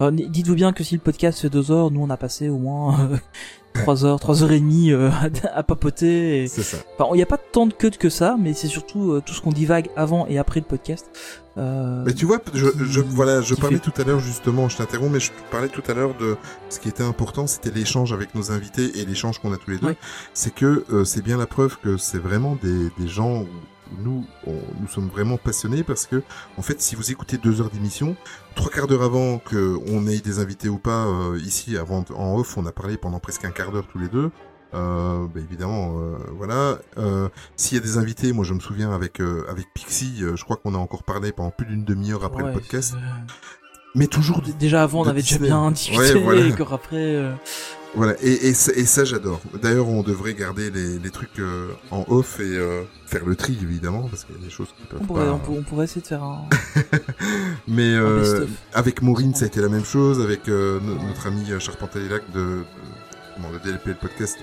Euh. 0.00 0.10
Dites-vous 0.10 0.54
bien 0.54 0.72
que 0.72 0.84
si 0.84 0.94
le 0.94 1.00
podcast 1.00 1.40
fait 1.40 1.50
deux 1.50 1.70
heures, 1.70 1.90
nous 1.90 2.00
on 2.02 2.10
a 2.10 2.16
passé 2.16 2.48
au 2.48 2.58
moins 2.58 2.98
euh, 3.00 3.16
trois 3.74 4.04
heures, 4.04 4.20
trois 4.20 4.42
heures 4.42 4.52
et 4.52 4.60
demie 4.60 4.92
euh, 4.92 5.10
à, 5.52 5.58
à 5.58 5.62
papoter. 5.62 6.44
Et... 6.44 6.48
c'est 6.48 6.62
ça. 6.62 6.78
Enfin, 6.98 7.10
il 7.14 7.16
n'y 7.16 7.22
a 7.22 7.26
pas 7.26 7.38
tant 7.38 7.66
de 7.66 7.72
cut 7.72 7.90
que 7.92 8.08
ça, 8.08 8.36
mais 8.38 8.54
c'est 8.54 8.68
surtout 8.68 9.12
euh, 9.12 9.22
tout 9.24 9.34
ce 9.34 9.40
qu'on 9.40 9.50
divague 9.52 9.88
avant 9.96 10.26
et 10.28 10.38
après 10.38 10.60
le 10.60 10.66
podcast. 10.66 11.06
Mais 11.56 12.14
tu 12.14 12.24
vois, 12.24 12.38
je, 12.54 13.00
voilà, 13.00 13.40
je 13.40 13.56
parlais 13.56 13.78
fait- 13.78 13.90
tout 13.90 14.00
à 14.00 14.04
l'heure 14.04 14.20
justement, 14.20 14.68
je 14.68 14.76
t'interromps, 14.76 15.10
mais 15.12 15.18
je 15.18 15.32
parlais 15.50 15.66
tout 15.68 15.82
à 15.88 15.92
l'heure 15.94 16.14
de 16.16 16.36
ce 16.68 16.78
qui 16.78 16.88
était 16.88 17.02
important, 17.02 17.48
c'était 17.48 17.72
l'échange 17.72 18.12
avec 18.12 18.32
nos 18.36 18.52
invités 18.52 19.00
et 19.00 19.04
l'échange 19.04 19.40
qu'on 19.40 19.52
a 19.52 19.56
tous 19.56 19.72
les 19.72 19.78
deux. 19.78 19.88
Ouais. 19.88 19.96
C'est 20.34 20.54
que 20.54 20.84
c'est 21.04 21.20
bien 21.20 21.36
la 21.36 21.46
preuve 21.48 21.76
que 21.82 21.96
c'est 21.96 22.18
vraiment 22.18 22.56
des, 22.62 22.90
des 23.00 23.08
gens 23.08 23.44
nous, 24.02 24.24
on- 24.46 24.52
nous 24.80 24.88
sommes 24.88 25.08
vraiment 25.08 25.36
passionnés 25.36 25.82
parce 25.82 26.06
que, 26.06 26.22
en 26.56 26.62
fait, 26.62 26.80
si 26.80 26.94
vous 26.96 27.10
écoutez 27.10 27.38
deux 27.38 27.60
heures 27.60 27.70
d'émission, 27.70 28.16
trois 28.54 28.70
quarts 28.70 28.86
d'heure 28.86 29.02
avant 29.02 29.38
que 29.38 29.78
on 29.88 30.06
ait 30.06 30.18
des 30.18 30.38
invités 30.38 30.68
ou 30.68 30.78
pas 30.78 31.06
euh, 31.06 31.38
ici, 31.42 31.76
avant 31.76 32.04
en 32.14 32.36
off, 32.36 32.56
on 32.56 32.66
a 32.66 32.72
parlé 32.72 32.96
pendant 32.96 33.18
presque 33.20 33.44
un 33.44 33.50
quart 33.50 33.72
d'heure 33.72 33.86
tous 33.90 33.98
les 33.98 34.08
deux. 34.08 34.30
Euh, 34.74 35.26
bah, 35.34 35.40
évidemment, 35.40 35.94
euh, 35.98 36.16
voilà. 36.36 36.78
Euh, 36.98 37.28
S'il 37.56 37.78
y 37.78 37.80
a 37.80 37.82
des 37.82 37.96
invités, 37.96 38.32
moi 38.34 38.44
je 38.44 38.52
me 38.52 38.60
souviens 38.60 38.92
avec 38.92 39.18
euh, 39.20 39.46
avec 39.48 39.66
Pixie, 39.72 40.18
euh, 40.22 40.36
je 40.36 40.44
crois 40.44 40.56
qu'on 40.56 40.74
a 40.74 40.78
encore 40.78 41.04
parlé 41.04 41.32
pendant 41.32 41.50
plus 41.50 41.64
d'une 41.66 41.84
demi-heure 41.84 42.22
après 42.24 42.42
ouais, 42.42 42.48
le 42.52 42.54
podcast. 42.54 42.94
Mais 43.94 44.06
toujours, 44.06 44.42
Déjà 44.58 44.82
avant, 44.82 45.00
on 45.00 45.08
avait 45.08 45.22
déjà 45.22 45.38
bien 45.38 45.70
discuté, 45.70 45.98
Ouais, 45.98 46.20
voilà. 46.20 46.46
et 46.46 46.50
qu'après, 46.52 46.74
après, 46.74 46.96
euh, 47.16 47.32
voilà. 47.94 48.14
Et, 48.22 48.48
et, 48.48 48.54
ça- 48.54 48.72
et 48.74 48.84
ça 48.84 49.04
j'adore. 49.04 49.40
D'ailleurs, 49.62 49.88
on 49.88 50.02
devrait 50.02 50.34
garder 50.34 50.70
les, 50.70 50.98
les 50.98 51.10
trucs 51.10 51.38
euh, 51.38 51.68
en 51.90 52.04
off 52.08 52.38
et 52.40 52.44
euh, 52.56 52.82
faire 53.06 53.24
le 53.24 53.34
tri 53.36 53.58
évidemment 53.62 54.08
parce 54.08 54.24
qu'il 54.24 54.36
y 54.36 54.38
a 54.38 54.42
des 54.42 54.50
choses 54.50 54.68
qui 54.78 54.86
peuvent 54.86 55.00
on, 55.02 55.06
pourrait, 55.06 55.24
pas. 55.26 55.32
on, 55.32 55.38
pour- 55.38 55.56
on 55.58 55.62
pourrait 55.62 55.84
essayer 55.84 56.02
de 56.02 56.06
faire 56.06 56.22
un, 56.22 56.44
Mais 57.68 57.94
un 57.94 58.02
euh, 58.02 58.46
avec 58.74 59.02
Maureen, 59.02 59.34
ça 59.34 59.44
a 59.44 59.48
été 59.48 59.60
la 59.60 59.68
même 59.68 59.84
chose. 59.84 60.20
Avec 60.20 60.48
euh, 60.48 60.80
no- 60.80 60.94
notre 61.02 61.26
ami 61.26 61.50
euh, 61.50 61.58
Charpentier-Lac 61.58 62.22
de, 62.32 62.40
de, 62.40 62.62
comment, 63.36 63.50
de 63.50 63.58
DLP 63.58 63.86
le 63.88 63.94
podcast, 63.94 64.36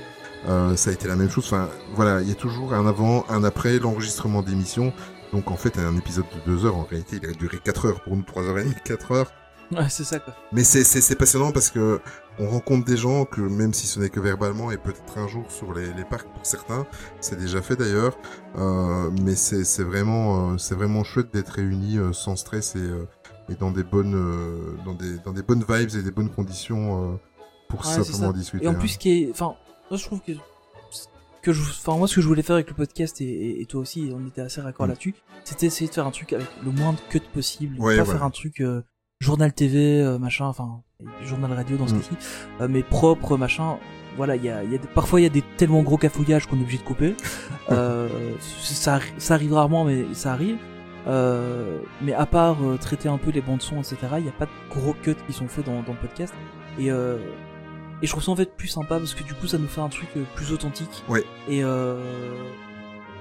euh, 0.47 0.75
ça 0.75 0.89
a 0.89 0.93
été 0.93 1.07
la 1.07 1.15
même 1.15 1.29
chose. 1.29 1.45
Enfin, 1.45 1.69
voilà, 1.95 2.21
il 2.21 2.27
y 2.29 2.31
a 2.31 2.35
toujours 2.35 2.73
un 2.73 2.85
avant, 2.87 3.25
un 3.29 3.43
après 3.43 3.79
l'enregistrement 3.79 4.41
d'émission. 4.41 4.93
Donc 5.33 5.51
en 5.51 5.57
fait, 5.57 5.77
un 5.79 5.95
épisode 5.97 6.25
de 6.45 6.51
deux 6.51 6.65
heures, 6.65 6.77
en 6.77 6.83
réalité, 6.83 7.19
il 7.21 7.29
a 7.29 7.33
duré 7.33 7.57
quatre 7.63 7.87
heures 7.87 8.01
pour 8.01 8.15
nous, 8.15 8.23
trois 8.23 8.43
heures 8.43 8.57
et 8.59 8.63
demie, 8.63 8.75
quatre 8.83 9.11
heures. 9.11 9.31
Ouais, 9.71 9.87
c'est 9.89 10.03
ça, 10.03 10.19
quoi. 10.19 10.35
Mais 10.51 10.63
c'est 10.63 10.83
c'est 10.83 11.01
c'est 11.01 11.15
passionnant 11.15 11.51
parce 11.51 11.71
que 11.71 11.99
on 12.39 12.47
rencontre 12.47 12.85
des 12.85 12.97
gens 12.97 13.25
que 13.25 13.41
même 13.41 13.73
si 13.73 13.87
ce 13.87 13.99
n'est 13.99 14.09
que 14.09 14.19
verbalement 14.19 14.71
et 14.71 14.77
peut-être 14.77 15.17
un 15.17 15.27
jour 15.27 15.49
sur 15.49 15.73
les, 15.73 15.93
les 15.93 16.03
parcs 16.03 16.27
pour 16.27 16.45
certains, 16.45 16.85
c'est 17.21 17.37
déjà 17.37 17.61
fait 17.61 17.75
d'ailleurs. 17.75 18.17
Euh, 18.57 19.09
mais 19.23 19.35
c'est 19.35 19.63
c'est 19.63 19.83
vraiment 19.83 20.51
euh, 20.53 20.57
c'est 20.57 20.75
vraiment 20.75 21.03
chouette 21.03 21.33
d'être 21.33 21.49
réunis 21.49 21.97
euh, 21.97 22.13
sans 22.13 22.35
stress 22.35 22.75
et 22.75 22.79
euh, 22.79 23.07
et 23.49 23.55
dans 23.55 23.71
des 23.71 23.83
bonnes 23.83 24.15
euh, 24.15 24.75
dans 24.85 24.93
des 24.93 25.17
dans 25.19 25.31
des 25.33 25.43
bonnes 25.43 25.63
vibes 25.67 25.95
et 25.95 26.01
des 26.03 26.11
bonnes 26.11 26.29
conditions 26.29 27.13
euh, 27.13 27.15
pour 27.69 27.85
Ouais, 27.85 28.03
simplement 28.03 28.31
discuter. 28.31 28.65
Et 28.65 28.67
en 28.67 28.71
hein. 28.71 28.75
plus, 28.75 28.89
ce 28.89 28.97
qui 28.99 29.23
est, 29.23 29.31
enfin, 29.31 29.55
moi 29.89 29.97
je 29.97 30.05
trouve 30.05 30.21
que, 30.21 30.31
que 31.41 31.53
je, 31.53 31.61
enfin, 31.61 31.97
moi 31.97 32.07
ce 32.07 32.15
que 32.15 32.21
je 32.21 32.27
voulais 32.27 32.41
faire 32.41 32.55
avec 32.55 32.69
le 32.69 32.75
podcast 32.75 33.21
et, 33.21 33.25
et, 33.25 33.61
et 33.61 33.65
toi 33.65 33.81
aussi, 33.81 34.11
on 34.15 34.25
était 34.27 34.41
assez 34.41 34.61
raccord 34.61 34.85
Mm. 34.87 34.89
là-dessus, 34.89 35.15
c'était 35.43 35.67
essayer 35.67 35.87
de 35.87 35.93
faire 35.93 36.05
un 36.07 36.11
truc 36.11 36.33
avec 36.33 36.47
le 36.63 36.71
moins 36.71 36.93
de 36.93 36.99
cut 37.09 37.21
possible, 37.33 37.79
Ouais, 37.79 37.97
pas 37.97 38.05
faire 38.05 38.23
un 38.23 38.29
truc 38.29 38.61
euh, 38.61 38.81
journal 39.19 39.53
TV, 39.53 40.01
euh, 40.01 40.17
machin, 40.19 40.45
enfin, 40.45 40.81
journal 41.23 41.51
radio 41.53 41.77
dans 41.77 41.87
ce 41.87 41.93
Mm. 41.95 41.99
cas-ci, 41.99 42.17
euh, 42.61 42.67
mais 42.69 42.83
propre, 42.83 43.37
machin. 43.37 43.77
Voilà, 44.17 44.35
il 44.37 44.43
y 44.45 44.49
a, 44.49 44.63
y 44.63 44.75
a 44.75 44.77
des- 44.77 44.87
parfois 44.87 45.19
il 45.19 45.23
y 45.23 45.25
a 45.25 45.29
des 45.29 45.41
tellement 45.57 45.81
gros 45.83 45.97
cafouillages 45.97 46.45
qu'on 46.47 46.57
est 46.57 46.61
obligé 46.61 46.77
de 46.77 46.83
couper. 46.83 47.15
euh, 47.71 48.07
ça, 48.61 48.99
ça 49.17 49.33
arrive 49.33 49.53
rarement, 49.53 49.83
mais 49.85 50.05
ça 50.13 50.31
arrive. 50.31 50.57
Euh, 51.07 51.79
mais 52.01 52.13
à 52.13 52.25
part 52.25 52.57
euh, 52.63 52.77
traiter 52.77 53.09
un 53.09 53.17
peu 53.17 53.29
les 53.31 53.41
bandes 53.41 53.61
son, 53.61 53.77
etc., 53.77 53.97
il 54.17 54.23
n'y 54.23 54.29
a 54.29 54.31
pas 54.31 54.45
de 54.45 54.51
gros 54.71 54.93
cuts 54.93 55.15
qui 55.27 55.33
sont 55.33 55.47
faits 55.47 55.65
dans, 55.65 55.81
dans 55.83 55.91
le 55.93 55.99
podcast. 55.99 56.33
Et, 56.79 56.89
euh, 56.91 57.17
et 58.01 58.07
je 58.07 58.11
trouve 58.11 58.23
ça 58.23 58.31
en 58.31 58.35
fait 58.35 58.55
plus 58.55 58.67
sympa 58.69 58.97
parce 58.97 59.13
que 59.13 59.23
du 59.23 59.33
coup 59.35 59.47
ça 59.47 59.57
nous 59.57 59.67
fait 59.67 59.81
un 59.81 59.89
truc 59.89 60.07
plus 60.33 60.51
authentique. 60.51 61.03
Ouais. 61.07 61.23
Et 61.47 61.63
euh, 61.63 61.97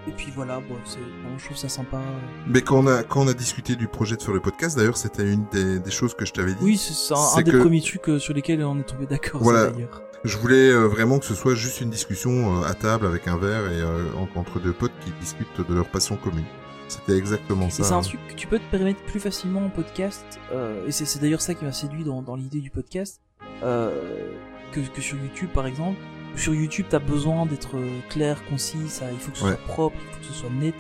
et 0.06 0.12
puis 0.12 0.30
voilà, 0.34 0.60
bon, 0.60 0.74
bon, 0.74 1.38
je 1.38 1.44
trouve 1.46 1.56
ça 1.56 1.68
sympa. 1.68 2.00
Mais 2.46 2.60
quand 2.62 2.78
on 2.78 2.86
a 2.86 3.02
quand 3.02 3.22
on 3.22 3.28
a 3.28 3.34
discuté 3.34 3.74
du 3.76 3.88
projet 3.88 4.16
de 4.16 4.22
faire 4.22 4.34
le 4.34 4.40
podcast, 4.40 4.76
d'ailleurs, 4.76 4.96
c'était 4.96 5.30
une 5.30 5.44
des, 5.52 5.78
des 5.78 5.90
choses 5.90 6.14
que 6.14 6.24
je 6.26 6.32
t'avais 6.32 6.52
dit. 6.52 6.58
Oui, 6.62 6.76
c'est 6.76 7.14
un, 7.14 7.42
des 7.42 7.52
premiers 7.58 7.80
trucs 7.82 8.08
euh, 8.08 8.18
sur 8.18 8.34
lesquels 8.34 8.62
on 8.64 8.78
est 8.78 8.82
tombé 8.84 9.06
d'accord. 9.06 9.42
Voilà. 9.42 9.70
d'ailleurs. 9.70 10.02
Je 10.24 10.38
voulais 10.38 10.70
euh, 10.70 10.86
vraiment 10.88 11.18
que 11.18 11.26
ce 11.26 11.34
soit 11.34 11.54
juste 11.54 11.80
une 11.82 11.90
discussion 11.90 12.62
euh, 12.62 12.66
à 12.66 12.74
table 12.74 13.06
avec 13.06 13.28
un 13.28 13.36
verre 13.36 13.70
et 13.70 13.82
en- 13.82 14.40
entre 14.40 14.58
deux 14.58 14.72
potes 14.72 14.92
qui 15.04 15.10
discutent 15.20 15.66
de 15.68 15.74
leur 15.74 15.86
passion 15.88 16.16
commune. 16.16 16.44
C'était 16.88 17.16
exactement 17.16 17.66
Et 17.66 17.70
ça. 17.70 17.84
c'est 17.84 17.92
un 17.92 17.98
hein. 17.98 18.02
truc 18.02 18.20
que 18.28 18.34
tu 18.34 18.46
peux 18.46 18.58
te 18.58 18.70
permettre 18.70 19.00
plus 19.04 19.20
facilement 19.20 19.64
en 19.66 19.68
podcast. 19.70 20.24
euh, 20.52 20.86
et 20.86 20.92
c'est 20.92 21.04
c'est 21.06 21.18
d'ailleurs 21.18 21.40
ça 21.42 21.54
qui 21.54 21.64
m'a 21.64 21.72
séduit 21.72 22.04
dans, 22.04 22.22
dans 22.22 22.36
l'idée 22.36 22.60
du 22.60 22.70
podcast. 22.70 23.20
euh, 23.62 24.30
que, 24.72 24.80
que 24.80 25.00
sur 25.00 25.16
YouTube 25.16 25.50
par 25.54 25.66
exemple. 25.66 25.98
Sur 26.36 26.54
YouTube, 26.54 26.86
t'as 26.88 26.98
besoin 26.98 27.46
d'être 27.46 27.76
euh, 27.76 28.00
clair, 28.10 28.42
concis, 28.48 28.88
ça, 28.88 29.04
il 29.12 29.18
faut 29.18 29.30
que 29.30 29.38
ce 29.38 29.44
Ouais. 29.44 29.50
soit 29.50 29.60
propre, 29.66 29.96
il 30.00 30.12
faut 30.14 30.20
que 30.20 30.26
ce 30.26 30.32
soit 30.32 30.50
net. 30.50 30.74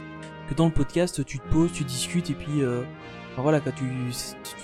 Que 0.48 0.54
dans 0.54 0.66
le 0.66 0.72
podcast, 0.72 1.24
tu 1.24 1.38
te 1.38 1.48
poses, 1.48 1.72
tu 1.72 1.84
discutes 1.84 2.28
et 2.30 2.34
puis 2.34 2.60
euh, 2.62 2.82
enfin, 3.32 3.42
voilà, 3.42 3.60
quand 3.60 3.70
tu, 3.74 3.84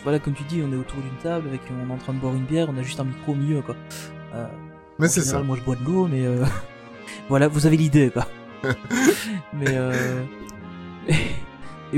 voilà, 0.03 0.19
comme 0.19 0.35
tu 0.35 0.43
dis, 0.45 0.63
on 0.67 0.73
est 0.73 0.77
autour 0.77 1.01
d'une 1.01 1.17
table 1.23 1.49
avec, 1.49 1.61
on 1.71 1.89
est 1.89 1.93
en 1.93 1.97
train 1.97 2.13
de 2.13 2.19
boire 2.19 2.35
une 2.35 2.45
bière, 2.45 2.69
on 2.71 2.77
a 2.77 2.83
juste 2.83 3.01
un 3.01 3.05
micro 3.05 3.33
au 3.33 3.35
milieu 3.35 3.63
quoi. 3.63 3.77
Euh, 4.35 4.47
Mais 4.99 5.09
c'est 5.09 5.23
ça. 5.23 5.43
Moi, 5.43 5.57
je 5.57 5.63
bois 5.63 5.77
de 5.77 5.85
l'eau, 5.85 6.07
mais 6.07 6.27
euh, 6.27 6.45
voilà, 7.31 7.49
vous 7.49 7.67
avez 7.67 7.77
l'idée, 7.79 8.11
quoi. 8.11 8.27
mais 9.55 9.69
euh... 9.71 10.23
et 11.09 11.15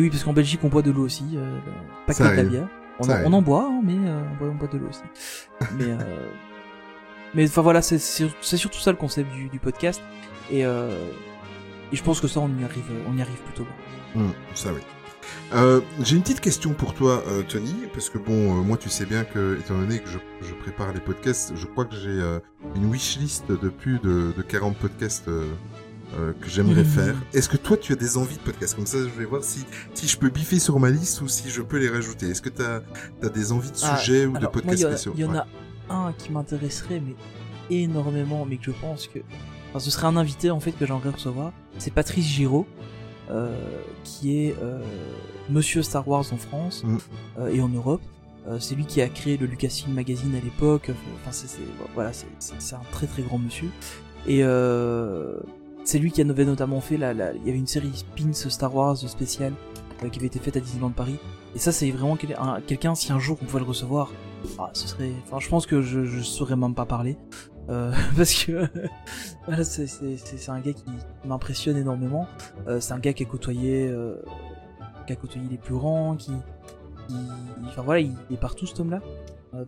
oui, 0.00 0.11
parce 0.11 0.22
qu'en 0.22 0.33
Belgique, 0.33 0.61
on 0.62 0.68
boit 0.68 0.83
de 0.83 0.90
l'eau 0.92 1.02
aussi, 1.05 1.24
euh, 1.35 1.59
pas 2.06 2.12
Ça 2.12 2.25
que 2.29 2.31
de 2.31 2.37
la 2.37 2.44
bière. 2.44 2.69
On, 3.00 3.04
en, 3.06 3.10
arrive. 3.10 3.27
on 3.27 3.33
en 3.33 3.42
boit, 3.42 3.64
hein, 3.69 3.81
mais 3.83 3.94
euh, 4.08 4.23
on, 4.33 4.37
boit, 4.37 4.48
on 4.48 4.54
boit 4.54 4.69
de 4.69 4.79
l'eau 4.79 4.88
aussi. 4.90 5.02
mais 5.77 5.87
euh... 5.90 6.29
mais 7.35 7.46
enfin 7.48 7.62
voilà, 7.62 7.83
c'est 7.83 7.98
surtout 7.98 8.78
ça 8.80 8.90
le 8.90 8.96
concept 8.98 9.33
du, 9.33 9.48
du 9.48 9.58
podcast. 9.58 10.00
Et 10.50 10.64
euh... 10.64 10.90
et 11.92 11.96
je 11.96 12.02
pense 12.02 12.20
que 12.20 12.28
ça, 12.28 12.40
on 12.40 12.48
y 12.58 12.64
arrive, 12.64 12.85
on 13.08 13.16
y 13.16 13.22
arrive 13.22 13.38
plutôt 13.46 13.64
bien. 14.14 14.22
Hmm, 14.24 14.30
ça 14.54 14.72
oui. 14.72 14.80
Euh, 15.54 15.80
J'ai 16.02 16.16
une 16.16 16.22
petite 16.22 16.40
question 16.40 16.72
pour 16.74 16.94
toi, 16.94 17.22
euh, 17.28 17.42
Tony, 17.48 17.74
parce 17.94 18.10
que 18.10 18.18
bon, 18.18 18.58
euh, 18.58 18.62
moi 18.62 18.76
tu 18.76 18.88
sais 18.90 19.06
bien 19.06 19.24
que, 19.24 19.58
étant 19.60 19.78
donné 19.78 20.00
que 20.00 20.08
je, 20.10 20.18
je 20.46 20.52
prépare 20.54 20.92
les 20.92 21.00
podcasts, 21.00 21.52
je 21.54 21.66
crois 21.66 21.85
que 21.85 21.94
j'ai 21.94 22.08
euh, 22.08 22.38
une 22.74 22.87
wishlist 22.90 23.50
de 23.50 23.68
plus 23.68 23.98
de, 24.00 24.33
de 24.37 24.42
40 24.42 24.76
podcasts 24.76 25.26
que 25.26 26.48
j'aimerais 26.48 26.83
Mhm. 26.83 26.90
faire. 26.90 27.14
Est-ce 27.33 27.48
que 27.48 27.56
toi 27.56 27.76
tu 27.78 27.92
as 27.94 27.96
des 27.96 28.18
envies 28.18 28.37
de 28.37 28.42
podcasts? 28.42 28.74
Comme 28.74 28.85
ça, 28.87 28.98
je 28.98 29.18
vais 29.18 29.24
voir 29.24 29.42
si, 29.42 29.64
si 29.94 30.06
je 30.06 30.18
peux 30.18 30.28
biffer 30.28 30.58
sur 30.58 30.78
ma 30.78 30.90
liste 30.90 31.22
ou 31.22 31.28
si 31.28 31.48
je 31.48 31.62
peux 31.62 31.78
les 31.78 31.88
rajouter. 31.88 32.26
Est-ce 32.28 32.42
que 32.42 32.50
tu 32.50 32.60
as, 32.62 32.83
des 33.30 33.50
envies 33.52 33.70
de 33.70 33.76
Ah, 33.83 33.96
sujets 33.96 34.26
ou 34.26 34.33
de 34.33 34.37
Alors, 34.38 34.50
podcasts 34.50 34.80
il 34.80 34.83
y 34.83 34.85
en 34.85 34.88
a- 34.88 34.96
spéciaux 34.96 35.12
Il 35.16 35.20
y 35.20 35.24
en 35.24 35.35
a 35.35 35.46
un 35.90 36.12
qui 36.16 36.33
m'intéresserait, 36.33 37.00
mais 37.00 37.14
énormément, 37.70 38.44
mais 38.48 38.56
que 38.56 38.64
je 38.64 38.70
pense 38.72 39.06
que, 39.06 39.18
enfin, 39.70 39.78
ce 39.78 39.90
serait 39.90 40.06
un 40.06 40.16
invité 40.16 40.50
en 40.50 40.60
fait 40.60 40.72
que 40.72 40.87
j'aimerais 40.87 41.10
recevoir. 41.10 41.52
C'est 41.78 41.92
Patrice 41.92 42.26
Giraud, 42.26 42.66
euh, 43.30 43.54
qui 44.04 44.37
est 44.38 44.54
euh, 44.62 44.80
Monsieur 45.48 45.83
Star 45.83 46.06
Wars 46.06 46.24
en 46.33 46.37
France 46.37 46.83
Mm. 46.85 46.96
euh, 47.38 47.48
et 47.54 47.60
en 47.60 47.68
Europe. 47.68 48.02
C'est 48.58 48.74
lui 48.74 48.85
qui 48.87 49.00
a 49.00 49.08
créé 49.08 49.37
le 49.37 49.46
Lucasfilm 49.46 49.94
Magazine 49.94 50.35
à 50.35 50.40
l'époque. 50.40 50.90
Enfin, 51.20 51.30
c'est, 51.30 51.60
voilà, 51.94 52.10
c'est, 52.12 52.74
un 52.74 52.80
très 52.90 53.06
très 53.06 53.22
grand 53.22 53.38
monsieur. 53.38 53.68
Et 54.26 54.42
c'est 55.85 55.98
lui 56.00 56.10
qui 56.10 56.20
avait 56.22 56.44
notamment 56.44 56.80
fait 56.80 56.96
la, 56.96 57.14
la- 57.14 57.33
il 57.35 57.46
y 57.46 57.50
avait 57.50 57.58
une 57.58 57.68
série 57.68 57.92
Spins 57.94 58.33
Star 58.50 58.74
Wars 58.74 58.96
spéciale 58.96 59.52
qui 60.10 60.18
avait 60.18 60.26
été 60.26 60.40
faite 60.40 60.56
à 60.56 60.60
Disneyland 60.60 60.90
Paris. 60.90 61.18
Et 61.54 61.60
ça, 61.60 61.70
c'est 61.70 61.88
vraiment 61.92 62.16
quel- 62.16 62.35
un- 62.37 62.60
quelqu'un, 62.60 62.96
si 62.96 63.12
un 63.12 63.20
jour 63.20 63.38
on 63.40 63.44
pouvait 63.44 63.60
le 63.60 63.66
recevoir, 63.66 64.10
ah, 64.58 64.70
ce 64.72 64.88
serait, 64.88 65.12
enfin, 65.24 65.38
je 65.40 65.48
pense 65.48 65.66
que 65.66 65.82
je, 65.82 66.04
je 66.04 66.20
saurais 66.20 66.56
même 66.56 66.74
pas 66.74 66.86
parler. 66.86 67.16
Euh, 67.68 67.92
parce 68.16 68.34
que 68.44 68.66
voilà, 69.46 69.64
c'est, 69.64 69.86
c'est, 69.86 70.16
c'est, 70.16 70.36
c'est 70.36 70.50
un 70.50 70.60
gars 70.60 70.72
qui 70.72 70.84
m'impressionne 71.24 71.76
énormément. 71.76 72.26
Euh, 72.68 72.80
c'est 72.80 72.92
un 72.92 72.98
gars 72.98 73.12
qui 73.12 73.22
a 73.22 73.26
côtoyé, 73.26 73.86
euh, 73.88 74.16
qui 75.06 75.12
a 75.12 75.16
côtoyé 75.16 75.46
les 75.50 75.58
plus 75.58 75.74
grands, 75.74 76.16
qui, 76.16 76.32
qui- 77.08 77.14
enfin 77.66 77.82
voilà, 77.82 78.00
il 78.00 78.14
est 78.32 78.36
partout 78.40 78.66
cet 78.66 78.80
homme-là. 78.80 79.00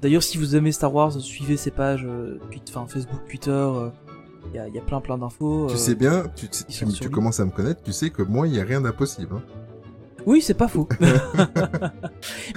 D'ailleurs, 0.01 0.23
si 0.23 0.39
vous 0.39 0.57
aimez 0.57 0.73
Star 0.73 0.95
Wars, 0.95 1.13
suivez 1.13 1.59
ses 1.59 1.71
pages, 1.71 2.07
enfin 2.71 2.87
Facebook, 2.87 3.21
Twitter. 3.29 3.71
Il 4.53 4.57
y, 4.57 4.59
a, 4.59 4.69
il 4.69 4.75
y 4.75 4.79
a 4.79 4.83
plein 4.83 5.01
plein 5.01 5.17
d'infos. 5.19 5.69
Tu 5.71 5.77
sais 5.77 5.95
bien, 5.95 6.25
tu, 6.37 6.49
tu, 6.49 7.11
commences 7.11 7.41
à 7.41 7.45
me 7.47 7.51
connaître, 7.51 7.83
tu 7.83 7.93
sais 7.93 8.11
que 8.11 8.23
moi, 8.23 8.47
il 8.47 8.53
n'y 8.53 8.61
a 8.61 8.65
rien 8.65 8.81
d'impossible. 8.81 9.35
hein. 9.37 9.43
Oui, 10.27 10.41
c'est 10.41 10.55
pas 10.55 10.69
faux. 10.69 10.89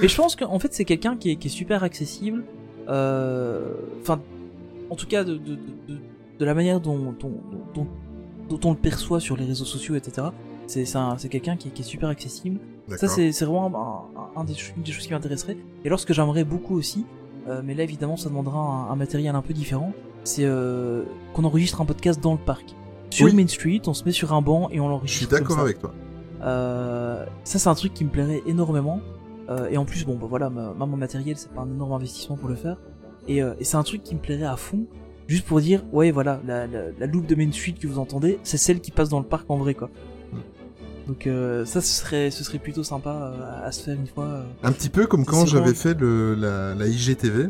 Mais 0.02 0.08
je 0.08 0.16
pense 0.16 0.36
qu'en 0.36 0.60
fait, 0.60 0.74
c'est 0.74 0.86
quelqu'un 0.86 1.18
qui 1.18 1.32
est, 1.32 1.36
qui 1.36 1.48
est 1.48 1.52
super 1.52 1.84
accessible. 1.84 2.44
euh, 2.88 3.74
Enfin, 4.02 4.20
en 4.90 4.96
tout 4.96 5.08
cas, 5.08 5.24
de, 5.24 5.36
de, 5.36 5.56
de, 5.56 5.98
de- 6.40 6.46
la 6.46 6.54
manière 6.54 6.80
dont, 6.80 7.14
dont, 7.20 7.34
dont, 7.74 7.88
dont 8.50 8.60
on 8.70 8.72
le 8.72 8.78
perçoit 8.78 9.20
sur 9.20 9.36
les 9.36 9.46
réseaux 9.46 9.66
sociaux, 9.66 9.96
etc. 9.96 10.28
C'est 10.68 10.86
c'est 10.86 10.98
un- 10.98 11.18
c'est 11.18 11.30
quelqu'un 11.30 11.56
qui, 11.58 11.70
est- 11.70 11.72
qui 11.72 11.82
est 11.82 11.86
super 11.86 12.10
accessible. 12.10 12.60
Ça, 12.96 13.08
c'est 13.08 13.32
vraiment 13.44 14.08
un, 14.36 14.40
un- 14.42 14.44
des, 14.46 14.54
une 14.78 14.84
des 14.84 14.92
choses 14.92 15.08
qui 15.08 15.14
m'intéresserait. 15.14 15.58
Et 15.84 15.88
alors, 15.88 16.00
ce 16.00 16.06
que 16.06 16.14
j'aimerais 16.14 16.44
beaucoup 16.46 16.76
aussi, 16.78 17.06
euh, 17.50 17.62
mais 17.66 17.74
là, 17.74 17.84
évidemment, 17.84 18.16
ça 18.18 18.30
demandera 18.30 18.60
un, 18.60 18.92
un 18.92 18.96
matériel 18.96 19.36
un 19.36 19.42
peu 19.42 19.54
différent, 19.54 19.92
c'est 20.24 20.44
euh, 20.46 21.04
qu'on 21.34 21.44
enregistre 21.44 21.82
un 21.82 21.86
podcast 21.86 22.22
dans 22.22 22.34
le 22.34 22.38
parc. 22.40 22.66
Sur 23.10 23.26
Oui. 23.26 23.34
Main 23.34 23.48
Street, 23.48 23.82
on 23.88 23.94
se 23.94 24.04
met 24.04 24.12
sur 24.12 24.34
un 24.34 24.42
banc 24.42 24.70
et 24.70 24.80
on 24.80 24.86
Je 24.86 24.90
l'enregistre. 24.90 25.18
suis 25.20 25.28
comme 25.28 25.40
d'accord 25.40 25.60
avec 25.60 25.80
toi. 25.80 25.94
Euh, 26.48 27.26
ça, 27.44 27.60
c'est 27.60 27.70
un 27.70 27.76
truc 27.76 27.94
qui 27.94 28.06
me 28.06 28.10
plairait 28.10 28.42
énormément. 28.48 29.02
Euh, 29.50 29.70
et 29.70 29.78
en 29.78 29.86
plus, 29.86 30.06
bon, 30.06 30.16
bah 30.16 30.28
voilà, 30.30 30.50
ma- 30.50 30.74
mon 30.74 30.98
matériel, 30.98 31.38
c'est 31.38 31.52
pas 31.52 31.62
un 31.62 31.70
énorme 31.72 31.94
investissement 31.94 32.36
pour 32.38 32.50
le 32.50 32.56
faire. 32.56 32.78
Et, 33.28 33.42
euh, 33.44 33.54
et 33.60 33.64
c'est 33.64 33.78
un 33.78 33.84
truc 33.84 34.04
qui 34.04 34.16
me 34.16 34.20
plairait 34.20 34.46
à 34.46 34.56
fond, 34.58 34.86
juste 35.28 35.46
pour 35.46 35.60
dire, 35.62 35.84
ouais, 35.92 36.12
voilà, 36.12 36.42
la, 36.46 36.68
la, 36.68 36.80
la 36.98 37.06
loupe 37.08 37.28
de 37.28 37.36
Main 37.36 37.52
Street 37.52 37.74
que 37.80 37.88
vous 37.88 38.00
entendez, 38.00 38.40
c'est 38.44 38.58
celle 38.58 38.80
qui 38.82 38.92
passe 38.92 39.10
dans 39.10 39.20
le 39.20 39.26
parc 39.26 39.50
en 39.50 39.58
vrai, 39.58 39.74
quoi. 39.74 39.90
Donc 41.08 41.26
euh, 41.26 41.64
ça, 41.64 41.80
ce 41.80 41.88
serait, 42.02 42.32
ce 42.32 42.44
serait 42.44 42.58
plutôt 42.60 42.84
sympa 42.84 43.12
euh, 43.12 43.66
à 43.66 43.72
se 43.72 43.82
faire 43.84 43.96
une 43.96 44.08
fois. 44.08 44.26
euh. 44.26 44.44
Un 44.64 44.74
petit 44.74 44.90
peu 44.90 45.08
comme 45.08 45.24
quand 45.24 45.46
j'avais 45.46 45.74
fait 45.74 45.98
le, 45.98 46.36
la, 46.36 46.76
la 46.76 46.86
IGTV 46.88 47.48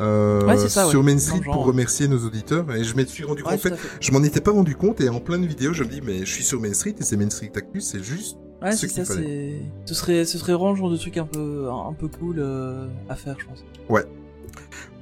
euh, 0.00 0.46
Ouais, 0.46 0.56
ça, 0.68 0.84
ouais. 0.86 0.90
sur 0.90 1.02
Main 1.02 1.18
Street 1.18 1.42
genre, 1.42 1.54
pour 1.54 1.62
ouais. 1.62 1.68
remercier 1.72 2.08
nos 2.08 2.18
auditeurs 2.24 2.70
et 2.74 2.82
je 2.84 2.94
me 2.96 3.04
suis 3.04 3.24
rendu 3.24 3.42
compte, 3.42 3.52
Ouais, 3.52 3.72
en 3.72 3.76
fait, 3.76 3.88
je 4.00 4.12
m'en 4.12 4.22
étais 4.22 4.40
pas 4.40 4.50
rendu 4.52 4.74
compte 4.74 5.00
et 5.00 5.08
en 5.08 5.20
pleine 5.20 5.44
vidéo 5.46 5.72
je 5.72 5.84
me 5.84 5.88
dis 5.88 6.00
mais 6.04 6.20
je 6.20 6.30
suis 6.32 6.44
sur 6.44 6.60
Main 6.60 6.72
Street 6.74 6.94
et 6.98 7.02
c'est 7.02 7.16
Main 7.16 7.30
Street 7.30 7.52
Actus, 7.54 7.84
c'est 7.84 8.02
juste 8.02 8.36
Ouais, 8.62 8.72
ce 8.72 8.86
c'est 8.88 9.04
ça, 9.06 9.14
c'est. 9.14 9.54
Ce 9.86 9.94
serait, 9.94 10.26
ce 10.26 10.36
serait 10.36 10.52
vraiment 10.52 10.72
le 10.72 10.76
genre 10.76 10.90
de 10.90 10.98
truc 10.98 11.16
un 11.16 11.24
peu, 11.24 11.68
un, 11.70 11.94
peu 11.94 12.08
cool 12.08 12.36
euh, 12.40 12.88
à 13.08 13.14
faire, 13.16 13.36
je 13.38 13.46
pense. 13.46 13.64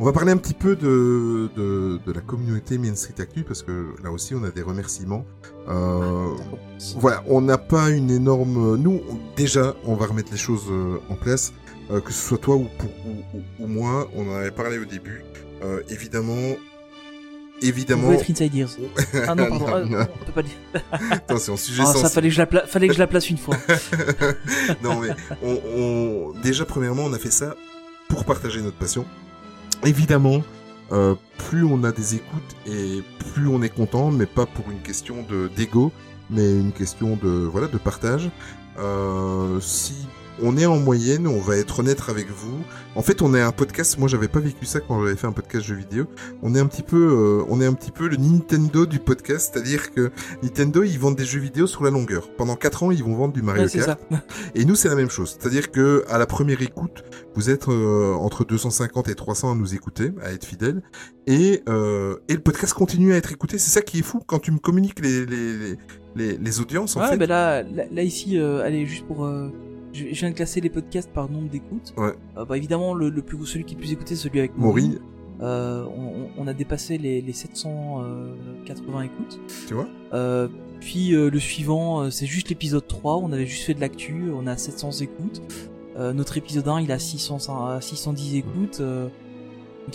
On 0.01 0.05
va 0.05 0.13
parler 0.13 0.31
un 0.31 0.37
petit 0.37 0.55
peu 0.55 0.77
de, 0.77 1.49
de, 1.57 1.99
de 2.07 2.13
la 2.13 2.21
communauté 2.21 2.79
Main 2.79 2.95
Street 2.95 3.15
Actu 3.19 3.43
parce 3.43 3.63
que 3.65 3.95
là 4.05 4.13
aussi 4.13 4.33
on 4.37 4.45
a 4.45 4.51
des 4.51 4.63
remerciements. 4.63 5.25
Euh, 5.69 6.29
voilà, 7.01 7.25
on 7.27 7.41
n'a 7.41 7.59
pas 7.59 7.91
une 7.91 8.11
énorme. 8.13 8.77
Nous, 8.77 9.01
on- 9.11 9.19
déjà, 9.37 9.75
on 9.85 9.97
va 9.97 10.07
remettre 10.07 10.31
les 10.31 10.39
choses 10.39 10.67
en 11.11 11.17
place, 11.17 11.53
euh, 11.91 12.01
que 12.01 12.13
ce 12.13 12.21
soit 12.29 12.39
toi 12.39 12.57
ou, 12.57 12.69
pour, 12.79 12.91
ou, 13.07 13.39
ou- 13.39 13.43
ou 13.65 13.67
moi. 13.67 14.09
On 14.15 14.29
en 14.31 14.35
avait 14.37 14.51
parlé 14.51 14.79
au 14.79 14.85
début. 14.85 15.25
Euh, 15.63 15.81
évidemment, 15.89 16.33
On 16.35 16.57
évidemment. 17.67 18.09
veut 18.09 18.15
être 18.15 18.31
Inside 18.31 18.55
Ears. 18.55 18.71
Ah 19.27 19.35
non, 19.35 19.59
pardon, 19.59 19.87
Non, 19.91 20.07
on 20.21 20.25
peut 20.25 20.33
pas 20.33 20.43
dire. 20.43 20.57
Attention, 21.13 21.57
sujet 21.57 21.83
Ah, 21.83 21.87
ça 21.87 21.93
sensible. 21.95 22.11
fallait 22.11 22.29
que 22.29 22.35
je 22.35 22.39
la, 22.41 22.47
pla- 22.47 22.67
fallait 22.67 22.89
que 22.89 22.95
je 22.95 22.99
la 22.99 23.07
place 23.07 23.29
une 23.31 23.39
fois. 23.39 23.57
non 24.83 25.01
mais 25.01 25.09
on, 25.43 25.61
on- 25.77 26.41
déjà 26.41 26.65
premièrement 26.65 27.05
on 27.05 27.13
a 27.13 27.19
fait 27.19 27.31
ça 27.31 27.57
pour 28.09 28.25
partager 28.25 28.61
notre 28.63 28.77
passion. 28.77 29.05
Évidemment, 29.85 30.43
euh, 30.93 31.15
plus 31.49 31.65
on 31.65 31.85
a 31.85 31.93
des 31.93 32.15
écoutes 32.17 32.57
et 32.67 33.03
plus 33.33 33.47
on 33.49 33.63
est 33.63 33.69
content, 33.69 34.11
mais 34.11 34.27
pas 34.27 34.47
pour 34.47 34.71
une 34.71 34.81
question 34.81 35.23
de 35.29 35.49
d'ego, 35.57 35.93
mais 36.31 36.49
une 36.51 36.73
question 36.73 37.17
de 37.23 37.29
voilà 37.29 37.67
de 37.69 37.79
partage. 37.79 38.31
Euh, 38.79 39.59
si 39.61 39.95
on 40.43 40.57
est 40.57 40.67
en 40.67 40.79
moyenne, 40.79 41.27
on 41.27 41.39
va 41.41 41.57
être 41.57 41.81
honnête 41.81 42.01
avec 42.09 42.29
vous. 42.31 42.59
En 42.95 43.03
fait, 43.03 43.23
on 43.23 43.35
est 43.35 43.41
un 43.41 43.53
podcast. 43.53 43.99
Moi, 43.99 44.09
j'avais 44.09 44.29
pas 44.29 44.41
vécu 44.41 44.67
ça 44.67 44.81
quand 44.81 45.03
j'avais 45.03 45.17
fait 45.17 45.27
un 45.27 45.33
podcast 45.33 45.65
jeux 45.67 45.75
vidéo. 45.77 46.07
On 46.43 46.55
est 46.55 46.61
un 46.61 46.67
petit 46.67 46.83
peu, 46.83 46.97
euh, 46.97 47.45
on 47.49 47.61
est 47.61 47.67
un 47.67 47.73
petit 47.75 47.91
peu 47.93 48.09
le 48.09 48.17
Nintendo 48.17 48.87
du 48.87 48.99
podcast, 48.99 49.51
c'est-à-dire 49.53 49.93
que 49.93 50.11
Nintendo, 50.43 50.83
ils 50.83 50.99
vendent 50.99 51.17
des 51.17 51.25
jeux 51.25 51.41
vidéo 51.41 51.67
sur 51.67 51.85
la 51.85 51.91
longueur. 51.91 52.29
Pendant 52.37 52.57
4 52.57 52.83
ans, 52.85 52.91
ils 52.91 53.05
vont 53.05 53.15
vendre 53.15 53.35
du 53.35 53.43
Mario 53.43 53.65
Ouais, 53.65 53.71
Kart. 53.71 53.85
ça. 53.87 53.99
Et 54.55 54.65
nous, 54.65 54.75
c'est 54.75 54.89
la 54.89 54.97
même 54.97 55.11
chose. 55.11 55.37
C'est-à-dire 55.39 55.71
que 55.71 56.05
à 56.09 56.19
la 56.19 56.27
première 56.27 56.61
écoute, 56.63 57.05
vous 57.35 57.51
êtes 57.51 57.69
euh, 57.69 58.15
entre 58.15 58.45
250 58.45 59.09
et 59.09 59.15
300 59.15 59.53
à 59.53 59.55
nous 59.55 59.75
écouter, 59.75 60.13
à 60.23 60.33
être 60.33 60.45
fidèles, 60.45 60.83
et 61.27 61.63
euh, 61.69 62.17
et 62.29 62.35
le 62.35 62.41
podcast 62.41 62.73
continue 62.75 63.13
à 63.13 63.17
être 63.17 63.31
écouté. 63.33 63.59
C'est 63.59 63.71
ça 63.71 63.81
qui 63.83 64.01
est 64.01 64.03
fou 64.03 64.21
quand 64.27 64.39
tu 64.41 64.51
me 64.51 64.59
communiques 64.59 64.99
les 65.01 65.25
les 65.27 65.57
les, 65.59 65.77
les, 66.17 66.39
les 66.39 66.61
audiences 66.61 66.97
en 66.97 67.01
ouais, 67.03 67.11
fait. 67.11 67.17
ben 67.17 67.29
là, 67.29 67.63
là, 67.63 67.85
là, 67.93 68.03
ici, 68.03 68.39
euh, 68.39 68.63
allez, 68.65 68.87
juste 68.87 69.07
pour. 69.07 69.25
Euh, 70.03 70.09
je, 70.13 70.21
viens 70.21 70.31
de 70.31 70.35
classer 70.35 70.61
les 70.61 70.71
podcasts 70.71 71.11
par 71.13 71.31
nombre 71.31 71.49
d'écoutes. 71.49 71.95
Ouais. 71.97 72.13
Euh, 72.37 72.45
bah, 72.45 72.57
évidemment, 72.57 72.95
le, 72.95 73.11
le 73.11 73.23
plus, 73.23 73.45
celui 73.47 73.65
qui 73.65 73.75
est 73.75 73.77
le 73.77 73.81
plus 73.83 73.93
écouté, 73.93 74.15
c'est 74.17 74.23
celui 74.29 74.39
avec 74.41 74.57
Maury. 74.57 74.99
Euh, 75.41 75.85
on, 76.37 76.47
a 76.49 76.53
dépassé 76.53 76.99
les, 76.99 77.21
les 77.21 77.33
780 77.33 79.03
écoutes. 79.03 79.41
tu 79.69 79.75
vois. 79.75 79.87
Euh, 80.13 80.49
puis 80.81 81.15
euh, 81.15 81.31
le 81.31 81.39
suivant, 81.39 82.01
euh, 82.03 82.11
c'est 82.11 82.27
juste 82.27 82.49
l'épisode 82.49 82.87
3. 82.87 83.19
On 83.19 83.33
avait 83.33 83.47
juste 83.47 83.65
fait 83.65 83.75
de 83.75 83.81
l'actu. 83.81 84.31
On 84.35 84.47
a 84.47 84.57
700 84.57 84.91
écoutes. 85.03 85.43
Euh, 85.97 86.13
notre 86.13 86.37
épisode 86.37 86.67
1, 86.69 86.81
il 86.81 86.93
a 86.93 86.99
600, 86.99 87.67
à 87.67 87.81
610 87.81 88.37
écoutes. 88.37 88.81
euh, 88.81 89.09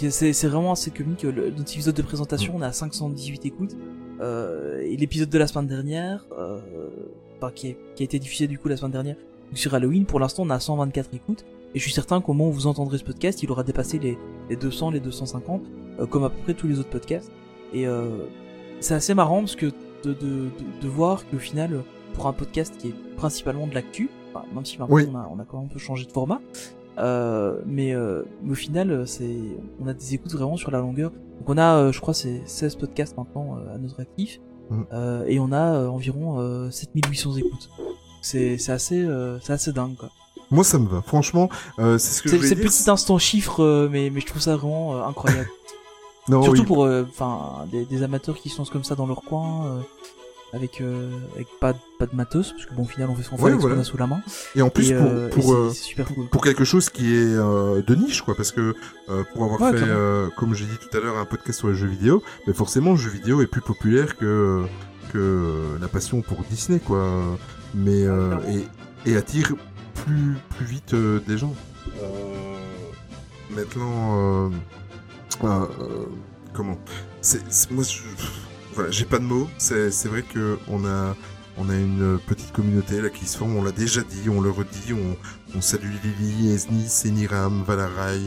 c'est 0.10 0.48
vraiment 0.48 0.72
assez 0.72 0.92
comique. 0.92 1.24
Le, 1.24 1.50
notre 1.52 1.72
épisode 1.74 1.96
de 1.96 2.02
présentation, 2.02 2.54
on 2.56 2.62
a 2.62 2.72
518 2.72 3.46
écoutes. 3.46 3.76
Euh, 4.22 4.82
et 4.82 4.96
l'épisode 4.96 5.30
de 5.30 5.38
la 5.38 5.48
semaine 5.48 5.68
dernière, 5.68 6.26
euh, 6.38 6.60
qui, 7.56 7.76
qui 7.96 8.04
a 8.04 8.06
été 8.06 8.20
diffusé 8.20 8.48
du 8.48 8.58
coup 8.58 8.70
la 8.70 8.78
semaine 8.78 8.92
dernière 8.92 9.18
donc 9.54 9.60
sur 9.60 9.76
Halloween, 9.76 10.06
pour 10.08 10.20
l'instant 10.20 10.42
on 10.44 10.50
a 10.50 10.60
124 10.60 11.14
écoutes. 11.14 11.46
Et 11.76 11.80
je 11.80 11.84
suis 11.84 11.92
certain 11.94 12.22
qu'au 12.22 12.34
moment 12.34 12.50
où 12.50 12.54
vous 12.54 12.66
entendrez 12.66 12.98
ce 12.98 13.04
podcast, 13.04 13.44
il 13.44 13.52
aura 13.52 13.62
dépassé 13.64 14.00
les, 14.00 14.18
les 14.50 14.56
200, 14.56 14.90
les 14.90 15.00
250, 15.00 15.62
euh, 16.00 16.06
comme 16.08 16.24
à 16.24 16.30
peu 16.32 16.38
près 16.44 16.54
tous 16.56 16.68
les 16.68 16.80
autres 16.80 16.90
podcasts. 16.90 17.32
Et 17.72 17.86
euh, 17.86 18.26
c'est 18.80 18.96
assez 18.96 19.14
marrant 19.14 19.42
parce 19.42 19.56
que 19.56 19.68
de, 19.68 19.74
de, 20.06 20.14
de, 20.14 20.50
de 20.82 20.88
voir 20.88 21.24
qu'au 21.30 21.38
final, 21.38 21.84
pour 22.16 22.26
un 22.26 22.34
podcast 22.34 22.76
qui 22.80 22.88
est 22.90 22.96
principalement 23.16 23.68
de 23.68 23.76
l'actu, 23.76 24.10
enfin, 24.34 24.44
même 24.56 24.66
si 24.66 24.78
Oui. 24.90 25.06
on, 25.12 25.16
a, 25.16 25.30
on 25.32 25.40
a 25.40 25.46
quand 25.46 25.58
même 25.58 25.68
un 25.68 25.74
peu 25.74 25.78
changé 25.80 26.06
de 26.06 26.12
format, 26.12 26.42
euh, 26.98 27.60
mais, 27.68 27.94
euh, 27.94 28.24
mais 28.44 28.54
au 28.54 28.56
final, 28.56 28.90
euh, 28.90 29.06
c'est, 29.06 29.36
on 29.80 29.86
a 29.88 29.94
des 29.94 30.16
écoutes 30.16 30.34
vraiment 30.34 30.58
sur 30.58 30.72
la 30.72 30.80
longueur. 30.80 31.12
Donc 31.12 31.48
on 31.48 31.58
a, 31.60 31.76
euh, 31.78 31.92
je 31.92 32.02
crois, 32.02 32.16
c'est 32.16 32.42
16 32.46 32.76
podcasts 32.76 33.18
maintenant 33.18 33.58
euh, 33.58 33.76
à 33.76 33.78
notre 33.78 34.00
actif, 34.00 34.40
euh, 34.94 35.24
et 35.28 35.40
on 35.40 35.52
a 35.52 35.76
euh, 35.76 35.88
environ 35.88 36.40
euh, 36.40 36.72
7800 36.72 37.36
écoutes. 37.38 37.70
C'est, 38.24 38.58
c'est 38.58 38.72
assez, 38.72 39.04
euh, 39.04 39.38
assez 39.48 39.72
dingue 39.72 39.96
quoi. 39.96 40.10
Moi, 40.50 40.64
ça 40.64 40.78
me 40.80 40.88
va. 40.88 41.02
Franchement, 41.06 41.50
euh, 41.80 41.98
c'est 41.98 42.14
ce 42.14 42.22
que 42.24 42.30
je 42.30 42.48
C'est, 42.48 42.56
petit 42.56 42.90
instant 42.90 43.18
chiffre, 43.18 43.64
euh, 43.64 43.90
mais, 43.92 44.10
mais 44.12 44.22
je 44.22 44.26
trouve 44.28 44.42
ça 44.42 44.56
vraiment 44.56 45.06
incroyable. 45.06 45.48
Non, 46.30 46.42
Surtout 46.42 46.62
oui. 46.62 46.66
pour, 46.68 46.88
enfin, 46.88 47.66
des, 47.70 47.84
des 47.84 48.02
amateurs 48.02 48.38
qui 48.38 48.48
se 48.48 48.58
lancent 48.58 48.70
comme 48.70 48.86
ça 48.86 48.96
dans 48.96 49.06
leur 49.08 49.24
coin, 49.24 49.82
avec, 50.54 50.80
euh, 50.80 51.10
avec 51.36 51.48
pas, 51.60 51.74
de- 51.74 51.80
pas 52.00 52.06
de 52.06 52.16
matos, 52.16 52.54
parce 52.54 52.66
que 52.66 52.74
bon, 52.74 52.84
au 52.84 52.86
final, 52.86 53.10
on 53.10 53.16
fait 53.16 53.24
son 53.24 53.36
Ouais, 53.36 53.42
fait 53.42 53.48
avec 53.50 53.62
ce 53.62 53.68
qu'on 53.68 53.80
a 53.80 53.84
sous 53.84 53.98
la 53.98 54.08
main. 54.08 54.22
Et 54.56 54.62
en 54.62 54.70
plus 54.70 54.92
et, 54.92 54.96
pour 54.96 55.06
euh, 55.06 55.30
pour 55.30 55.54
euh, 55.54 55.72
super 55.74 56.08
cool. 56.08 56.28
pour 56.28 56.42
quelque 56.42 56.64
chose 56.64 56.90
qui 56.90 57.14
est 57.14 57.36
de 57.36 57.96
niche 57.96 58.22
quoi 58.22 58.36
parce 58.36 58.54
que 58.54 58.74
pour 59.34 59.44
avoir 59.44 59.74
Ouais, 59.74 59.78
fait 59.78 59.86
comme 60.38 60.54
j'ai 60.54 60.64
dit 60.66 60.78
tout 60.78 60.96
à 60.96 61.02
l'heure 61.02 61.18
un 61.18 61.26
podcast 61.26 61.60
sur 61.60 61.68
les 61.68 61.76
jeux 61.76 61.88
vidéo 61.88 62.24
mais 62.48 62.54
forcément 62.54 62.92
le 62.92 62.98
jeu 62.98 63.10
vidéo 63.10 63.42
est 63.42 63.48
plus 63.48 63.60
populaire 63.62 64.16
que 64.16 64.64
que 65.12 65.78
la 65.82 65.88
passion 65.90 66.22
pour 66.22 66.38
Disney 66.50 66.80
quoi 66.80 67.20
mais 67.74 68.04
euh, 68.04 68.36
et, 69.06 69.16
attire 69.16 69.54
plus 69.96 70.36
plus 70.56 70.66
vite 70.66 70.94
euh, 70.94 71.20
des 71.28 71.38
gens. 71.38 71.54
Euh, 72.02 72.58
maintenant 73.50 74.48
euh, 74.48 74.50
euh, 75.44 75.48
euh, 75.48 76.06
comment? 76.54 76.78
C'est 77.22 77.42
c'est- 77.52 77.72
moi 77.72 77.84
je, 77.84 78.00
voilà 78.74 78.92
j'ai 78.92 79.06
pas 79.06 79.20
de 79.20 79.24
mots. 79.26 79.50
C'est 79.58 80.06
vrai 80.06 80.24
que 80.24 80.58
on 80.68 80.86
a 80.86 81.16
On 81.56 81.70
a 81.70 81.76
une 81.76 82.18
petite 82.26 82.52
communauté 82.52 83.00
là 83.00 83.12
qui 83.12 83.28
se 83.28 83.38
forme, 83.38 83.56
on 83.56 83.64
l'a 83.64 83.72
déjà 83.72 84.02
dit, 84.02 84.28
on 84.28 84.42
le 84.42 84.50
redit, 84.50 84.92
on, 84.92 85.16
on 85.56 85.62
salue 85.62 85.94
Lily, 86.04 86.52
Esni, 86.52 86.90
Seniram, 86.90 87.62
Valarai, 87.64 88.22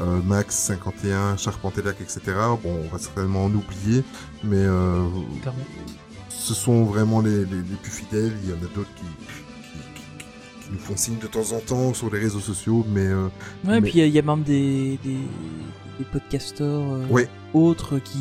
euh, 0.00 0.22
Max 0.24 0.56
51, 0.56 1.36
Charpentelac, 1.36 2.00
etc. 2.00 2.20
Bon, 2.62 2.80
on 2.82 2.88
va 2.88 2.98
certainement 2.98 3.44
en 3.44 3.52
oublier, 3.52 4.02
mais 4.42 4.64
euh. 4.64 5.04
Ce 6.50 6.54
sont 6.60 6.82
vraiment 6.84 7.20
les, 7.20 7.44
les, 7.44 7.62
les 7.70 7.76
plus 7.80 7.92
fidèles. 7.92 8.32
Il 8.42 8.50
y 8.50 8.52
en 8.52 8.56
a 8.56 8.74
d'autres 8.74 8.92
qui, 8.96 9.04
qui, 10.64 10.72
nous 10.72 10.78
font 10.78 10.96
signe 10.96 11.18
de 11.18 11.26
temps 11.28 11.52
en 11.56 11.60
temps 11.60 11.94
sur 11.94 12.12
les 12.12 12.18
réseaux 12.18 12.40
sociaux, 12.40 12.84
mais 12.92 13.06
euh, 13.06 13.28
Ouais, 13.66 13.78
et 13.78 13.80
puis 13.80 13.92
il 13.94 13.98
y, 13.98 14.02
a- 14.02 14.06
il 14.06 14.12
y 14.14 14.18
a 14.18 14.22
même 14.22 14.42
des, 14.42 14.98
des, 15.04 15.16
des 15.98 16.04
podcasteurs 16.12 16.82
euh, 16.92 17.06
Ouais. 17.08 17.28
autres 17.54 17.98
qui, 17.98 18.18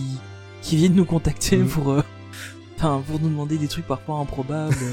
qui 0.61 0.75
viennent 0.75 0.93
nous 0.95 1.05
contacter 1.05 1.57
Mhm. 1.57 1.67
pour, 1.69 1.89
euh, 1.91 2.01
enfin, 2.79 3.01
pour 3.07 3.19
nous 3.19 3.29
demander 3.29 3.57
des 3.57 3.67
trucs 3.67 3.85
parfois 3.87 4.17
improbables. 4.19 4.75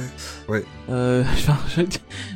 Ouais. 0.49 0.65
Euh, 0.91 1.25
je, 1.77 1.83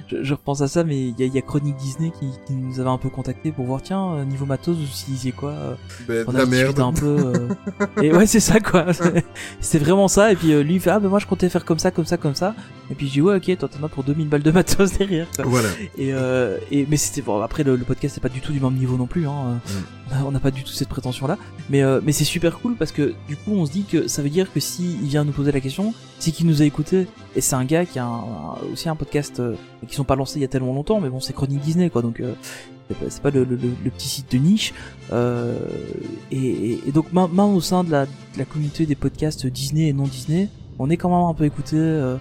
je, 0.09 0.23
je 0.25 0.35
repense 0.35 0.63
à 0.63 0.67
ça, 0.67 0.83
mais 0.83 0.99
il 0.99 1.15
y 1.21 1.23
a, 1.23 1.27
y 1.27 1.39
a 1.39 1.43
Chronique 1.43 1.77
Disney 1.77 2.11
qui, 2.19 2.27
qui 2.45 2.55
nous 2.55 2.81
avait 2.81 2.91
un 2.91 2.99
peu 2.99 3.09
contacté 3.09 3.53
pour 3.53 3.67
voir, 3.67 3.83
tiens, 3.83 4.15
euh, 4.15 4.25
niveau 4.25 4.47
matos, 4.47 4.77
vous 4.77 4.83
utilisiez 4.83 5.31
quoi 5.31 5.51
euh, 5.53 5.75
ben, 6.09 6.25
On 6.27 6.35
a 6.35 6.39
la 6.39 6.47
merde. 6.47 6.81
un 6.81 6.93
peu. 6.93 7.07
euh, 7.37 7.49
Et 8.03 8.13
ouais, 8.13 8.27
c'est 8.27 8.41
ça 8.41 8.59
quoi. 8.59 8.87
C'était 9.61 9.85
vraiment 9.85 10.09
ça. 10.09 10.33
Et 10.33 10.35
puis 10.37 10.53
euh, 10.53 10.63
lui 10.65 10.75
il 10.75 10.81
fait, 10.81 10.91
ah 10.91 10.99
ben 10.99 11.09
moi 11.09 11.21
je 11.21 11.27
comptais 11.27 11.49
faire 11.49 11.65
comme 11.65 11.79
ça, 11.79 11.93
comme 11.93 12.05
ça, 12.05 12.17
comme 12.17 12.35
ça. 12.35 12.55
Et 12.91 12.97
puis 12.97 13.07
je 13.07 13.13
dis, 13.13 13.21
ouais, 13.21 13.37
ok, 13.37 13.59
toi 13.59 13.69
t'en 13.69 13.85
as 13.87 13.89
pour 13.89 14.03
2000 14.03 14.29
balles 14.29 14.43
de 14.43 14.51
matos 14.51 14.99
derrière. 14.99 15.29
quoi. 15.37 15.45
Voilà. 15.47 15.69
Et, 15.97 16.13
euh, 16.13 16.59
et 16.73 16.87
mais 16.91 16.97
c'était 16.97 17.23
bon 17.23 17.41
après 17.41 17.63
le, 17.63 17.77
le 17.77 17.85
podcast 17.85 18.15
c'est 18.17 18.21
pas 18.21 18.29
du 18.29 18.41
tout 18.41 18.53
du 18.53 18.59
même 18.59 18.75
niveau 18.75 18.97
non 18.97 19.07
plus 19.07 19.29
hein. 19.29 19.61
Mm. 19.65 19.71
On 20.11 20.15
a- 20.17 20.25
on 20.25 20.31
n'a 20.33 20.41
pas 20.41 20.51
du 20.51 20.65
tout 20.65 20.73
cette 20.73 20.89
prétention 20.89 21.27
là 21.27 21.39
mais 21.69 21.83
euh, 21.83 22.01
mais 22.05 22.13
c'est 22.13 22.25
super 22.25 22.59
cool 22.61 22.75
parce 22.77 22.91
que 22.93 23.15
du 23.29 23.37
coup 23.37 23.53
on 23.53 23.65
se 23.67 23.71
dit 23.73 23.85
que 23.85 24.09
ça 24.09 24.23
veut 24.23 24.29
dire 24.31 24.53
que 24.53 24.59
si 24.61 24.95
il 25.03 25.09
vient 25.09 25.25
nous 25.25 25.33
poser 25.33 25.53
la 25.53 25.61
question 25.61 25.95
c'est 26.19 26.33
qu'il 26.33 26.47
nous 26.47 26.61
a 26.63 26.65
écouté. 26.65 27.07
Et 27.37 27.41
c'est 27.41 27.55
un 27.55 27.65
gars 27.65 27.85
qui 27.87 27.99
a 27.99 28.05
un- 28.05 28.57
aussi 28.73 28.89
un 28.89 28.97
podcast 28.97 29.41
euh, 29.41 29.55
qui 29.89 29.95
sont 29.95 30.05
pas 30.05 30.17
lancés 30.17 30.39
il 30.39 30.43
y 30.43 30.45
a 30.45 30.49
tellement 30.49 30.75
longtemps 30.75 31.01
mais 31.01 31.09
bon 31.11 31.21
c'est 31.21 31.33
Chronique 31.33 31.61
Disney 31.61 31.91
quoi. 31.91 32.03
Donc 32.03 32.21
euh, 32.21 32.35
c'est 33.09 33.23
pas, 33.23 33.31
le, 33.31 33.45
petit 33.47 34.09
site 34.09 34.33
de 34.33 34.39
niche. 34.39 34.75
Euh, 35.13 35.57
et, 36.33 36.81
et- 36.89 36.93
donc 36.93 37.13
même, 37.13 37.39
au 37.39 37.61
sein 37.61 37.85
de 37.85 37.91
la, 37.93 38.07
communauté 38.51 38.85
des 38.87 38.97
podcasts 38.97 39.47
Disney 39.47 39.89
et 39.89 39.93
non 39.93 40.05
Disney 40.05 40.49
on 40.81 40.91
est 40.91 40.97
quand 40.97 41.09
même 41.11 41.29
un 41.29 41.35
peu 41.35 41.45
écouté 41.45 41.77
euh, 41.77 42.17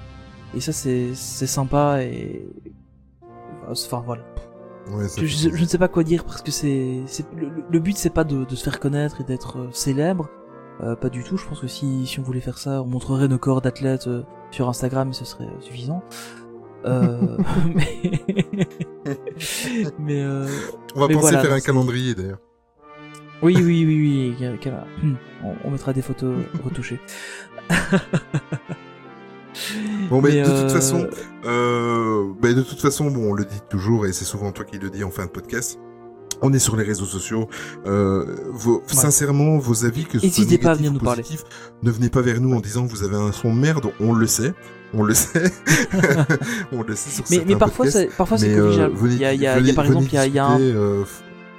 et 0.56 0.60
ça 0.60 0.74
c'est 0.74 1.08
c'est 1.16 1.48
sympa 1.48 2.04
et 2.04 2.46
enfin 3.68 4.04
voilà 4.06 4.22
Ouais, 4.92 5.06
je, 5.18 5.50
ne 5.50 5.66
sais 5.66 5.78
pas 5.78 5.88
quoi 5.88 6.04
dire 6.04 6.24
parce 6.24 6.42
que 6.42 6.52
c'est 6.52 7.04
le, 7.36 7.50
le- 7.70 7.80
but 7.80 7.96
c'est 7.98 8.10
pas 8.10 8.24
de, 8.24 8.44
de 8.46 8.56
se 8.56 8.64
faire 8.64 8.80
connaître 8.80 9.22
et 9.22 9.24
d'être 9.24 9.58
euh, 9.60 9.68
célèbre. 9.72 10.30
Euh, 10.82 10.96
pas 10.96 11.10
du 11.10 11.24
tout. 11.24 11.38
Je 11.38 11.46
pense 11.46 11.60
que 11.60 11.68
si 11.68 12.08
si 12.08 12.20
on 12.20 12.24
voulait 12.24 12.40
faire 12.42 12.58
ça 12.58 12.82
on 12.82 12.86
montrerait 12.86 13.28
nos 13.28 13.38
corps 13.38 13.62
d'athlètes 13.62 14.08
euh, 14.08 14.24
sur 14.52 14.68
Instagram 14.70 15.10
et 15.10 15.14
ce 15.14 15.26
serait 15.26 15.46
euh, 15.46 15.62
suffisant. 15.62 16.02
Euh, 16.86 17.38
mais 17.76 18.12
mais 20.00 20.22
euh, 20.22 20.48
On 20.96 21.02
va 21.02 21.08
mais 21.08 21.14
penser 21.16 21.22
voilà, 21.22 21.42
faire 21.42 21.54
un 21.54 21.60
calendrier 21.60 22.16
d'ailleurs. 22.16 22.40
oui 23.44 23.56
oui 23.58 23.86
oui 23.86 24.36
oui 24.40 24.48
hmm, 25.04 25.16
on, 25.44 25.54
on 25.66 25.72
mettra 25.72 25.94
des 25.94 26.02
photos 26.02 26.36
retouchées 26.64 27.00
Bon, 30.10 30.22
mais, 30.22 30.30
Mais, 30.30 30.41
de 30.41 30.45
toute 30.45 30.54
euh, 30.56 30.70
façon, 30.70 31.08
euh, 31.45 32.26
ben, 32.41 32.54
de 32.56 32.62
toute 32.62 32.80
façon, 32.82 33.10
bon, 33.12 33.32
on 33.32 33.34
le 33.34 33.45
dit 33.45 33.60
toujours 33.70 34.06
et 34.06 34.14
c'est 34.14 34.26
souvent 34.26 34.52
toi 34.52 34.66
qui 34.66 34.78
le 34.80 34.89
dis 34.89 35.04
en 35.04 35.12
fin 35.12 35.26
de 35.26 35.32
podcast. 35.32 35.80
On 36.41 36.54
est 36.54 36.60
sur 36.60 36.78
les 36.78 36.84
réseaux 36.86 37.06
sociaux. 37.06 37.50
Euh, 37.86 38.26
vos, 38.52 38.82
Sincèrement, 38.88 39.58
vos 39.58 39.84
avis, 39.86 40.06
que 40.06 40.14
ce 40.14 40.20
soit 40.20 40.28
N'hésitez 40.28 40.58
pas 40.58 40.72
à 40.72 40.74
venir 40.76 40.91
ou 40.91 40.93
nous 40.93 41.00
parler. 41.02 41.24
ne 41.84 41.91
venez 41.91 42.10
pas 42.10 42.22
vers 42.22 42.39
nous 42.39 42.54
en 42.56 42.62
disant 42.62 42.86
que 42.88 42.91
vous 42.91 43.04
avez 43.04 43.18
un 43.18 43.32
son 43.34 43.54
de 43.54 43.60
merde. 43.60 43.88
On 44.00 44.14
le 44.14 44.26
sait, 44.26 44.54
on 44.93 45.04
le 45.04 45.14
sait, 45.14 45.52
on 46.72 46.84
le 46.84 46.95
sait 46.95 47.10
sur 47.10 47.26
mais, 47.30 47.43
mais 47.45 47.56
parfois 47.58 47.89
c'est 47.91 48.08
parfois 48.16 48.38
c'est 48.38 48.50
Mais, 48.50 48.58
corrigeable 48.60 48.95
venez- 48.95 49.16
il 49.16 49.20
y 49.22 49.26
a, 49.26 49.34
il 49.34 49.41
y 49.41 49.47
a- 49.47 49.60
il 49.60 49.66
y 49.66 49.70
a 49.70 49.74
venez- 49.74 49.74
par 49.74 49.86
exemple 49.86 50.06
venez 50.10 50.14
il 50.14 50.16
y 50.16 50.18
a, 50.18 50.28
il 50.28 50.34
y 50.36 50.39
a 50.39 50.45
un 50.47 51.04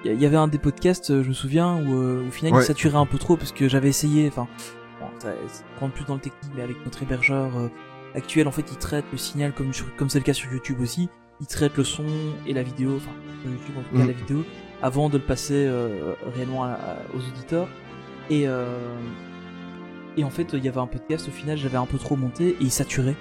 Il 0.04 0.22
y, 0.22 0.24
avait 0.24 0.36
un 0.36 0.48
des 0.48 0.56
podcasts, 0.58 1.22
je 1.22 1.28
me 1.28 1.34
souviens, 1.34 1.74
où 1.76 1.92
euh, 1.94 2.26
au 2.26 2.30
final 2.30 2.54
Ouais. 2.54 2.62
il 2.62 2.66
saturait 2.66 2.96
un 2.96 3.04
peu 3.04 3.18
trop 3.18 3.36
parce 3.36 3.52
que 3.52 3.68
j'avais 3.68 3.90
essayé, 3.90 4.26
enfin, 4.28 4.48
bon, 5.00 5.06
ça, 5.18 5.32
ça 5.48 5.64
rentre 5.80 5.94
plus 5.94 6.04
dans 6.04 6.14
le 6.14 6.20
technique, 6.20 6.52
mais 6.54 6.62
avec 6.62 6.76
notre 6.84 7.02
hébergeur 7.02 7.56
euh, 7.56 7.68
actuel, 8.14 8.46
en 8.48 8.50
fait, 8.52 8.64
il 8.70 8.76
traite 8.78 9.04
le 9.12 9.18
signal 9.18 9.52
comme 9.52 9.72
sur- 9.72 9.94
comme 9.96 10.08
c'est 10.10 10.18
le 10.18 10.24
cas 10.24 10.32
sur 10.34 10.52
YouTube 10.52 10.80
aussi. 10.80 11.08
Il 11.40 11.46
traite 11.46 11.76
le 11.76 11.84
son 11.84 12.04
et 12.46 12.52
la 12.52 12.62
vidéo, 12.62 12.96
enfin, 12.96 13.10
sur 13.42 13.50
YouTube 13.50 13.74
en 13.78 13.82
tout 13.82 13.96
cas 13.96 14.04
Mm. 14.04 14.06
la 14.08 14.12
vidéo, 14.12 14.44
avant 14.82 15.08
de 15.08 15.16
le 15.18 15.24
passer 15.24 15.64
euh, 15.66 16.12
réellement 16.34 16.64
à- 16.64 16.72
à- 16.72 16.96
aux 17.14 17.18
auditeurs. 17.20 17.68
Et 18.28 18.46
euh, 18.46 18.76
et 20.16 20.24
en 20.24 20.30
fait, 20.30 20.52
il 20.52 20.64
y 20.64 20.68
avait 20.68 20.80
un 20.80 20.86
podcast, 20.86 21.28
au 21.28 21.30
final, 21.30 21.56
j'avais 21.56 21.76
un 21.78 21.86
peu 21.86 21.96
trop 21.98 22.16
monté 22.16 22.48
et 22.50 22.56
il 22.60 22.70
saturait. 22.70 23.16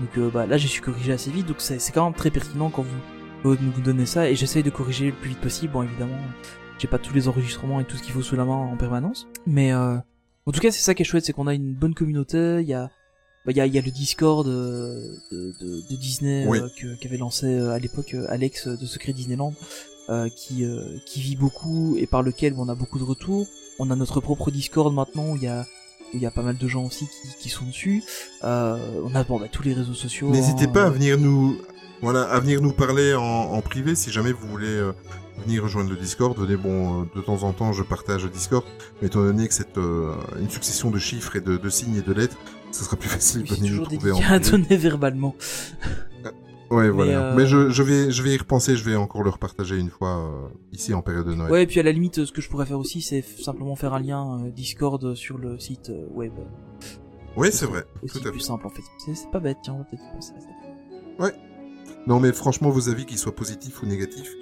Donc 0.00 0.16
euh, 0.16 0.30
bah, 0.32 0.46
là, 0.46 0.56
j'ai 0.56 0.68
su 0.68 0.80
corriger 0.80 1.12
assez 1.12 1.30
vite, 1.30 1.46
donc 1.46 1.56
c'est 1.58 1.78
c'est 1.80 1.92
quand 1.92 2.04
même 2.04 2.14
très 2.14 2.30
pertinent 2.30 2.70
quand 2.70 2.82
vous 2.82 2.98
vous 3.44 3.56
nous 3.60 3.82
donnez 3.84 4.06
ça 4.06 4.28
et 4.30 4.34
j'essaye 4.34 4.62
de 4.64 4.70
corriger 4.70 5.06
le 5.06 5.12
plus 5.12 5.30
vite 5.30 5.40
possible. 5.40 5.72
Bon, 5.72 5.82
évidemment, 5.82 6.16
j'ai 6.78 6.88
pas 6.88 6.98
tous 6.98 7.12
les 7.14 7.28
enregistrements 7.28 7.80
et 7.80 7.84
tout 7.84 7.96
ce 7.96 8.02
qu'il 8.02 8.12
faut 8.12 8.22
sous 8.22 8.34
la 8.36 8.44
main 8.44 8.54
en 8.54 8.76
permanence, 8.76 9.28
mais 9.46 9.72
euh, 9.72 9.96
en 10.48 10.52
tout 10.52 10.60
cas, 10.60 10.70
c'est 10.70 10.80
ça 10.80 10.94
qui 10.94 11.02
est 11.02 11.04
chouette, 11.04 11.24
c'est 11.26 11.32
qu'on 11.32 11.46
a 11.46 11.54
une 11.54 11.74
bonne 11.74 11.94
communauté. 11.94 12.58
Il 12.62 12.68
y 12.68 12.74
a 12.74 12.90
bah, 13.44 13.52
il 13.52 13.56
y, 13.56 13.60
a, 13.60 13.66
il 13.66 13.74
y 13.74 13.78
a 13.78 13.82
le 13.82 13.90
Discord 13.90 14.46
euh, 14.48 15.14
de, 15.30 15.54
de, 15.60 15.80
de 15.90 15.96
Disney 15.96 16.44
Oui. 16.48 16.58
euh, 16.58 16.96
qu'avait 17.00 17.16
lancé 17.16 17.46
euh, 17.46 17.70
à 17.70 17.78
l'époque 17.78 18.14
Alex 18.28 18.66
de 18.68 18.84
Secret 18.86 19.12
Disneyland, 19.12 19.54
euh, 20.10 20.28
qui 20.28 20.64
qui 21.06 21.20
vit 21.20 21.36
beaucoup 21.36 21.96
et 21.98 22.06
par 22.06 22.22
lequel 22.22 22.54
on 22.58 22.68
a 22.68 22.74
beaucoup 22.74 22.98
de 22.98 23.04
retours. 23.04 23.46
On 23.78 23.90
a 23.90 23.96
notre 23.96 24.20
propre 24.20 24.50
Discord 24.50 24.92
maintenant 24.92 25.32
où 25.32 25.36
il 25.36 25.42
y 25.42 25.46
a 25.46 25.66
où 26.12 26.16
il 26.16 26.20
y 26.20 26.26
a 26.26 26.30
pas 26.30 26.42
mal 26.42 26.56
de 26.56 26.66
gens 26.66 26.84
aussi 26.84 27.06
qui, 27.06 27.28
qui 27.42 27.48
sont 27.48 27.66
dessus. 27.66 28.02
On 28.42 29.14
a 29.14 29.24
bon 29.24 29.38
bah, 29.38 29.46
tous 29.52 29.62
les 29.62 29.74
réseaux 29.74 29.94
sociaux. 29.94 30.30
N'hésitez 30.30 30.64
hein, 30.64 30.72
pas 30.72 30.84
à 30.86 30.90
venir 30.90 31.18
nous, 31.18 31.58
voilà, 32.00 32.22
à 32.22 32.40
venir 32.40 32.60
nous 32.62 32.72
parler 32.72 33.14
en, 33.14 33.22
en 33.22 33.60
privé 33.60 33.94
si 33.94 34.10
jamais 34.10 34.32
vous 34.32 34.48
voulez 34.48 34.90
euh, 35.38 35.42
venir 35.44 35.62
rejoindre 35.62 35.90
le 35.90 35.96
Discord. 35.96 36.36
Venez, 36.38 36.56
bon, 36.56 37.02
euh, 37.02 37.04
de 37.16 37.20
temps 37.20 37.42
en 37.42 37.52
temps, 37.52 37.72
je 37.72 37.82
partage 37.82 38.24
le 38.24 38.30
Discord, 38.30 38.64
mais 39.00 39.08
étant 39.08 39.20
donné 39.22 39.48
que 39.48 39.54
c'est 39.54 39.76
euh, 39.78 40.12
une 40.40 40.50
succession 40.50 40.90
de 40.90 40.98
chiffres 40.98 41.36
et 41.36 41.40
de, 41.40 41.56
de 41.56 41.68
signes 41.70 41.96
et 41.96 42.02
de 42.02 42.12
lettres, 42.12 42.36
ce 42.72 42.84
sera 42.84 42.96
plus 42.96 43.08
facile 43.18 43.42
de 43.42 43.48
C'est 43.48 43.56
venir 43.56 43.74
nous 43.74 43.84
trouver 43.84 44.12
en 44.12 44.20
à 44.28 44.38
donner 44.38 44.76
verbalement. 44.76 45.34
Ouais, 46.70 46.90
voilà. 46.90 47.30
euh, 47.32 47.34
Mais 47.34 47.46
je, 47.46 47.70
je 47.70 47.82
vais, 47.82 48.10
je 48.10 48.22
vais 48.22 48.34
y 48.34 48.36
repenser. 48.36 48.76
Je 48.76 48.84
vais 48.84 48.94
encore 48.94 49.22
le 49.22 49.30
repartager 49.30 49.78
une 49.78 49.88
fois 49.88 50.18
euh, 50.18 50.48
ici 50.72 50.92
en 50.92 51.00
période 51.00 51.26
de 51.26 51.34
Noël. 51.34 51.50
Ouais, 51.50 51.62
et 51.62 51.66
puis 51.66 51.80
à 51.80 51.82
la 51.82 51.92
limite, 51.92 52.26
ce 52.26 52.30
que 52.32 52.42
je 52.42 52.48
pourrais 52.50 52.66
faire 52.66 52.78
aussi, 52.78 53.00
c'est 53.00 53.22
simplement 53.22 53.74
faire 53.74 53.94
un 53.94 54.00
lien 54.00 54.38
euh, 54.44 54.50
Discord 54.50 55.14
sur 55.14 55.38
le 55.38 55.58
site 55.58 55.88
euh, 55.88 56.04
web. 56.12 56.32
Oui, 57.36 57.48
c'est 57.52 57.64
vrai. 57.64 57.86
À 57.96 58.00
plus 58.00 58.20
fait. 58.20 58.40
simple 58.40 58.66
en 58.66 58.70
fait. 58.70 58.82
C'est 58.98 59.14
c'est 59.14 59.30
pas 59.30 59.40
bête, 59.40 59.58
tiens, 59.62 59.74
on 59.74 59.78
va 59.78 59.84
peut-être 59.84 60.02
penser 60.12 60.32
à 60.36 60.40
ça. 60.40 61.32
Non, 62.06 62.20
mais 62.20 62.32
franchement, 62.32 62.70
vos 62.70 62.88
avis, 62.88 63.04
qu'ils 63.06 63.18
soient 63.18 63.34
positifs 63.34 63.82
ou 63.82 63.86
négatifs, 63.86 64.32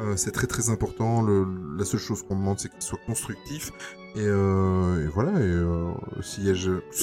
euh, 0.00 0.14
c'est 0.16 0.30
très 0.32 0.46
très 0.46 0.70
important. 0.70 1.22
Le, 1.22 1.46
la 1.76 1.84
seule 1.84 2.00
chose 2.00 2.22
qu'on 2.22 2.36
demande, 2.36 2.58
c'est 2.58 2.68
qu'ils 2.70 2.82
soient 2.82 2.98
constructifs. 3.06 3.70
Et, 4.16 4.20
euh, 4.20 5.04
et 5.04 5.08
voilà. 5.08 5.32
Et 5.38 5.42
euh, 5.44 5.90
si 6.22 6.42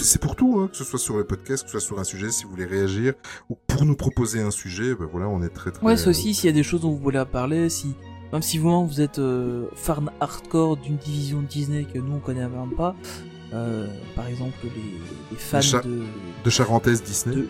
c'est 0.04 0.20
pour 0.22 0.36
tout, 0.36 0.60
hein, 0.60 0.68
que 0.70 0.76
ce 0.78 0.84
soit 0.84 1.00
sur 1.00 1.18
le 1.18 1.24
podcast, 1.24 1.64
que 1.64 1.70
ce 1.72 1.80
soit 1.80 1.88
sur 1.88 2.00
un 2.00 2.04
sujet, 2.04 2.30
si 2.32 2.44
vous 2.44 2.50
voulez 2.52 2.66
réagir 2.66 3.14
ou 3.50 3.56
pour 3.68 3.86
nous 3.86 3.96
proposer 3.96 4.42
un 4.42 4.52
sujet, 4.52 4.94
ben 4.96 5.08
voilà, 5.12 5.28
on 5.30 5.42
est 5.42 5.50
très 5.50 5.72
très. 5.72 5.86
Ouais, 5.86 5.96
c'est 5.96 6.10
aussi 6.10 6.34
s'il 6.34 6.48
y 6.48 6.50
a 6.50 6.54
des 6.56 6.64
choses 6.64 6.82
dont 6.82 6.92
vous 6.92 6.98
voulez 7.00 7.24
parler, 7.32 7.70
si 7.70 7.96
même 8.34 8.42
si 8.42 8.58
vous-même 8.58 8.88
vous 8.88 9.00
êtes 9.00 9.22
fan 9.76 10.10
hardcore 10.20 10.76
d'une 10.76 10.98
division 10.98 11.42
Disney 11.42 11.86
que 11.86 11.98
nous 11.98 12.16
on 12.16 12.20
connaît 12.20 12.42
même 12.50 12.76
pas, 12.76 12.94
par 13.52 14.28
exemple 14.28 14.58
les, 14.64 15.00
les 15.32 15.38
fans 15.38 15.60
Les 15.62 15.90
de, 15.90 16.02
de 16.44 16.50
charentaise 16.50 17.02
Disney. 17.04 17.36
de- 17.38 17.48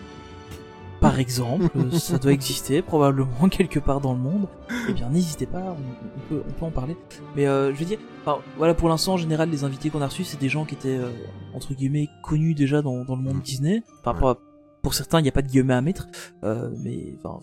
par 1.00 1.18
exemple, 1.18 1.68
euh, 1.76 1.90
ça 1.92 2.18
doit 2.18 2.32
exister 2.32 2.82
probablement 2.82 3.48
quelque 3.50 3.78
part 3.78 4.00
dans 4.00 4.12
le 4.12 4.18
monde. 4.18 4.48
Eh 4.88 4.92
bien, 4.92 5.08
n'hésitez 5.10 5.46
pas, 5.46 5.62
on, 5.76 6.16
on 6.16 6.28
peut, 6.28 6.42
on 6.48 6.52
peut 6.52 6.64
en 6.64 6.70
parler. 6.70 6.96
Mais 7.36 7.46
euh, 7.46 7.72
je 7.74 7.78
veux 7.78 7.84
dire, 7.84 7.98
enfin, 8.22 8.38
voilà, 8.56 8.74
pour 8.74 8.88
l'instant, 8.88 9.14
en 9.14 9.16
général, 9.16 9.50
les 9.50 9.64
invités 9.64 9.90
qu'on 9.90 10.02
a 10.02 10.06
reçus, 10.06 10.24
c'est 10.24 10.40
des 10.40 10.48
gens 10.48 10.64
qui 10.64 10.74
étaient 10.74 10.96
euh, 10.98 11.10
entre 11.54 11.74
guillemets 11.74 12.08
connus 12.22 12.54
déjà 12.54 12.82
dans, 12.82 13.04
dans 13.04 13.16
le 13.16 13.22
monde. 13.22 13.40
Disney. 13.42 13.82
Enfin, 14.00 14.14
pas- 14.18 14.38
pour 14.82 14.94
certains, 14.94 15.18
il 15.20 15.24
n'y 15.24 15.28
a 15.28 15.32
pas 15.32 15.42
de 15.42 15.48
guillemets 15.48 15.74
à 15.74 15.80
mettre, 15.82 16.06
euh, 16.44 16.70
mais 16.84 17.14
enfin, 17.24 17.40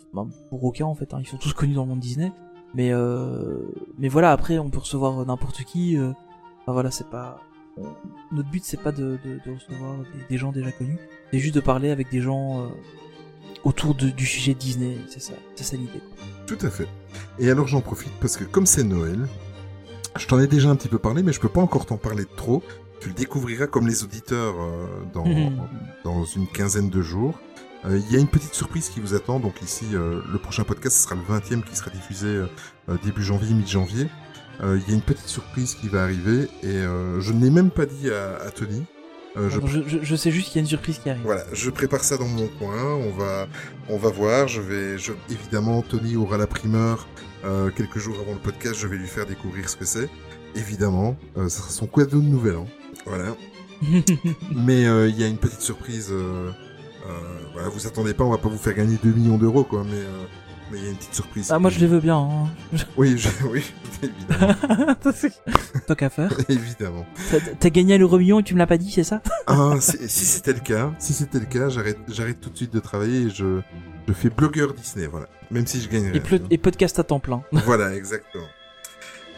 pour 0.50 0.64
aucun 0.64 0.86
en 0.86 0.96
fait, 0.96 1.14
hein, 1.14 1.18
ils 1.20 1.28
sont 1.28 1.38
tous 1.38 1.54
connus 1.54 1.74
dans 1.76 1.84
le 1.84 1.90
monde 1.90 2.00
Disney. 2.00 2.32
Mais 2.74 2.92
euh, 2.92 3.60
mais 4.00 4.08
voilà, 4.08 4.32
après, 4.32 4.58
on 4.58 4.70
peut 4.70 4.80
recevoir 4.80 5.26
n'importe 5.26 5.64
qui. 5.64 5.98
euh, 5.98 6.12
Enfin 6.62 6.74
voilà, 6.74 6.92
c'est 6.92 7.10
pas. 7.10 7.40
Notre 8.32 8.50
but, 8.50 8.64
c'est 8.64 8.80
pas 8.82 8.92
de, 8.94 9.20
de, 9.26 9.40
de 9.46 9.54
recevoir 9.54 9.98
des, 9.98 10.06
des 10.30 10.38
gens 10.38 10.52
déjà 10.54 10.72
connus, 10.72 10.98
c'est 11.32 11.40
juste 11.40 11.54
de 11.56 11.60
parler 11.60 11.90
avec 11.92 12.10
des 12.10 12.22
gens 12.22 12.62
euh, 12.62 12.68
autour 13.64 13.96
de- 13.96 14.10
du 14.10 14.26
sujet 14.26 14.54
Disney. 14.54 14.98
C'est 15.10 15.22
ça, 15.22 15.34
c'est 15.56 15.64
ça 15.64 15.76
l'idée. 15.78 16.02
Tout 16.48 16.58
à 16.62 16.70
fait. 16.70 16.88
Et 17.40 17.50
alors 17.50 17.68
j'en 17.68 17.82
profite 17.82 18.12
parce 18.22 18.38
que 18.38 18.44
comme 18.44 18.66
c'est 18.66 18.84
Noël, 18.84 19.28
je 20.18 20.28
t'en 20.28 20.40
ai 20.40 20.48
déjà 20.48 20.70
un 20.70 20.76
petit 20.76 20.88
peu 20.88 21.00
parlé, 21.00 21.24
mais 21.24 21.34
je 21.34 21.40
peux 21.40 21.50
pas 21.50 21.62
encore 21.62 21.86
t'en 21.86 21.98
parler 21.98 22.26
trop. 22.38 22.64
Tu 23.02 23.10
le 23.10 23.14
découvriras 23.16 23.68
comme 23.68 23.88
les 23.88 24.04
auditeurs 24.04 24.56
euh, 24.60 24.88
dans, 25.14 25.26
dans 26.04 26.24
une 26.26 26.48
quinzaine 26.48 26.90
de 26.90 27.02
jours. 27.02 27.38
Euh, 27.86 28.00
Il 28.08 28.14
y 28.14 28.16
a 28.16 28.20
une 28.20 28.28
petite 28.28 28.54
surprise 28.54 28.90
qui 28.90 29.00
vous 29.02 29.14
attend. 29.14 29.40
Donc 29.40 29.62
ici, 29.62 29.86
euh, 29.94 30.22
le 30.32 30.40
prochain 30.40 30.64
podcast 30.64 30.96
ce 30.98 31.04
sera 31.04 31.16
le 31.16 31.22
20e 31.22 31.64
qui 31.64 31.76
sera 31.76 31.92
diffusé 31.92 32.42
début 33.04 33.24
janvier, 33.24 33.54
mi-janvier. 33.54 34.08
Il 34.64 34.84
y 34.88 34.92
a 34.92 34.96
une 34.96 35.02
petite 35.02 35.28
surprise 35.28 35.76
qui 35.76 35.90
va 35.90 36.04
arriver 36.04 36.48
et 36.64 36.82
je 37.20 37.32
ne 37.34 37.44
l'ai 37.44 37.50
même 37.50 37.72
pas 37.72 37.86
dit 37.86 38.10
à, 38.10 38.38
à 38.42 38.52
Tony. 38.52 38.86
Euh, 39.38 39.50
je, 39.50 39.60
je, 39.66 39.82
je, 39.88 39.98
je 40.02 40.16
sais 40.16 40.32
juste 40.32 40.48
qu'il 40.48 40.56
y 40.56 40.60
a 40.60 40.62
une 40.62 40.68
surprise 40.68 40.98
qui 41.00 41.10
arrive. 41.10 41.24
voilà, 41.24 41.44
je 41.52 41.70
prépare 41.70 42.04
ça 42.04 42.18
dans 42.18 42.28
mon 42.28 42.48
coin. 42.48 42.94
On 42.96 43.12
va, 43.12 43.48
on 43.90 43.98
va 43.98 44.10
voir. 44.10 44.48
Je 44.48 44.62
vais, 44.62 44.98
je, 44.98 45.12
évidemment, 45.30 45.82
Tony 45.82 46.16
aura 46.16 46.38
la 46.38 46.48
primeur 46.48 47.08
euh, 47.44 47.70
quelques 47.76 48.00
jours 48.00 48.18
avant 48.22 48.34
le 48.34 48.40
podcast. 48.40 48.76
Je 48.80 48.88
vais 48.88 48.98
lui 48.98 49.08
faire 49.08 49.26
découvrir 49.26 49.68
ce 49.70 49.76
que 49.76 49.86
c'est. 49.86 50.10
Évidemment, 50.56 51.18
euh, 51.38 51.50
ça 51.50 51.60
sera 51.60 51.70
son 51.70 51.88
cadeau 51.88 52.20
de 52.22 52.26
nouvel 52.28 52.56
an. 52.56 52.68
Voilà. 53.06 53.36
Mais 54.56 54.86
euh, 54.86 55.10
il 55.10 55.20
y 55.20 55.24
a 55.24 55.28
une 55.28 55.38
petite 55.38 55.62
surprise. 55.62 56.10
Euh, 56.12 56.52
euh, 57.08 57.12
voilà, 57.54 57.70
vous 57.70 57.86
attendez 57.88 58.14
pas, 58.14 58.24
on 58.24 58.32
va 58.32 58.38
pas 58.38 58.50
vous 58.50 58.58
faire 58.58 58.74
gagner 58.74 58.98
2 59.04 59.10
millions 59.12 59.38
d'euros, 59.38 59.64
quoi. 59.64 59.84
Mais 59.84 59.98
euh, 59.98 60.24
mais 60.72 60.78
il 60.80 60.84
y 60.84 60.88
a 60.88 60.90
une 60.92 60.96
petite 60.98 61.14
surprise. 61.14 61.52
ah, 61.52 61.60
moi 61.60 61.70
je 61.70 61.80
les 61.80 61.88
veux 61.88 62.00
bien. 62.00 62.18
Hein. 62.18 62.50
Oui, 62.98 63.18
je- 63.18 63.30
oui, 63.50 63.64
évidemment, 64.04 64.96
Tant 65.88 65.96
qu'à 65.96 66.10
faire. 66.10 66.32
évidemment. 66.50 67.06
T'as- 67.60 67.70
gagné 67.70 67.94
à 67.96 67.98
l'euro 67.98 68.18
million 68.18 68.40
et 68.40 68.44
tu 68.44 68.54
me 68.54 68.60
l'as 68.60 68.68
pas 68.68 68.78
dit, 68.78 68.92
c'est 68.92 69.04
ça 69.04 69.22
Ah, 69.48 69.74
si 69.80 70.26
c'était 70.26 70.54
le 70.54 70.60
cas, 70.60 70.92
si 71.00 71.14
c'était 71.14 71.40
le 71.40 71.46
cas, 71.46 71.70
j'arrête, 71.70 72.00
j'arrête 72.08 72.40
tout 72.42 72.50
de 72.50 72.58
suite 72.58 72.74
de 72.74 72.80
travailler 72.80 73.24
et 73.24 73.30
je, 73.30 73.60
je 74.08 74.14
fais 74.14 74.30
blogueur 74.30 74.74
Disney, 74.74 75.08
voilà. 75.08 75.28
Même 75.52 75.68
si 75.68 75.82
je 75.82 75.90
gagnerais. 75.90 76.18
et, 76.18 76.20
ple- 76.22 76.46
et 76.50 76.58
podcast 76.58 76.98
à 77.00 77.04
temps 77.04 77.20
plein. 77.20 77.44
voilà, 77.52 77.94
exactement. 77.96 78.46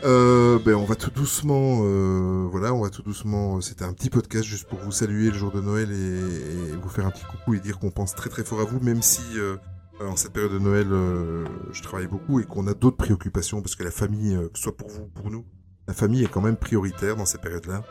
Euh, 0.06 0.60
ben 0.64 0.76
on 0.76 0.86
va 0.86 0.94
tout 0.96 1.10
doucement, 1.10 1.80
euh, 1.82 2.48
voilà, 2.52 2.72
on 2.72 2.82
va 2.84 2.90
tout 2.92 3.02
doucement. 3.02 3.60
C'était 3.62 3.84
un 3.84 3.94
petit 3.94 4.12
podcast 4.12 4.46
juste 4.46 4.68
pour 4.68 4.78
vous 4.78 4.92
saluer 4.92 5.32
le 5.32 5.34
jour 5.38 5.52
de 5.52 5.60
Noël 5.60 5.92
et, 5.92 5.96
et 5.96 6.76
vous 6.80 6.90
faire 6.90 7.08
un 7.08 7.10
petit 7.10 7.24
coucou 7.26 7.56
et 7.56 7.60
dire 7.60 7.80
qu'on 7.80 7.90
pense 7.90 8.14
très 8.14 8.30
très 8.30 8.44
fort 8.44 8.62
à 8.62 8.64
vous, 8.64 8.80
même 8.80 9.02
si 9.02 9.22
euh, 9.38 9.56
en 10.02 10.16
cette 10.16 10.34
période 10.34 10.54
de 10.54 10.60
Noël, 10.60 10.88
euh, 10.92 11.46
je 11.72 11.82
travaille 11.82 12.08
beaucoup 12.08 12.40
et 12.40 12.44
qu'on 12.46 12.68
a 12.68 12.74
d'autres 12.74 12.98
préoccupations 12.98 13.62
parce 13.62 13.76
que 13.76 13.84
la 13.84 13.92
famille, 13.92 14.36
euh, 14.36 14.50
que 14.50 14.58
ce 14.58 14.64
soit 14.64 14.78
pour 14.78 14.90
vous 14.90 15.04
ou 15.04 15.08
pour 15.08 15.32
nous, 15.32 15.46
la 15.88 15.94
famille 15.94 16.24
est 16.24 16.28
quand 16.28 16.42
même 16.42 16.58
prioritaire 16.58 17.16
dans 17.16 17.26
ces 17.26 17.38
périodes-là. 17.38 17.84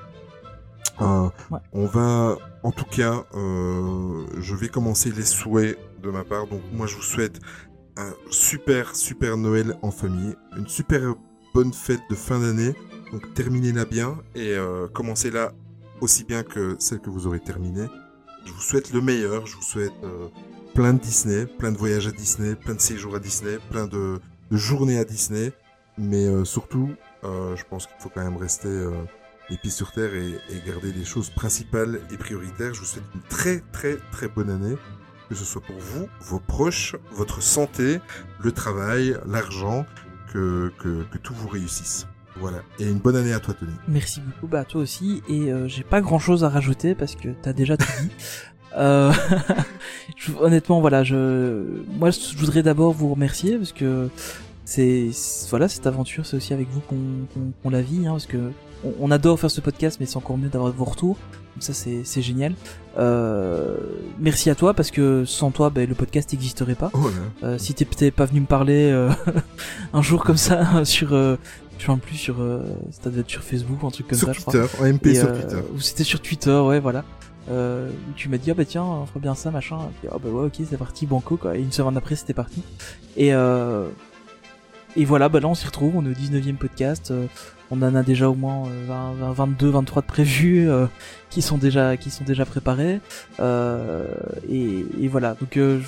Euh, 1.01 1.29
Ouais. 1.51 1.59
On 1.73 1.87
va, 1.87 2.37
en 2.63 2.73
tout 2.73 2.85
cas, 2.85 3.25
euh, 3.35 4.25
je 4.39 4.55
vais 4.55 4.69
commencer 4.69 5.11
les 5.11 5.25
souhaits 5.25 5.79
de 6.03 6.11
ma 6.11 6.25
part. 6.25 6.47
Donc 6.47 6.61
moi, 6.73 6.87
je 6.87 6.97
vous 6.97 7.03
souhaite 7.03 7.41
un 7.97 8.13
super 8.31 8.95
super 8.95 9.37
Noël 9.37 9.77
en 9.83 9.91
famille, 9.91 10.35
une 10.57 10.69
super 10.69 11.15
bonne 11.55 11.73
fête 11.73 12.01
de 12.11 12.15
fin 12.15 12.39
d'année. 12.41 12.75
Donc 13.13 13.35
terminez-la 13.35 13.85
bien 13.85 14.19
et 14.35 14.55
euh, 14.55 14.89
commencez-la 14.89 15.53
aussi 16.01 16.25
bien 16.25 16.43
que 16.43 16.77
celle 16.79 17.01
que 17.01 17.11
vous 17.11 17.27
aurez 17.27 17.41
terminée. 17.41 17.87
Je 18.45 18.53
vous 18.53 18.61
souhaite 18.61 18.93
le 18.93 19.01
meilleur. 19.01 19.47
Je 19.47 19.57
vous 19.57 19.63
souhaite 19.63 19.93
euh, 20.05 20.29
plein 20.77 20.93
de 20.93 20.99
Disney, 20.99 21.47
plein 21.47 21.73
de 21.73 21.79
voyages 21.79 22.07
à 22.07 22.11
Disney, 22.11 22.55
plein 22.55 22.75
de 22.75 22.81
séjours 22.81 23.17
à 23.17 23.19
Disney, 23.19 23.59
plein 23.71 23.87
de, 23.87 24.21
de 24.51 24.57
journées 24.59 24.99
à 24.99 25.05
Disney. 25.05 25.53
Mais 25.97 26.27
euh, 26.27 26.45
surtout, 26.45 26.91
euh, 27.25 27.57
je 27.57 27.65
pense 27.65 27.87
qu'il 27.87 27.97
faut 27.99 28.11
quand 28.11 28.23
même 28.23 28.37
rester 28.37 28.69
euh, 28.69 28.91
les 29.49 29.57
pieds 29.57 29.71
sur 29.71 29.91
terre 29.93 30.15
et, 30.15 30.33
et 30.51 30.61
garder 30.67 30.93
les 30.93 31.07
choses 31.07 31.31
principales 31.31 32.01
et 32.13 32.19
prioritaires. 32.19 32.75
Je 32.75 32.81
vous 32.81 32.85
souhaite 32.87 33.05
une 33.15 33.23
très 33.23 33.61
très 33.73 33.97
très 34.13 34.29
bonne 34.29 34.51
année, 34.51 34.77
que 35.31 35.35
ce 35.35 35.47
soit 35.47 35.63
pour 35.63 35.79
vous, 35.79 36.09
vos 36.21 36.41
proches, 36.41 36.95
votre 37.11 37.43
santé, 37.43 37.99
le 38.41 38.53
travail, 38.53 39.17
l'argent, 39.27 39.87
que, 40.31 40.71
que, 40.79 41.05
que 41.05 41.17
tout 41.17 41.33
vous 41.33 41.49
réussisse. 41.49 42.07
Voilà. 42.39 42.59
Et 42.79 42.85
une 42.85 42.99
bonne 42.99 43.17
année 43.17 43.33
à 43.33 43.41
toi, 43.41 43.55
Tony. 43.55 43.73
Merci 43.89 44.21
beaucoup, 44.21 44.47
bah 44.47 44.65
toi 44.65 44.83
aussi. 44.83 45.23
Et 45.29 45.51
euh, 45.53 45.69
j'ai 45.69 45.85
pas 45.85 46.01
grand 46.01 46.19
chose 46.19 46.45
à 46.45 46.49
rajouter 46.49 46.95
parce 46.95 47.15
que 47.17 47.29
t'as 47.43 47.53
déjà 47.53 47.77
tout 47.77 47.87
dit. 48.03 48.11
Euh, 48.77 49.13
je- 50.17 50.33
honnêtement, 50.41 50.81
voilà, 50.81 51.05
je, 51.05 51.63
moi, 51.99 52.11
je 52.11 52.37
voudrais 52.37 52.63
d'abord 52.63 52.93
vous 52.93 53.11
remercier 53.13 53.57
parce 53.57 53.73
que 53.73 54.09
c'est, 54.65 55.09
voilà, 55.51 55.69
cette 55.69 55.87
aventure, 55.87 56.27
c'est 56.27 56.37
aussi 56.37 56.53
avec 56.53 56.69
vous 56.71 56.81
qu'on, 56.81 56.97
qu'on, 57.35 57.53
qu'on 57.63 57.71
la 57.71 57.83
vit, 57.83 58.07
hein, 58.07 58.13
parce 58.13 58.27
que 58.27 58.51
on, 58.85 58.93
on 59.01 59.11
adore 59.11 59.39
faire 59.39 59.51
ce 59.51 59.61
podcast, 59.61 59.99
mais 60.01 60.07
c'est 60.07 60.17
encore 60.17 60.39
mieux 60.39 60.49
d'avoir 60.49 60.73
vos 60.73 60.85
retours. 60.85 61.17
Donc 61.55 61.63
ça, 61.63 61.73
c'est, 61.73 62.03
c'est 62.05 62.21
génial. 62.21 62.53
Euh, 62.99 63.77
merci 64.19 64.51
à 64.51 64.55
toi 64.55 64.75
parce 64.75 64.91
que 64.91 65.25
sans 65.25 65.51
toi, 65.51 65.71
ben, 65.71 65.89
le 65.89 65.95
podcast 65.95 66.31
n'existerait 66.33 66.75
pas. 66.75 66.91
Oh 66.93 66.99
là. 67.43 67.49
Euh, 67.49 67.59
si 67.59 67.73
t'es 67.73 67.85
peut-être 67.87 68.15
pas 68.15 68.27
venu 68.27 68.41
me 68.41 68.47
parler 68.47 68.91
euh, 68.91 69.11
un 69.95 70.03
jour 70.03 70.23
comme 70.23 70.37
ça 70.37 70.85
sur, 70.85 71.15
euh, 71.15 71.37
je 71.79 71.87
sais 71.87 71.97
plus 71.97 72.17
sur, 72.17 72.41
euh, 72.43 72.63
ça 72.91 73.09
devait 73.09 73.21
être 73.21 73.31
sur 73.31 73.43
Facebook 73.43 73.79
un 73.85 73.91
truc 73.91 74.09
comme 74.09 74.19
sur 74.19 74.27
ça, 74.29 74.33
je 74.35 74.41
crois. 74.41 74.53
Twitter, 74.53 74.69
en 74.83 74.93
MP 74.93 75.07
Et, 75.07 75.15
sur 75.15 75.29
euh, 75.29 75.41
Twitter. 75.41 75.63
Ou 75.75 75.81
c'était 75.81 76.05
sur 76.05 76.21
Twitter, 76.21 76.59
ouais, 76.59 76.81
voilà. 76.81 77.05
Euh, 77.51 77.91
tu 78.17 78.29
m'as 78.29 78.39
dit, 78.39 78.51
ah 78.51 78.55
bah 78.55 78.65
tiens, 78.65 78.83
on 78.85 79.07
fera 79.07 79.21
bien 79.21 79.35
ça, 79.35 79.51
machin. 79.51 79.77
Et 79.79 79.95
puis, 80.01 80.09
ah 80.13 80.17
bah 80.23 80.29
ouais, 80.31 80.47
ok, 80.47 80.55
c'est 80.69 80.77
parti, 80.77 81.07
banco, 81.07 81.37
quoi. 81.37 81.57
Et 81.57 81.61
une 81.61 81.73
semaine 81.73 81.97
après, 81.97 82.17
c'était 82.17 82.35
parti. 82.35 82.63
Et, 83.17 83.33
euh, 83.35 83.87
et 84.97 85.05
voilà, 85.05 85.29
bah 85.29 85.41
là, 85.41 85.49
on 85.49 85.55
s'y 85.55 85.67
retrouve, 85.67 85.97
on 85.97 86.05
est 86.05 86.11
au 86.11 86.13
19ème 86.13 86.57
podcast. 86.57 87.11
euh, 87.11 87.27
on 87.71 87.83
en 87.83 87.95
a 87.97 88.03
déjà 88.05 88.31
au 88.31 88.35
moins 88.35 88.69
euh, 88.69 88.85
20, 88.87 89.13
20, 89.15 89.33
22, 89.33 89.71
23 89.71 90.03
de 90.03 90.07
prévus 90.07 90.69
euh, 90.71 90.87
qui 91.31 91.43
sont 91.43 91.59
déjà 91.59 91.97
qui 91.97 92.11
sont 92.11 92.23
déjà 92.25 92.45
préparés. 92.45 93.01
Euh, 93.41 94.07
et, 94.49 94.85
et 95.01 95.09
voilà, 95.09 95.35
donc 95.35 95.51
je, 95.57 95.79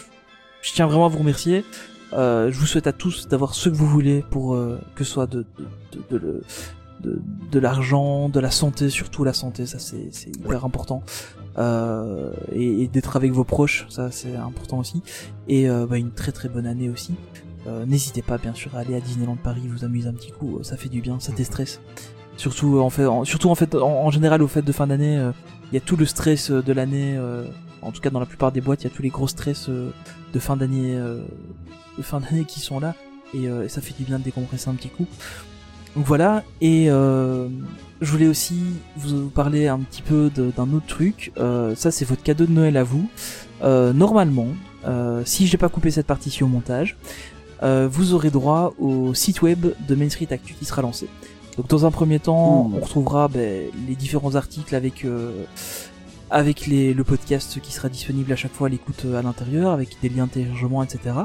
je 0.63 0.73
tiens 0.73 0.87
vraiment 0.87 1.07
à 1.07 1.09
vous 1.09 1.19
remercier. 1.19 1.65
Je 2.13 2.51
vous 2.53 2.67
souhaite 2.67 2.87
à 2.89 2.93
tous 2.93 3.29
d'avoir 3.29 3.55
ce 3.55 3.69
que 3.69 3.75
vous 3.77 3.87
voulez 3.87 4.25
pour 4.31 4.59
que 4.97 5.05
ce 5.05 5.11
soit 5.13 5.27
de, 5.27 5.45
de, 5.59 5.67
de, 5.93 6.03
de 6.11 6.17
le- 6.19 6.43
de, 7.01 7.21
de 7.51 7.59
l'argent, 7.59 8.29
de 8.29 8.41
la 8.41 8.51
santé, 8.51 8.91
surtout 8.91 9.25
la 9.25 9.33
santé, 9.33 9.67
ça 9.67 9.79
c'est 9.79 10.09
c'est 10.13 10.31
hyper 10.31 10.65
important. 10.65 11.03
Euh, 11.57 12.33
et, 12.53 12.83
et 12.83 12.89
d'être 12.89 13.17
avec 13.17 13.33
vos 13.33 13.45
proches, 13.45 13.87
ça 13.89 14.11
c'est 14.11 14.37
important 14.37 14.79
aussi. 14.79 15.03
Et 15.49 15.69
euh, 15.69 15.87
bah, 15.87 15.99
une 15.99 16.13
très 16.13 16.33
très 16.33 16.49
bonne 16.49 16.67
année 16.67 16.89
aussi. 16.89 17.15
Euh, 17.67 17.85
N'hésitez 17.87 18.23
pas 18.23 18.39
bien 18.39 18.55
sûr 18.55 18.77
à 18.77 18.81
aller 18.81 18.95
à 18.95 19.01
Disneyland 19.01 19.37
Paris, 19.37 19.63
vous 19.67 19.85
amuser 19.85 20.09
un 20.09 20.13
petit 20.15 20.31
coup, 20.31 20.59
ça 20.63 20.77
fait 20.77 20.89
du 20.89 21.01
bien, 21.01 21.19
ça 21.21 21.33
déstresse. 21.33 21.81
Surtout 22.37 22.79
en 22.79 22.91
fait, 22.91 23.07
en, 23.07 23.25
surtout 23.25 23.51
en 23.51 23.55
fait, 23.57 23.75
en, 23.75 24.05
en 24.05 24.11
général 24.11 24.43
aux 24.43 24.49
fêtes 24.49 24.65
de 24.65 24.73
fin 24.73 24.87
d'année, 24.87 25.17
il 25.71 25.75
y 25.75 25.79
a 25.79 25.81
tout 25.81 25.97
le 25.97 26.07
stress 26.07 26.51
de 26.51 26.73
l'année. 26.73 27.17
euh, 27.17 27.45
en 27.83 27.93
tout 27.93 28.01
cas 28.01 28.11
dans 28.11 28.21
la 28.21 28.27
plupart 28.27 28.51
des 28.53 28.61
boîtes, 28.61 28.83
il 28.83 28.89
y 28.89 28.91
a 28.93 28.95
tous 28.95 29.03
les 29.03 29.09
gros 29.09 29.29
stress 29.29 29.69
de 29.69 30.39
fin 30.39 30.57
d'année, 30.57 30.97
euh, 30.97 31.23
de 31.97 32.03
fin 32.03 32.21
d'année 32.21 32.45
qui 32.45 32.61
sont 32.61 32.81
là, 32.81 32.95
et, 33.35 33.49
euh, 33.49 33.65
et 33.65 33.69
ça 33.69 33.81
fait 33.81 33.95
du 33.97 34.05
bien 34.05 34.19
de 34.19 34.25
décompresser 34.25 34.69
un 34.69 34.75
petit 34.75 34.89
coup. 34.89 35.07
Donc 35.99 36.07
voilà, 36.07 36.45
et 36.61 36.89
euh, 36.91 37.49
je 38.01 38.13
voulais 38.13 38.29
aussi 38.29 38.61
vous 38.97 39.31
parler 39.31 39.67
un 39.67 39.81
petit 39.81 40.03
peu 40.03 40.31
d'un 40.31 40.73
autre 40.73 40.87
truc. 40.87 41.33
Euh, 41.39 41.75
ça, 41.75 41.91
c'est 41.91 42.05
votre 42.05 42.23
cadeau 42.23 42.47
de 42.47 42.53
Noël 42.53 42.77
à 42.77 42.85
vous. 42.85 43.11
Euh, 43.65 43.93
normalement, 43.93 44.47
si 45.25 45.49
j'ai 45.49 45.57
pas 45.57 45.69
coupé 45.69 45.91
cette 45.91 46.07
partie 46.07 46.45
au 46.45 46.47
montage, 46.47 46.97
vous 47.61 48.15
aurez 48.15 48.31
droit 48.31 48.75
au 48.79 49.13
site 49.13 49.43
web 49.43 49.75
de 49.89 49.95
Main 49.97 50.09
Street 50.09 50.29
Actu 50.31 50.55
qui 50.55 50.65
sera 50.67 50.83
lancé. 50.83 51.09
Donc 51.57 51.67
dans 51.67 51.85
un 51.85 51.91
premier 51.91 52.21
temps, 52.21 52.67
Ouh. 52.67 52.77
on 52.77 52.81
retrouvera 52.81 53.27
ben, 53.27 53.65
les 53.89 53.97
différents 53.97 54.37
articles 54.37 54.77
avec 54.77 55.05
avec 56.31 56.69
les, 56.69 56.95
le 56.95 57.03
podcast 57.03 57.61
qui 57.61 57.73
sera 57.73 57.89
disponible 57.89 58.33
à 58.33 58.37
chaque 58.37 58.53
fois 58.53 58.69
à 58.69 58.71
l'écoute 58.71 59.05
à 59.17 59.23
l'intérieur, 59.23 59.73
avec 59.73 59.97
des 60.01 60.11
liens 60.11 60.27
de 60.27 60.31
téléchargement, 60.31 60.85
etc. 60.85 61.25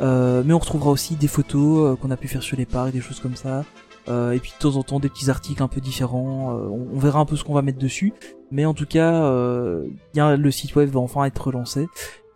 Euh, 0.00 0.42
mais 0.44 0.54
on 0.54 0.58
retrouvera 0.58 0.90
aussi 0.90 1.14
des 1.14 1.28
photos 1.28 1.92
euh, 1.92 1.96
qu'on 1.96 2.10
a 2.10 2.16
pu 2.16 2.28
faire 2.28 2.42
sur 2.42 2.56
les 2.56 2.66
parcs, 2.66 2.92
des 2.92 3.00
choses 3.00 3.20
comme 3.20 3.36
ça. 3.36 3.64
Euh, 4.08 4.32
et 4.32 4.38
puis 4.38 4.52
de 4.52 4.62
temps 4.62 4.76
en 4.76 4.82
temps 4.82 5.00
des 5.00 5.08
petits 5.08 5.30
articles 5.30 5.62
un 5.62 5.68
peu 5.68 5.80
différents. 5.80 6.52
Euh, 6.56 6.68
on, 6.68 6.88
on 6.94 6.98
verra 6.98 7.20
un 7.20 7.24
peu 7.24 7.36
ce 7.36 7.44
qu'on 7.44 7.54
va 7.54 7.62
mettre 7.62 7.78
dessus. 7.78 8.12
Mais 8.50 8.64
en 8.66 8.74
tout 8.74 8.86
cas, 8.86 9.24
euh, 9.24 9.86
bien, 10.12 10.36
le 10.36 10.50
site 10.50 10.76
web 10.76 10.90
va 10.90 11.00
enfin 11.00 11.24
être 11.24 11.38
relancé. 11.46 11.86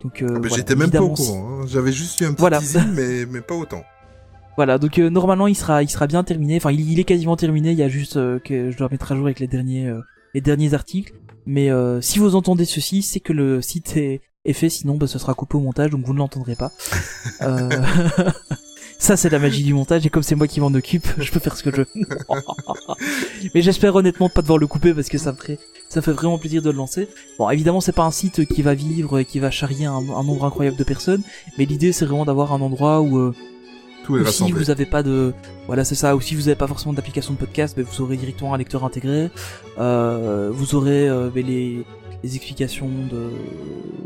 Donc, 0.03 0.21
euh, 0.21 0.27
Ah 0.29 0.33
bah, 0.33 0.39
voilà, 0.47 0.55
J'étais 0.55 0.75
même 0.75 0.89
pas 0.91 1.01
au 1.01 1.09
courant. 1.09 1.61
hein. 1.61 1.65
J'avais 1.67 1.91
juste 1.91 2.19
eu 2.21 2.25
un 2.25 2.31
petit 2.31 2.39
Voilà. 2.41 2.59
teasing, 2.59 2.87
mais, 2.95 3.25
mais 3.25 3.41
pas 3.41 3.55
autant. 3.55 3.83
Voilà, 4.57 4.77
donc 4.77 4.99
euh, 4.99 5.09
normalement 5.09 5.47
il 5.47 5.55
sera, 5.55 5.83
il 5.83 5.89
sera 5.89 6.05
bien 6.07 6.23
terminé. 6.23 6.57
Enfin, 6.57 6.71
il, 6.71 6.91
il 6.91 6.99
est 6.99 7.03
quasiment 7.05 7.37
terminé. 7.37 7.71
Il 7.71 7.77
y 7.77 7.83
a 7.83 7.87
juste 7.87 8.17
euh, 8.17 8.39
que 8.39 8.71
je 8.71 8.77
dois 8.77 8.89
mettre 8.91 9.11
à 9.11 9.15
jour 9.15 9.25
avec 9.25 9.39
les 9.39 9.47
derniers, 9.47 9.87
euh, 9.87 10.01
les 10.33 10.41
derniers 10.41 10.73
articles. 10.73 11.13
Mais 11.45 11.69
euh, 11.71 12.01
si 12.01 12.19
vous 12.19 12.35
entendez 12.35 12.65
ceci, 12.65 13.01
c'est 13.01 13.21
que 13.21 13.31
le 13.31 13.61
site 13.61 13.95
est, 13.95 14.21
est 14.45 14.53
fait. 14.53 14.69
Sinon, 14.69 14.95
bah, 14.95 15.07
ce 15.07 15.19
sera 15.19 15.33
coupé 15.33 15.57
au 15.57 15.61
montage, 15.61 15.91
donc 15.91 16.05
vous 16.05 16.13
ne 16.13 16.19
l'entendrez 16.19 16.55
pas. 16.55 16.71
Euh, 17.41 17.69
Ça, 19.01 19.15
c'est 19.15 19.29
la 19.29 19.39
magie 19.39 19.63
du 19.63 19.73
montage. 19.73 20.05
Et 20.05 20.09
comme 20.09 20.23
c'est 20.23 20.35
moi 20.35 20.45
qui 20.45 20.59
m'en 20.59 20.67
occupe, 20.67 21.07
je 21.17 21.31
peux 21.31 21.39
faire 21.39 21.55
ce 21.55 21.63
que 21.63 21.71
je 21.71 21.77
veux. 21.77 21.87
Mais 23.55 23.61
j'espère 23.61 23.95
honnêtement 23.95 24.27
pas 24.27 24.41
devoir 24.41 24.57
le 24.57 24.67
couper 24.67 24.93
parce 24.93 25.07
que 25.07 25.17
ça 25.17 25.31
me 25.31 25.37
ferait, 25.37 25.57
fait 25.89 26.11
vraiment 26.11 26.37
plaisir 26.37 26.61
de 26.61 26.69
le 26.69 26.75
lancer. 26.75 27.07
Bon, 27.37 27.49
évidemment, 27.49 27.79
c'est 27.79 27.93
pas 27.93 28.03
un 28.03 28.11
site 28.11 28.45
qui 28.45 28.61
va 28.61 28.73
vivre 28.73 29.17
et 29.17 29.25
qui 29.25 29.39
va 29.39 29.51
charrier 29.51 29.85
un, 29.85 29.95
un 29.95 30.23
nombre 30.23 30.43
incroyable 30.43 30.75
de 30.75 30.83
personnes. 30.83 31.23
Mais 31.57 31.63
l'idée, 31.65 31.93
c'est 31.93 32.05
vraiment 32.05 32.25
d'avoir 32.25 32.51
un 32.51 32.59
endroit 32.59 32.99
où 32.99 33.17
euh, 33.17 33.33
Tout 34.09 34.17
est 34.17 34.21
ou 34.21 34.31
si 34.31 34.51
vous 34.51 34.71
avez 34.71 34.85
pas 34.87 35.03
de 35.03 35.33
voilà 35.67 35.85
c'est 35.85 35.95
ça 35.95 36.15
ou 36.15 36.21
si 36.21 36.35
vous 36.35 36.53
pas 36.55 36.67
forcément 36.67 36.93
d'application 36.93 37.33
de 37.33 37.37
podcast 37.37 37.77
ben, 37.77 37.85
vous 37.85 38.01
aurez 38.01 38.17
directement 38.17 38.55
un 38.55 38.57
lecteur 38.57 38.83
intégré. 38.83 39.29
Euh, 39.77 40.49
vous 40.51 40.73
aurez 40.73 41.07
euh, 41.07 41.29
ben, 41.33 41.45
les 41.45 41.85
les 42.23 42.35
explications 42.35 42.89
de 42.89 43.29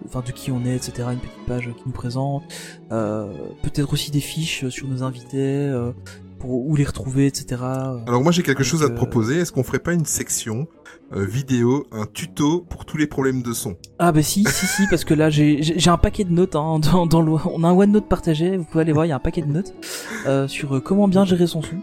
enfin 0.06 0.22
de 0.22 0.32
qui 0.32 0.52
on 0.52 0.66
est 0.66 0.76
etc 0.76 1.08
une 1.14 1.20
petite 1.20 1.46
page 1.48 1.70
qui 1.78 1.84
nous 1.86 1.94
présente. 1.94 2.44
Euh, 2.92 3.32
peut-être 3.62 3.94
aussi 3.94 4.12
des 4.12 4.20
fiches 4.20 4.68
sur 4.68 4.88
nos 4.88 5.04
invités 5.04 5.72
pour 6.38 6.68
où 6.68 6.76
les 6.76 6.84
retrouver 6.84 7.28
etc 7.28 7.62
Alors 8.06 8.22
moi 8.22 8.34
j'ai 8.34 8.44
quelque 8.44 8.58
Avec, 8.58 8.70
chose 8.70 8.84
à 8.84 8.90
te 8.90 8.96
proposer. 8.96 9.38
Est-ce 9.38 9.54
qu'on 9.54 9.64
ferait 9.64 9.80
pas 9.80 9.94
une 9.94 10.06
section 10.06 10.68
vidéo, 11.22 11.86
un 11.92 12.06
tuto 12.06 12.62
pour 12.62 12.86
tous 12.86 12.98
les 12.98 13.08
problèmes 13.08 13.42
de 13.44 13.54
son 13.54 13.76
ah 14.00 14.12
bah 14.12 14.24
si 14.24 14.44
si 14.46 14.66
si 14.66 14.84
parce 14.90 15.06
que 15.06 15.14
là 15.14 15.30
j'ai 15.30 15.62
un 15.90 15.98
paquet 15.98 16.24
de 16.24 16.32
notes 16.32 16.56
hein, 16.56 16.80
dans, 16.80 17.06
dans 17.06 17.22
le 17.22 17.32
on 17.54 17.64
a 17.64 17.68
un 17.68 17.74
OneNote 17.74 18.08
partagé 18.10 18.58
vous 18.58 18.64
pouvez 18.66 18.82
aller 18.82 18.92
voir 18.92 19.06
il 19.06 19.10
y 19.10 19.12
a 19.12 19.16
un 19.16 19.20
paquet 19.20 19.42
de 19.42 19.48
notes 19.52 19.74
euh, 20.26 20.48
sur 20.48 20.76
euh, 20.76 20.80
comment 20.80 21.08
bien 21.08 21.24
gérer 21.26 21.48
son 21.48 21.62
son 21.62 21.76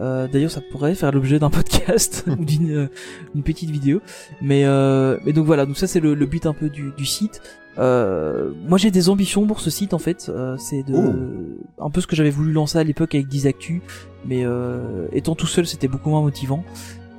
Euh, 0.00 0.26
D'ailleurs, 0.28 0.50
ça 0.50 0.60
pourrait 0.72 0.94
faire 0.94 1.12
l'objet 1.12 1.38
d'un 1.38 1.50
podcast 1.60 2.24
ou 2.38 2.44
d'une 2.44 2.70
euh, 2.72 2.86
une 3.34 3.42
petite 3.42 3.70
vidéo. 3.70 4.00
Mais 4.42 4.64
euh, 4.64 5.18
mais 5.24 5.32
donc 5.32 5.46
voilà, 5.46 5.64
donc 5.66 5.76
ça 5.76 5.86
c'est 5.86 6.00
le, 6.00 6.14
le 6.14 6.26
but 6.26 6.46
un 6.46 6.52
peu 6.54 6.68
du, 6.68 6.92
du 6.96 7.06
site. 7.06 7.40
Euh, 7.78 8.50
moi 8.68 8.78
j'ai 8.78 8.90
des 8.90 9.08
ambitions 9.08 9.46
pour 9.46 9.60
ce 9.60 9.70
site 9.70 9.94
en 9.94 9.98
fait. 9.98 10.26
Euh, 10.28 10.56
c'est 10.58 10.82
de 10.82 10.94
Oh. 10.94 11.84
un 11.86 11.90
peu 11.90 12.00
ce 12.00 12.06
que 12.06 12.16
j'avais 12.16 12.30
voulu 12.30 12.52
lancer 12.52 12.78
à 12.78 12.84
l'époque 12.84 13.14
avec 13.14 13.28
Dizactu, 13.28 13.80
mais 14.26 14.44
euh, 14.44 15.06
étant 15.12 15.34
tout 15.34 15.46
seul 15.46 15.66
c'était 15.66 15.88
beaucoup 15.88 16.10
moins 16.10 16.20
motivant. 16.22 16.64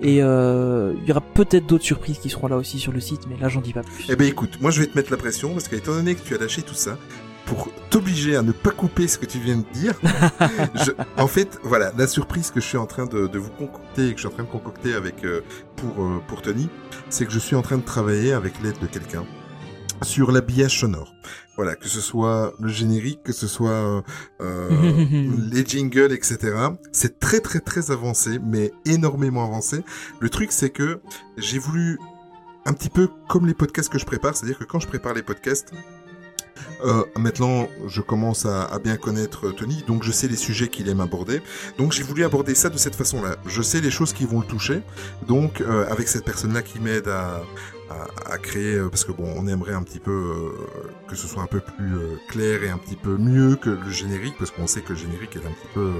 Et 0.01 0.21
euh, 0.23 0.93
il 1.01 1.07
y 1.07 1.11
aura 1.11 1.21
peut-être 1.21 1.67
d'autres 1.67 1.83
surprises 1.83 2.17
qui 2.19 2.29
seront 2.29 2.47
là 2.47 2.57
aussi 2.57 2.79
sur 2.79 2.91
le 2.91 2.99
site, 2.99 3.21
mais 3.29 3.37
là 3.39 3.49
j'en 3.49 3.61
dis 3.61 3.73
pas 3.73 3.83
plus. 3.83 4.05
Eh 4.09 4.15
ben 4.15 4.27
écoute, 4.27 4.59
moi 4.61 4.71
je 4.71 4.79
vais 4.81 4.87
te 4.87 4.97
mettre 4.97 5.11
la 5.11 5.17
pression 5.17 5.53
parce 5.53 5.67
qu'étant 5.67 5.93
donné 5.93 6.15
que 6.15 6.21
tu 6.21 6.33
as 6.33 6.37
lâché 6.39 6.63
tout 6.63 6.73
ça, 6.73 6.97
pour 7.45 7.69
t'obliger 7.89 8.35
à 8.35 8.41
ne 8.41 8.51
pas 8.51 8.71
couper 8.71 9.07
ce 9.07 9.17
que 9.17 9.25
tu 9.25 9.37
viens 9.39 9.57
de 9.57 9.65
dire, 9.73 9.93
je- 10.75 10.91
en 11.17 11.27
fait, 11.27 11.59
voilà, 11.63 11.91
la 11.97 12.07
surprise 12.07 12.49
que 12.49 12.59
je 12.61 12.65
suis 12.65 12.77
en 12.77 12.85
train 12.87 13.05
de, 13.05 13.27
de 13.27 13.37
vous 13.39 13.49
concocter 13.51 14.07
et 14.07 14.11
que 14.13 14.17
je 14.17 14.21
suis 14.21 14.27
en 14.27 14.31
train 14.31 14.43
de 14.43 14.49
concocter 14.49 14.93
avec 14.95 15.23
euh, 15.23 15.41
pour 15.75 16.03
euh, 16.03 16.19
pour 16.27 16.41
Tony, 16.41 16.67
c'est 17.09 17.25
que 17.25 17.31
je 17.31 17.39
suis 17.39 17.55
en 17.55 17.61
train 17.61 17.77
de 17.77 17.83
travailler 17.83 18.33
avec 18.33 18.53
l'aide 18.63 18.79
de 18.81 18.87
quelqu'un 18.87 19.25
sur 20.03 20.31
l'habillage 20.31 20.79
sonore. 20.79 21.13
Voilà, 21.61 21.75
que 21.75 21.87
ce 21.87 22.01
soit 22.01 22.55
le 22.59 22.69
générique, 22.69 23.21
que 23.21 23.33
ce 23.33 23.45
soit 23.45 23.69
euh, 23.69 24.01
euh, 24.41 25.05
les 25.51 25.63
jingles, 25.63 26.11
etc. 26.11 26.39
C'est 26.91 27.19
très 27.19 27.39
très 27.39 27.59
très 27.59 27.91
avancé, 27.91 28.39
mais 28.43 28.71
énormément 28.83 29.43
avancé. 29.43 29.83
Le 30.19 30.29
truc, 30.31 30.51
c'est 30.51 30.71
que 30.71 31.01
j'ai 31.37 31.59
voulu 31.59 31.99
un 32.65 32.73
petit 32.73 32.89
peu 32.89 33.09
comme 33.29 33.45
les 33.45 33.53
podcasts 33.53 33.91
que 33.91 33.99
je 33.99 34.05
prépare, 34.05 34.35
c'est-à-dire 34.35 34.57
que 34.57 34.63
quand 34.63 34.79
je 34.79 34.87
prépare 34.87 35.13
les 35.13 35.21
podcasts, 35.21 35.71
euh, 36.83 37.03
maintenant 37.15 37.67
je 37.87 38.01
commence 38.01 38.47
à, 38.47 38.63
à 38.63 38.79
bien 38.79 38.97
connaître 38.97 39.51
Tony, 39.51 39.83
donc 39.85 40.01
je 40.01 40.11
sais 40.11 40.27
les 40.27 40.35
sujets 40.35 40.67
qu'il 40.67 40.89
aime 40.89 40.99
aborder. 40.99 41.43
Donc 41.77 41.91
j'ai 41.91 42.01
voulu 42.01 42.23
aborder 42.23 42.55
ça 42.55 42.69
de 42.69 42.77
cette 42.79 42.95
façon-là. 42.95 43.35
Je 43.45 43.61
sais 43.61 43.81
les 43.81 43.91
choses 43.91 44.13
qui 44.13 44.25
vont 44.25 44.39
le 44.39 44.47
toucher, 44.47 44.81
donc 45.27 45.61
euh, 45.61 45.85
avec 45.91 46.07
cette 46.07 46.25
personne-là 46.25 46.63
qui 46.63 46.79
m'aide 46.79 47.07
à, 47.07 47.43
à, 48.27 48.33
à 48.33 48.37
créer, 48.37 48.75
euh, 48.75 48.89
parce 48.89 49.03
que 49.05 49.11
bon, 49.11 49.31
on 49.37 49.47
aimerait 49.47 49.73
un 49.73 49.83
petit 49.83 49.99
peu 49.99 50.11
euh, 50.11 50.51
que 51.07 51.15
ce 51.15 51.27
soit 51.27 51.41
un 51.43 51.47
peu 51.47 51.59
plus 51.59 51.95
euh, 51.95 52.15
clair 52.29 52.63
et 52.63 52.69
un 52.69 52.77
petit 52.77 52.95
peu 52.95 53.17
mieux 53.17 53.55
que 53.55 53.69
le 53.69 53.89
générique, 53.91 54.35
parce 54.39 54.51
qu'on 54.51 54.67
sait 54.67 54.81
que 54.81 54.93
le 54.93 54.99
générique 54.99 55.35
est 55.35 55.45
un 55.47 55.51
petit 55.51 55.67
peu, 55.73 55.91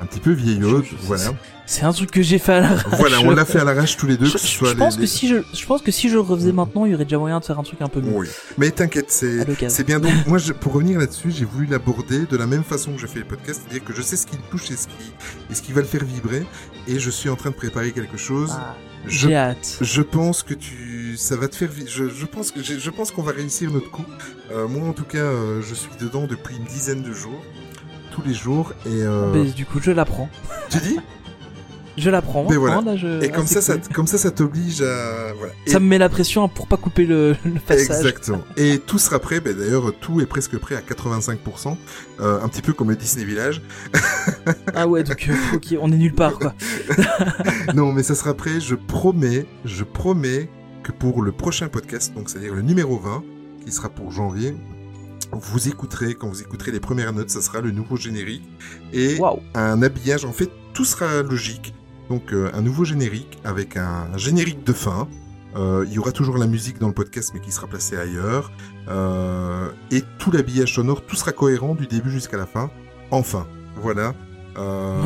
un 0.00 0.06
petit 0.06 0.20
peu 0.20 0.32
vieillot. 0.32 0.82
Voilà, 1.02 1.32
C'est 1.66 1.82
un 1.82 1.92
truc 1.92 2.10
que 2.10 2.22
j'ai 2.22 2.38
fait 2.38 2.52
à 2.54 2.60
l'arrache. 2.60 2.84
voilà, 2.98 3.20
on 3.20 3.30
l'a 3.30 3.44
fait 3.44 3.58
à 3.60 3.64
l'arrache 3.64 3.96
tous 3.96 4.06
les 4.06 4.16
deux. 4.16 4.26
Je, 4.26 4.32
que 4.34 4.38
ce 4.38 4.46
soit 4.46 4.70
je 4.70 4.74
pense 4.74 4.96
les- 4.96 5.02
que 5.02 5.06
si 5.06 5.28
je, 5.28 5.36
je 5.54 5.66
pense 5.66 5.82
que 5.82 5.90
si 5.90 6.08
je 6.08 6.14
le 6.14 6.20
refaisais 6.20 6.52
maintenant, 6.52 6.84
il 6.86 6.92
y 6.92 6.94
aurait 6.94 7.04
déjà 7.04 7.18
moyen 7.18 7.40
de 7.40 7.44
faire 7.44 7.58
un 7.58 7.62
truc 7.62 7.80
un 7.82 7.88
peu 7.88 8.00
mieux. 8.00 8.12
Oui, 8.14 8.28
mais 8.58 8.70
t'inquiète, 8.70 9.10
c'est 9.10 9.44
c'est 9.68 9.84
bien. 9.84 10.00
Donc 10.00 10.12
moi, 10.26 10.38
je- 10.38 10.52
pour 10.52 10.72
revenir 10.74 10.98
là-dessus, 10.98 11.30
j'ai 11.30 11.44
voulu 11.44 11.66
l'aborder 11.66 12.26
de 12.26 12.36
la 12.36 12.46
même 12.46 12.64
façon 12.64 12.92
que 12.92 13.00
je 13.00 13.06
fais 13.06 13.18
les 13.20 13.24
podcasts, 13.24 13.62
c'est-à-dire 13.64 13.84
que 13.84 13.92
je 13.94 14.02
sais 14.02 14.16
ce 14.16 14.26
qui 14.26 14.36
le 14.36 14.42
touche 14.50 14.70
et 14.70 14.76
ce 14.76 14.86
qui 14.86 15.12
et 15.50 15.54
ce 15.54 15.62
qui 15.62 15.72
va 15.72 15.80
le 15.80 15.86
faire 15.86 16.04
vibrer, 16.04 16.46
et 16.88 16.98
je 16.98 17.10
suis 17.10 17.28
en 17.28 17.36
train 17.36 17.50
de 17.50 17.54
préparer 17.54 17.92
quelque 17.92 18.16
chose. 18.16 18.50
Ah, 18.54 18.74
J'ai 19.06 19.34
hâte. 19.34 19.78
je 19.80 20.02
pense 20.02 20.42
que 20.42 20.54
tu, 20.54 21.16
ça 21.16 21.36
va 21.36 21.48
te 21.48 21.56
faire. 21.56 21.68
Je, 21.86 22.08
je 22.08 22.26
pense 22.26 22.50
que 22.50 22.62
je 22.62 22.90
pense 22.90 23.10
qu'on 23.10 23.22
va 23.22 23.32
réussir 23.32 23.70
notre 23.70 23.90
coup. 23.90 24.04
Euh, 24.52 24.68
moi, 24.68 24.88
en 24.88 24.92
tout 24.92 25.04
cas, 25.04 25.18
euh, 25.18 25.60
je 25.62 25.74
suis 25.74 25.90
dedans 26.00 26.26
depuis 26.26 26.56
une 26.56 26.64
dizaine 26.64 27.02
de 27.02 27.12
jours, 27.12 27.42
tous 28.12 28.22
les 28.22 28.34
jours, 28.34 28.72
et 28.86 28.90
euh, 29.02 29.32
Mais 29.32 29.50
du 29.50 29.66
coup, 29.66 29.80
je 29.80 29.90
l'apprends. 29.90 30.28
tu 30.70 30.78
dis? 30.78 30.98
Je. 31.96 32.10
Mais 32.10 32.56
voilà. 32.56 32.76
hein, 32.78 32.82
là, 32.84 32.96
je- 32.96 33.22
Et 33.22 33.30
comme 33.30 33.46
ça, 33.46 33.60
ça, 33.60 33.76
comme 33.94 34.06
ça, 34.06 34.16
ça 34.18 34.30
t'oblige 34.30 34.80
à 34.82 35.32
voilà. 35.36 35.52
Et- 35.66 35.70
Ça 35.70 35.78
me 35.80 35.86
met 35.86 35.98
la 35.98 36.08
pression 36.08 36.48
pour 36.48 36.66
pas 36.66 36.76
couper 36.76 37.04
le, 37.04 37.36
le 37.44 37.60
passage. 37.60 37.98
Exactement. 37.98 38.42
Et 38.56 38.78
tout 38.78 38.98
sera 38.98 39.18
prêt. 39.18 39.40
Ben, 39.40 39.56
D'ailleurs, 39.56 39.92
tout 40.00 40.20
est 40.20 40.26
presque 40.26 40.56
prêt 40.58 40.74
à 40.76 40.80
85%. 40.80 41.76
Euh, 42.20 42.40
un 42.42 42.48
petit 42.48 42.62
peu 42.62 42.72
comme 42.72 42.90
le 42.90 42.96
Disney 42.96 43.24
Village. 43.24 43.62
Ah 44.74 44.86
ouais, 44.86 45.02
donc 45.04 45.28
euh, 45.28 45.76
on 45.80 45.92
est 45.92 45.96
nulle 45.96 46.14
part 46.14 46.38
quoi. 46.38 46.54
non, 47.74 47.92
mais 47.92 48.02
ça 48.02 48.14
sera 48.14 48.34
prêt. 48.34 48.60
Je 48.60 48.74
promets, 48.74 49.46
je 49.64 49.84
promets 49.84 50.48
que 50.82 50.92
pour 50.92 51.22
le 51.22 51.32
prochain 51.32 51.68
podcast, 51.68 52.12
donc 52.14 52.28
c'est-à-dire 52.30 52.54
le 52.54 52.62
numéro 52.62 52.98
20, 52.98 53.22
qui 53.64 53.70
sera 53.72 53.88
pour 53.88 54.10
janvier, 54.10 54.56
vous 55.32 55.68
écouterez, 55.68 56.14
quand 56.14 56.28
vous 56.28 56.42
écouterez 56.42 56.72
les 56.72 56.80
premières 56.80 57.12
notes, 57.12 57.30
ça 57.30 57.40
sera 57.40 57.60
le 57.60 57.70
nouveau 57.70 57.96
générique. 57.96 58.42
Et 58.92 59.18
un 59.54 59.82
habillage. 59.82 60.24
En 60.24 60.32
fait, 60.32 60.50
tout 60.74 60.84
sera 60.84 61.22
logique. 61.22 61.74
Donc, 62.12 62.34
euh, 62.34 62.50
un 62.52 62.60
nouveau 62.60 62.84
générique 62.84 63.38
avec 63.42 63.78
un 63.78 64.18
générique 64.18 64.64
de 64.64 64.74
fin. 64.74 65.08
Euh, 65.56 65.86
il 65.88 65.94
y 65.94 65.98
aura 65.98 66.12
toujours 66.12 66.36
la 66.36 66.46
musique 66.46 66.78
dans 66.78 66.88
le 66.88 66.92
podcast, 66.92 67.30
mais 67.32 67.40
qui 67.40 67.50
sera 67.50 67.66
placée 67.66 67.96
ailleurs. 67.96 68.52
Euh, 68.88 69.70
et 69.90 70.02
tout 70.18 70.30
l'habillage 70.30 70.74
sonore, 70.74 71.06
tout 71.06 71.16
sera 71.16 71.32
cohérent 71.32 71.74
du 71.74 71.86
début 71.86 72.10
jusqu'à 72.10 72.36
la 72.36 72.44
fin. 72.44 72.70
Enfin, 73.10 73.46
voilà. 73.76 74.12
Euh, 74.58 75.02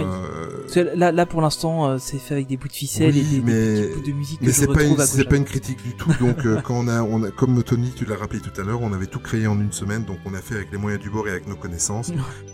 Parce 0.62 0.74
que 0.74 0.80
là, 0.97 1.12
là 1.12 1.26
pour 1.26 1.40
l'instant, 1.40 1.88
euh, 1.88 1.99
c'est 1.99 2.18
fait 2.18 2.34
avec 2.34 2.47
des 2.49 2.57
bouts 2.57 2.68
de 2.68 2.72
ficelle 2.72 3.12
Oui, 3.14 3.20
et 3.20 3.22
des, 3.22 3.40
des 3.40 3.42
mais- 3.42 3.82
petits 3.88 3.94
bouts 4.01 4.07
de 4.07 4.12
musique 4.12 4.40
que 4.40 4.47
mais 4.47 4.53
c'est 4.53 4.66
pas 4.66 4.82
une, 4.82 4.97
c'est 4.99 5.24
pas 5.28 5.36
une 5.36 5.44
critique 5.44 5.82
du 5.82 5.94
tout. 5.94 6.11
Donc 6.20 6.44
euh, 6.44 6.61
quand 6.64 6.74
on 6.74 6.88
a, 6.88 7.03
on 7.03 7.22
a, 7.22 7.30
comme 7.30 7.62
Tony, 7.62 7.92
tu 7.94 8.05
l'as 8.05 8.16
rappelé 8.16 8.40
tout 8.40 8.61
à 8.61 8.64
l'heure, 8.64 8.80
on 8.82 8.92
avait 8.92 9.07
tout 9.07 9.20
créé 9.20 9.47
en 9.47 9.61
une 9.61 9.72
semaine, 9.72 10.05
donc 10.05 10.18
on 10.24 10.34
a 10.34 10.40
fait 10.40 10.57
avec 10.57 10.72
les 10.72 10.78
moyens 10.78 11.03
du 11.03 11.11
bord 11.11 11.28
et 11.28 11.30
avec 11.30 11.47
nos 11.47 11.57
connaissances. 11.57 12.11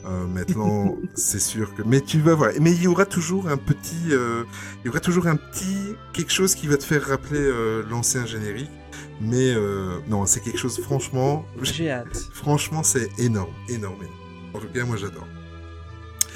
Euh, 0.07 0.26
maintenant, 0.26 0.95
c'est 1.14 1.40
sûr 1.40 1.74
que, 1.74 1.82
mais 1.84 2.01
tu 2.01 2.20
vas 2.20 2.34
voir. 2.34 2.51
Mais 2.61 2.72
il 2.72 2.82
y 2.82 2.86
aura 2.86 3.07
toujours 3.07 3.49
un 3.49 3.57
petit, 3.57 4.11
euh, 4.11 4.45
il 4.82 4.86
y 4.86 4.90
aura 4.90 5.01
toujours 5.01 5.26
un 5.26 5.36
petit 5.36 5.76
quelque 6.12 6.32
chose 6.32 6.55
qui 6.55 6.66
va 6.66 6.76
te 6.76 6.84
faire 6.84 7.03
rappeler 7.03 7.40
euh, 7.40 7.82
l'ancien 7.90 8.26
générique. 8.26 8.70
Mais 9.20 9.55
euh, 9.55 9.99
non, 10.09 10.26
c'est 10.26 10.40
quelque 10.40 10.59
chose. 10.59 10.80
Franchement, 10.82 11.45
J'ai 11.62 11.90
hâte. 11.90 12.16
franchement, 12.32 12.82
c'est 12.82 13.09
énorme, 13.20 13.53
énorme, 13.68 13.95
énorme. 14.03 14.16
En 14.55 14.59
tout 14.59 14.66
cas, 14.74 14.84
moi, 14.84 14.97
j'adore. 14.97 15.26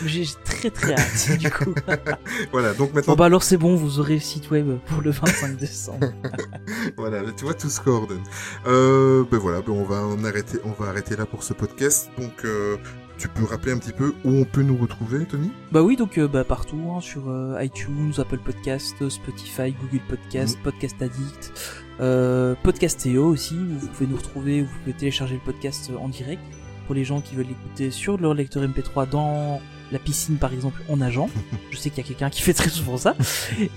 J'ai 0.05 0.27
très 0.45 0.71
très 0.71 0.93
hâte 0.93 1.39
du 1.39 1.51
coup. 1.51 1.75
Voilà. 2.53 2.75
Donc 2.75 2.93
maintenant, 2.95 3.15
Bon 3.15 3.19
bah 3.19 3.27
alors 3.27 3.43
c'est 3.43 3.57
bon, 3.57 3.77
vous 3.77 3.99
aurez 3.99 4.15
le 4.15 4.21
site 4.21 4.51
web 4.51 4.79
pour 4.87 5.01
le 5.03 5.11
25 5.11 5.57
décembre. 5.57 6.13
Voilà, 6.97 7.23
tu 7.37 7.45
vois, 7.45 7.55
tout 7.55 7.71
se 7.71 7.81
coordonne. 7.81 8.23
Euh, 8.67 9.25
ben 9.31 9.39
voilà, 9.39 9.61
ben 9.61 9.73
on 9.73 9.85
va 9.85 10.03
en 10.03 10.23
arrêter, 10.25 10.59
on 10.65 10.71
va 10.83 10.91
arrêter 10.91 11.17
là 11.17 11.27
pour 11.27 11.43
ce 11.43 11.53
podcast. 11.53 12.11
Donc, 12.19 12.45
euh, 12.45 12.77
tu 13.19 13.29
peux 13.29 13.45
rappeler 13.45 13.73
un 13.73 13.79
petit 13.79 13.93
peu 13.93 14.15
où 14.25 14.31
on 14.31 14.45
peut 14.45 14.63
nous 14.63 14.77
retrouver, 14.77 15.25
Tony? 15.25 15.51
Bah 15.73 15.83
oui, 15.83 15.97
donc 15.97 16.19
euh, 16.19 16.29
bah, 16.29 16.45
partout, 16.45 16.79
hein, 16.95 17.01
sur 17.01 17.31
euh, 17.31 17.63
iTunes, 17.63 18.13
Apple 18.19 18.39
Podcast, 18.39 19.09
Spotify, 19.09 19.73
Google 19.73 20.05
Podcast, 20.09 20.59
Podcast 20.63 20.97
Addict, 21.01 21.53
euh, 22.01 22.55
Podcastéo 22.63 23.27
aussi, 23.27 23.55
où 23.55 23.79
vous 23.79 23.89
pouvez 23.89 24.07
nous 24.07 24.17
retrouver, 24.17 24.63
où 24.63 24.67
vous 24.67 24.79
pouvez 24.81 24.93
télécharger 24.93 25.35
le 25.35 25.41
podcast 25.41 25.91
en 25.99 26.09
direct 26.09 26.43
pour 26.87 26.95
les 26.95 27.05
gens 27.05 27.21
qui 27.21 27.35
veulent 27.35 27.47
l'écouter 27.47 27.91
sur 27.91 28.19
leur 28.19 28.35
lecteur 28.35 28.63
MP3 28.63 29.09
dans 29.09 29.61
la 29.93 29.99
piscine 29.99 30.37
par 30.37 30.53
exemple 30.53 30.83
en 30.89 30.97
nageant. 30.99 31.29
Je 31.71 31.77
sais 31.77 31.91
qu'il 31.91 32.03
y 32.03 32.07
a 32.07 32.09
quelqu'un 32.09 32.31
qui 32.31 32.43
fait 32.43 32.55
très 32.55 32.71
souvent 32.71 32.97
ça. 32.97 33.15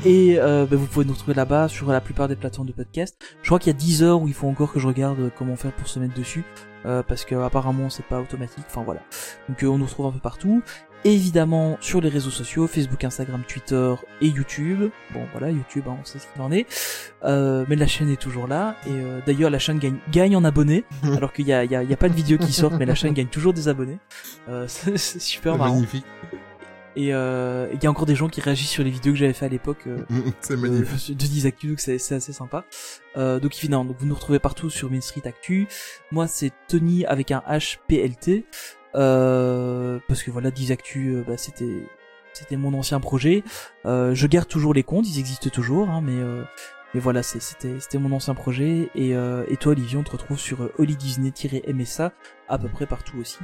Et 0.06 0.36
euh, 0.40 0.66
bah, 0.66 0.76
vous 0.76 0.86
pouvez 0.88 1.06
nous 1.06 1.14
retrouver 1.14 1.34
là-bas 1.36 1.68
sur 1.68 1.92
la 1.92 2.02
plupart 2.02 2.28
des 2.28 2.36
plateformes 2.36 2.68
de 2.68 2.74
podcast. 2.74 3.18
Je 3.42 3.48
crois 3.48 3.60
qu'il 3.60 3.72
y 3.72 3.76
a 3.76 3.80
10 3.80 4.04
heures 4.04 4.22
où 4.22 4.28
il 4.28 4.34
faut 4.34 4.48
encore 4.48 4.72
que 4.74 4.80
je 4.80 4.88
regarde 4.88 5.20
euh, 5.20 5.30
comment 5.38 5.56
faire 5.56 5.72
pour 5.72 5.88
se 5.88 6.00
mettre 6.00 6.14
dessus. 6.16 6.44
euh, 6.86 7.04
parce 7.04 7.26
que 7.26 7.36
apparemment 7.36 7.90
c'est 7.90 8.06
pas 8.06 8.20
automatique. 8.22 8.64
Enfin 8.68 8.84
voilà. 8.84 9.02
Donc 9.48 9.64
euh, 9.64 9.68
on 9.68 9.78
nous 9.78 9.86
retrouve 9.86 10.06
un 10.08 10.12
peu 10.12 10.20
partout. 10.20 10.62
Évidemment 11.06 11.78
sur 11.80 12.02
les 12.02 12.10
réseaux 12.10 12.30
sociaux, 12.30 12.68
Facebook, 12.68 13.04
Instagram, 13.06 13.42
Twitter 13.48 13.94
et 14.22 14.28
YouTube. 14.28 14.90
Bon 15.14 15.26
voilà, 15.32 15.50
YouTube, 15.50 15.86
hein, 15.88 15.98
on 16.02 16.04
sait 16.06 16.20
ce 16.20 16.28
qu'il 16.28 16.42
en 16.42 16.52
est. 16.52 16.66
Euh, 17.24 17.66
mais 17.70 17.78
la 17.78 17.88
chaîne 17.88 18.10
est 18.10 18.20
toujours 18.20 18.48
là. 18.48 18.76
Et 18.86 18.90
euh, 18.92 19.20
d'ailleurs 19.26 19.50
la 19.50 19.60
chaîne 19.60 19.80
gagne, 19.80 19.98
gagne 20.12 20.36
en 20.36 20.44
abonnés. 20.44 20.84
alors 21.16 21.32
qu'il 21.32 21.48
y 21.48 21.54
a, 21.54 21.64
il 21.64 21.72
y, 21.72 21.76
a, 21.76 21.84
y 21.84 21.94
a 21.94 21.98
pas 21.98 22.10
de 22.10 22.14
vidéos 22.16 22.38
qui 22.38 22.52
sortent, 22.52 22.76
mais 22.78 22.86
la 22.86 22.96
chaîne 22.96 23.14
gagne 23.14 23.28
toujours 23.28 23.54
des 23.54 23.70
abonnés. 23.70 23.98
Euh, 24.50 24.66
c'est 24.68 24.98
c'est 24.98 25.20
super 25.20 25.58
marrant. 25.58 25.76
Magnifique. 25.76 26.06
Et 26.96 27.14
euh, 27.14 27.68
il 27.74 27.82
y 27.82 27.88
a 27.88 27.90
encore 27.92 28.08
des 28.08 28.16
gens 28.16 28.28
qui 28.28 28.42
réagissent 28.42 28.72
sur 28.72 28.84
les 28.84 28.90
vidéos 28.90 29.14
que 29.14 29.20
j'avais 29.20 29.32
fait 29.32 29.46
à 29.46 29.50
l'époque. 29.50 29.84
euh, 29.88 30.00
C'est 30.42 30.58
magnifique. 30.58 31.12
euh, 31.12 31.14
de 31.14 31.26
10 31.26 31.46
Actu, 31.46 31.68
donc 31.70 31.80
c'est 31.80 31.98
c'est 31.98 32.16
assez 32.16 32.34
sympa. 32.34 32.66
Euh, 33.16 33.40
donc 33.40 33.56
évidemment, 33.58 33.86
donc 33.86 33.96
vous 34.00 34.06
nous 34.06 34.16
retrouvez 34.16 34.40
partout 34.40 34.70
sur 34.70 34.92
Main 34.92 35.00
Street 35.00 35.22
Actu. 35.26 35.68
Moi 36.12 36.28
c'est 36.28 36.52
Tony 36.68 37.06
avec 37.06 37.32
un 37.32 37.42
H 37.48 37.78
PLT. 37.88 38.44
Euh, 38.96 40.00
parce 40.08 40.24
que 40.24 40.32
voilà, 40.32 40.52
10 40.52 40.72
Actu, 40.72 41.10
euh, 41.16 41.24
bah, 41.28 41.38
c'était 41.38 41.88
c'était 42.34 42.58
mon 42.58 42.74
ancien 42.74 43.00
projet. 43.00 43.44
Euh, 43.86 44.14
je 44.16 44.28
garde 44.28 44.48
toujours 44.48 44.74
les 44.74 44.84
comptes, 44.84 45.08
ils 45.08 45.20
existent 45.20 45.50
toujours, 45.50 45.90
hein, 45.90 46.02
mais 46.04 46.16
euh, 46.16 46.44
mais 46.94 47.00
voilà, 47.00 47.22
c'était 47.24 47.80
c'était 47.80 47.98
mon 47.98 48.12
ancien 48.16 48.34
projet. 48.34 48.90
Et, 48.96 49.16
euh, 49.16 49.44
et 49.50 49.58
toi 49.58 49.72
Olivier, 49.74 49.98
on 49.98 50.04
te 50.04 50.12
retrouve 50.12 50.40
sur 50.40 50.70
Oli 50.78 50.96
Disney-MSA 50.96 52.12
à 52.48 52.58
peu 52.58 52.68
près 52.70 52.86
partout 52.86 53.18
aussi. 53.20 53.38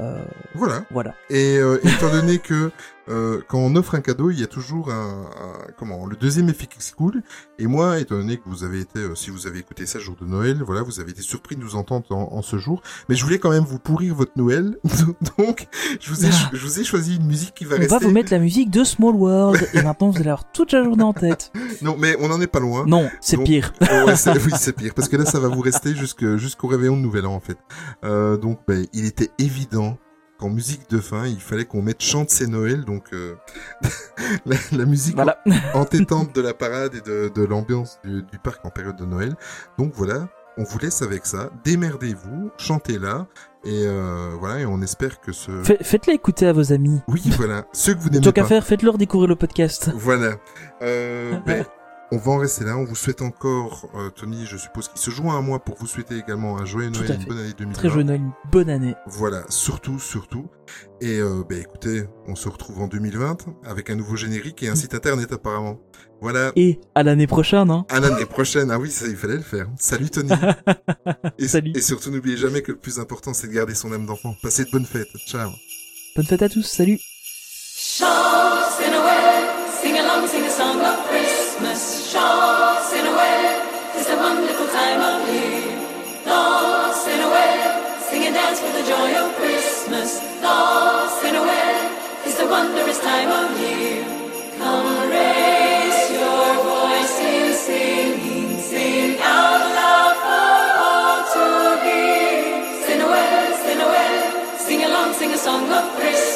Euh, 0.00 0.24
Voilà. 0.54 0.84
voilà. 0.90 1.14
Et 1.30 1.58
euh, 1.58 1.78
étant 1.84 2.10
donné 2.10 2.38
que 2.38 2.70
euh, 3.08 3.40
quand 3.48 3.58
on 3.58 3.74
offre 3.76 3.94
un 3.94 4.00
cadeau, 4.00 4.30
il 4.30 4.38
y 4.38 4.42
a 4.44 4.46
toujours 4.46 4.90
un, 4.92 5.22
un- 5.22 5.72
comment 5.78 6.06
le 6.06 6.16
deuxième 6.16 6.48
effet 6.48 6.66
qui 6.66 6.80
se 6.82 6.94
coule. 6.94 7.22
Et 7.58 7.66
moi, 7.66 7.98
étant 7.98 8.16
donné 8.16 8.36
que 8.36 8.42
vous 8.46 8.62
avez 8.64 8.80
été, 8.80 9.00
euh, 9.00 9.14
si 9.14 9.30
vous 9.30 9.46
avez 9.46 9.58
écouté 9.58 9.86
ça 9.86 9.98
jour 9.98 10.14
de 10.20 10.24
Noël, 10.26 10.62
voilà, 10.64 10.82
vous 10.82 11.00
avez 11.00 11.10
été 11.10 11.22
surpris 11.22 11.56
de 11.56 11.60
nous 11.60 11.74
entendre 11.76 12.06
en, 12.10 12.32
en 12.32 12.42
ce 12.42 12.58
jour. 12.58 12.80
Mais 13.08 13.14
je 13.14 13.24
voulais 13.24 13.38
quand 13.38 13.50
même 13.50 13.64
vous 13.64 13.78
pourrir 13.78 14.14
votre 14.14 14.32
Noël, 14.36 14.76
donc 15.38 15.66
je 16.00 16.10
vous 16.10 16.24
ai, 16.24 16.28
Ah. 16.32 16.50
je 16.52 16.64
vous 16.64 16.80
ai 16.80 16.84
choisi 16.84 17.16
une 17.16 17.26
musique 17.26 17.54
qui 17.54 17.64
va 17.64 17.76
On 17.76 17.78
rester. 17.78 17.94
va 17.94 17.98
vous 18.06 18.10
mettre 18.12 18.32
la 18.32 18.38
musique 18.38 18.70
de 18.70 18.84
Small 18.84 19.14
World 19.14 19.68
et 19.74 19.82
maintenant 19.82 20.10
vous 20.10 20.16
allez 20.18 20.28
avoir 20.30 20.50
toute 20.52 20.72
la 20.72 20.82
journée 20.84 21.04
en 21.04 21.12
tête. 21.12 21.52
Non, 21.82 21.96
mais 21.98 22.16
on 22.20 22.28
n'en 22.28 22.40
est 22.40 22.46
pas 22.46 22.60
loin. 22.60 22.84
Non, 22.86 23.10
c'est 23.20 23.36
Donc- 23.36 23.46
pire. 23.46 23.72
Oh, 23.80 24.06
ouais, 24.06 24.14
c'est- 24.16 24.30
oui, 24.32 24.52
c'est 24.56 24.72
pire, 24.76 24.94
parce 24.94 25.08
que 25.08 25.16
là, 25.16 25.24
ça 25.24 25.40
va 25.40 25.48
vous 25.48 25.60
rester 25.60 25.94
jusqu'au 25.96 26.68
réveillon 26.68 26.96
de 26.96 27.02
Nouvel 27.02 27.26
An, 27.26 27.34
en 27.34 27.40
fait. 27.40 27.56
Euh, 28.04 28.36
donc, 28.36 28.60
ben, 28.68 28.86
il 28.92 29.04
était 29.04 29.30
évident 29.38 29.98
qu'en 30.42 30.50
musique 30.50 30.90
de 30.90 30.98
fin, 30.98 31.26
il 31.26 31.40
fallait 31.40 31.64
qu'on 31.64 31.82
mette 31.82 32.02
Chante 32.02 32.30
c'est 32.30 32.48
Noël, 32.48 32.84
donc 32.84 33.04
euh, 33.12 33.36
la, 34.46 34.56
la 34.72 34.84
musique 34.84 35.14
Voilà. 35.14 35.38
entêtante 35.74 36.34
de 36.34 36.40
la 36.40 36.52
parade 36.52 36.94
et 36.96 37.00
de, 37.00 37.30
de 37.32 37.44
l'ambiance 37.44 38.00
du, 38.04 38.22
du 38.24 38.38
parc 38.38 38.64
en 38.66 38.70
période 38.70 38.96
de 38.96 39.04
Noël. 39.04 39.34
Donc 39.78 39.92
voilà, 39.94 40.28
on 40.58 40.64
vous 40.64 40.78
laisse 40.80 41.00
avec 41.02 41.26
ça. 41.26 41.50
Démerdez-vous, 41.64 42.50
chantez-la. 42.58 43.26
Et 43.64 43.84
euh, 43.86 44.30
voilà, 44.40 44.58
et 44.60 44.66
on 44.66 44.82
espère 44.82 45.20
que 45.20 45.30
ce... 45.30 45.62
Fait- 45.62 45.82
Faites-la 45.84 46.14
écouter 46.14 46.46
à 46.46 46.52
vos 46.52 46.72
amis. 46.72 47.00
Oui, 47.06 47.22
voilà, 47.36 47.64
ceux 47.72 47.94
que 47.94 48.00
vous 48.00 48.08
n'aimez 48.08 48.24
Tant 48.24 48.30
pas. 48.32 48.40
qu'à 48.40 48.44
faire, 48.48 48.64
faites-leur 48.64 48.98
découvrir 48.98 49.28
le 49.28 49.36
podcast. 49.36 49.92
Voilà. 49.94 50.32
Euh, 50.82 51.38
ben, 51.46 51.64
on 52.12 52.18
va 52.18 52.32
en 52.32 52.38
rester 52.38 52.64
là. 52.64 52.76
On 52.76 52.84
vous 52.84 52.94
souhaite 52.94 53.22
encore, 53.22 53.88
euh, 53.94 54.10
Tony, 54.10 54.44
je 54.44 54.58
suppose 54.58 54.88
qu'il 54.88 55.00
se 55.00 55.10
joint 55.10 55.36
à 55.36 55.40
moi 55.40 55.58
pour 55.64 55.76
vous 55.78 55.86
souhaiter 55.86 56.18
également 56.18 56.58
un 56.58 56.66
joyeux 56.66 56.90
Noël 56.90 57.18
une 57.18 57.26
bonne 57.26 57.38
année 57.38 57.54
2020. 57.56 57.72
Très 57.72 57.88
jeune, 57.88 58.10
une 58.10 58.32
bonne 58.52 58.68
année. 58.68 58.94
Voilà, 59.06 59.44
surtout, 59.48 59.98
surtout. 59.98 60.46
Et 61.00 61.18
euh, 61.18 61.42
ben 61.48 61.58
écoutez, 61.58 62.04
on 62.28 62.34
se 62.34 62.50
retrouve 62.50 62.82
en 62.82 62.86
2020 62.86 63.46
avec 63.64 63.88
un 63.88 63.96
nouveau 63.96 64.16
générique 64.16 64.62
et 64.62 64.68
un 64.68 64.74
site 64.74 64.94
internet 64.94 65.32
apparemment. 65.32 65.80
Voilà. 66.20 66.52
Et 66.54 66.80
à 66.94 67.02
l'année 67.02 67.26
prochaine, 67.26 67.70
hein. 67.70 67.86
À 67.88 67.98
l'année 67.98 68.26
prochaine. 68.26 68.70
Ah 68.70 68.78
oui, 68.78 68.90
ça, 68.90 69.06
il 69.06 69.16
fallait 69.16 69.36
le 69.36 69.42
faire. 69.42 69.68
Salut 69.78 70.10
Tony. 70.10 70.30
Et, 71.38 71.48
Salut. 71.48 71.72
et 71.74 71.80
surtout, 71.80 72.10
n'oubliez 72.10 72.36
jamais 72.36 72.60
que 72.62 72.72
le 72.72 72.78
plus 72.78 73.00
important, 73.00 73.32
c'est 73.32 73.48
de 73.48 73.52
garder 73.52 73.74
son 73.74 73.92
âme 73.92 74.06
d'enfant. 74.06 74.36
Passez 74.42 74.64
de 74.64 74.70
bonnes 74.70 74.84
fêtes. 74.84 75.08
Ciao. 75.26 75.50
Bonne 76.14 76.26
fête 76.26 76.42
à 76.42 76.48
tous, 76.48 76.62
salut. 76.62 77.00
Chants 77.74 78.61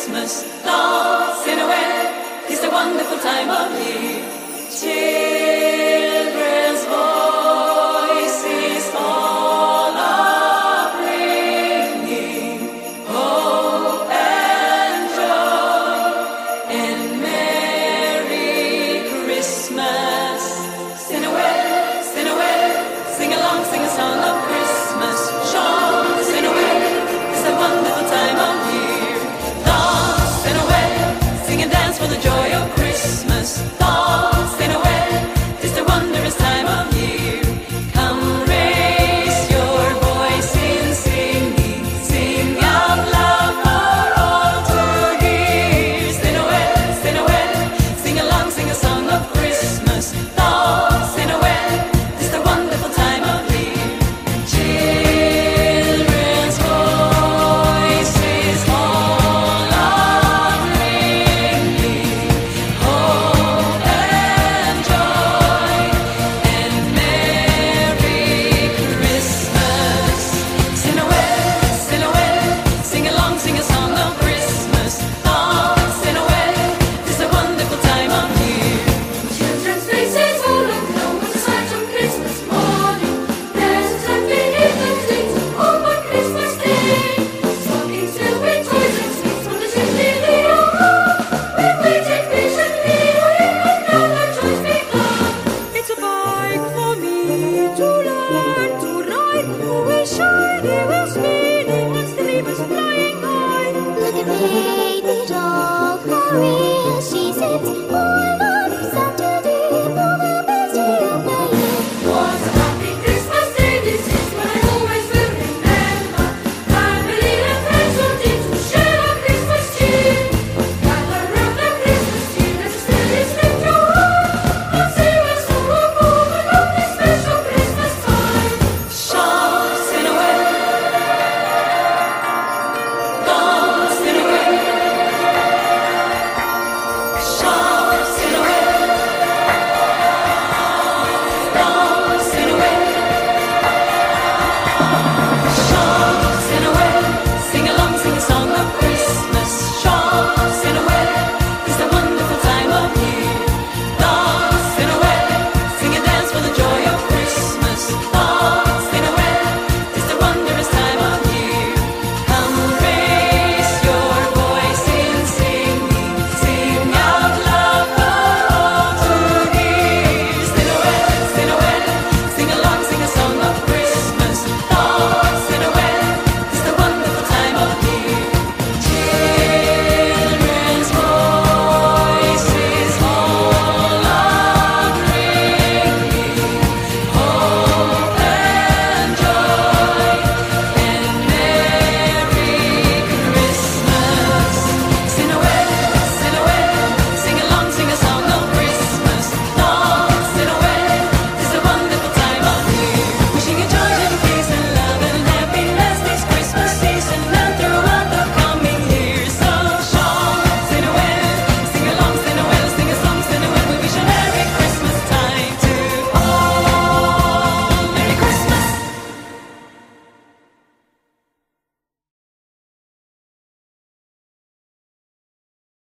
Christmas, 0.06 0.44
thoughts 0.62 1.48
in 1.48 1.58
a 1.58 1.66
way, 1.66 2.46
It's 2.48 2.62
a 2.62 2.70
wonderful 2.70 3.18
time 3.18 3.50
of 3.50 3.72
year. 3.88 4.05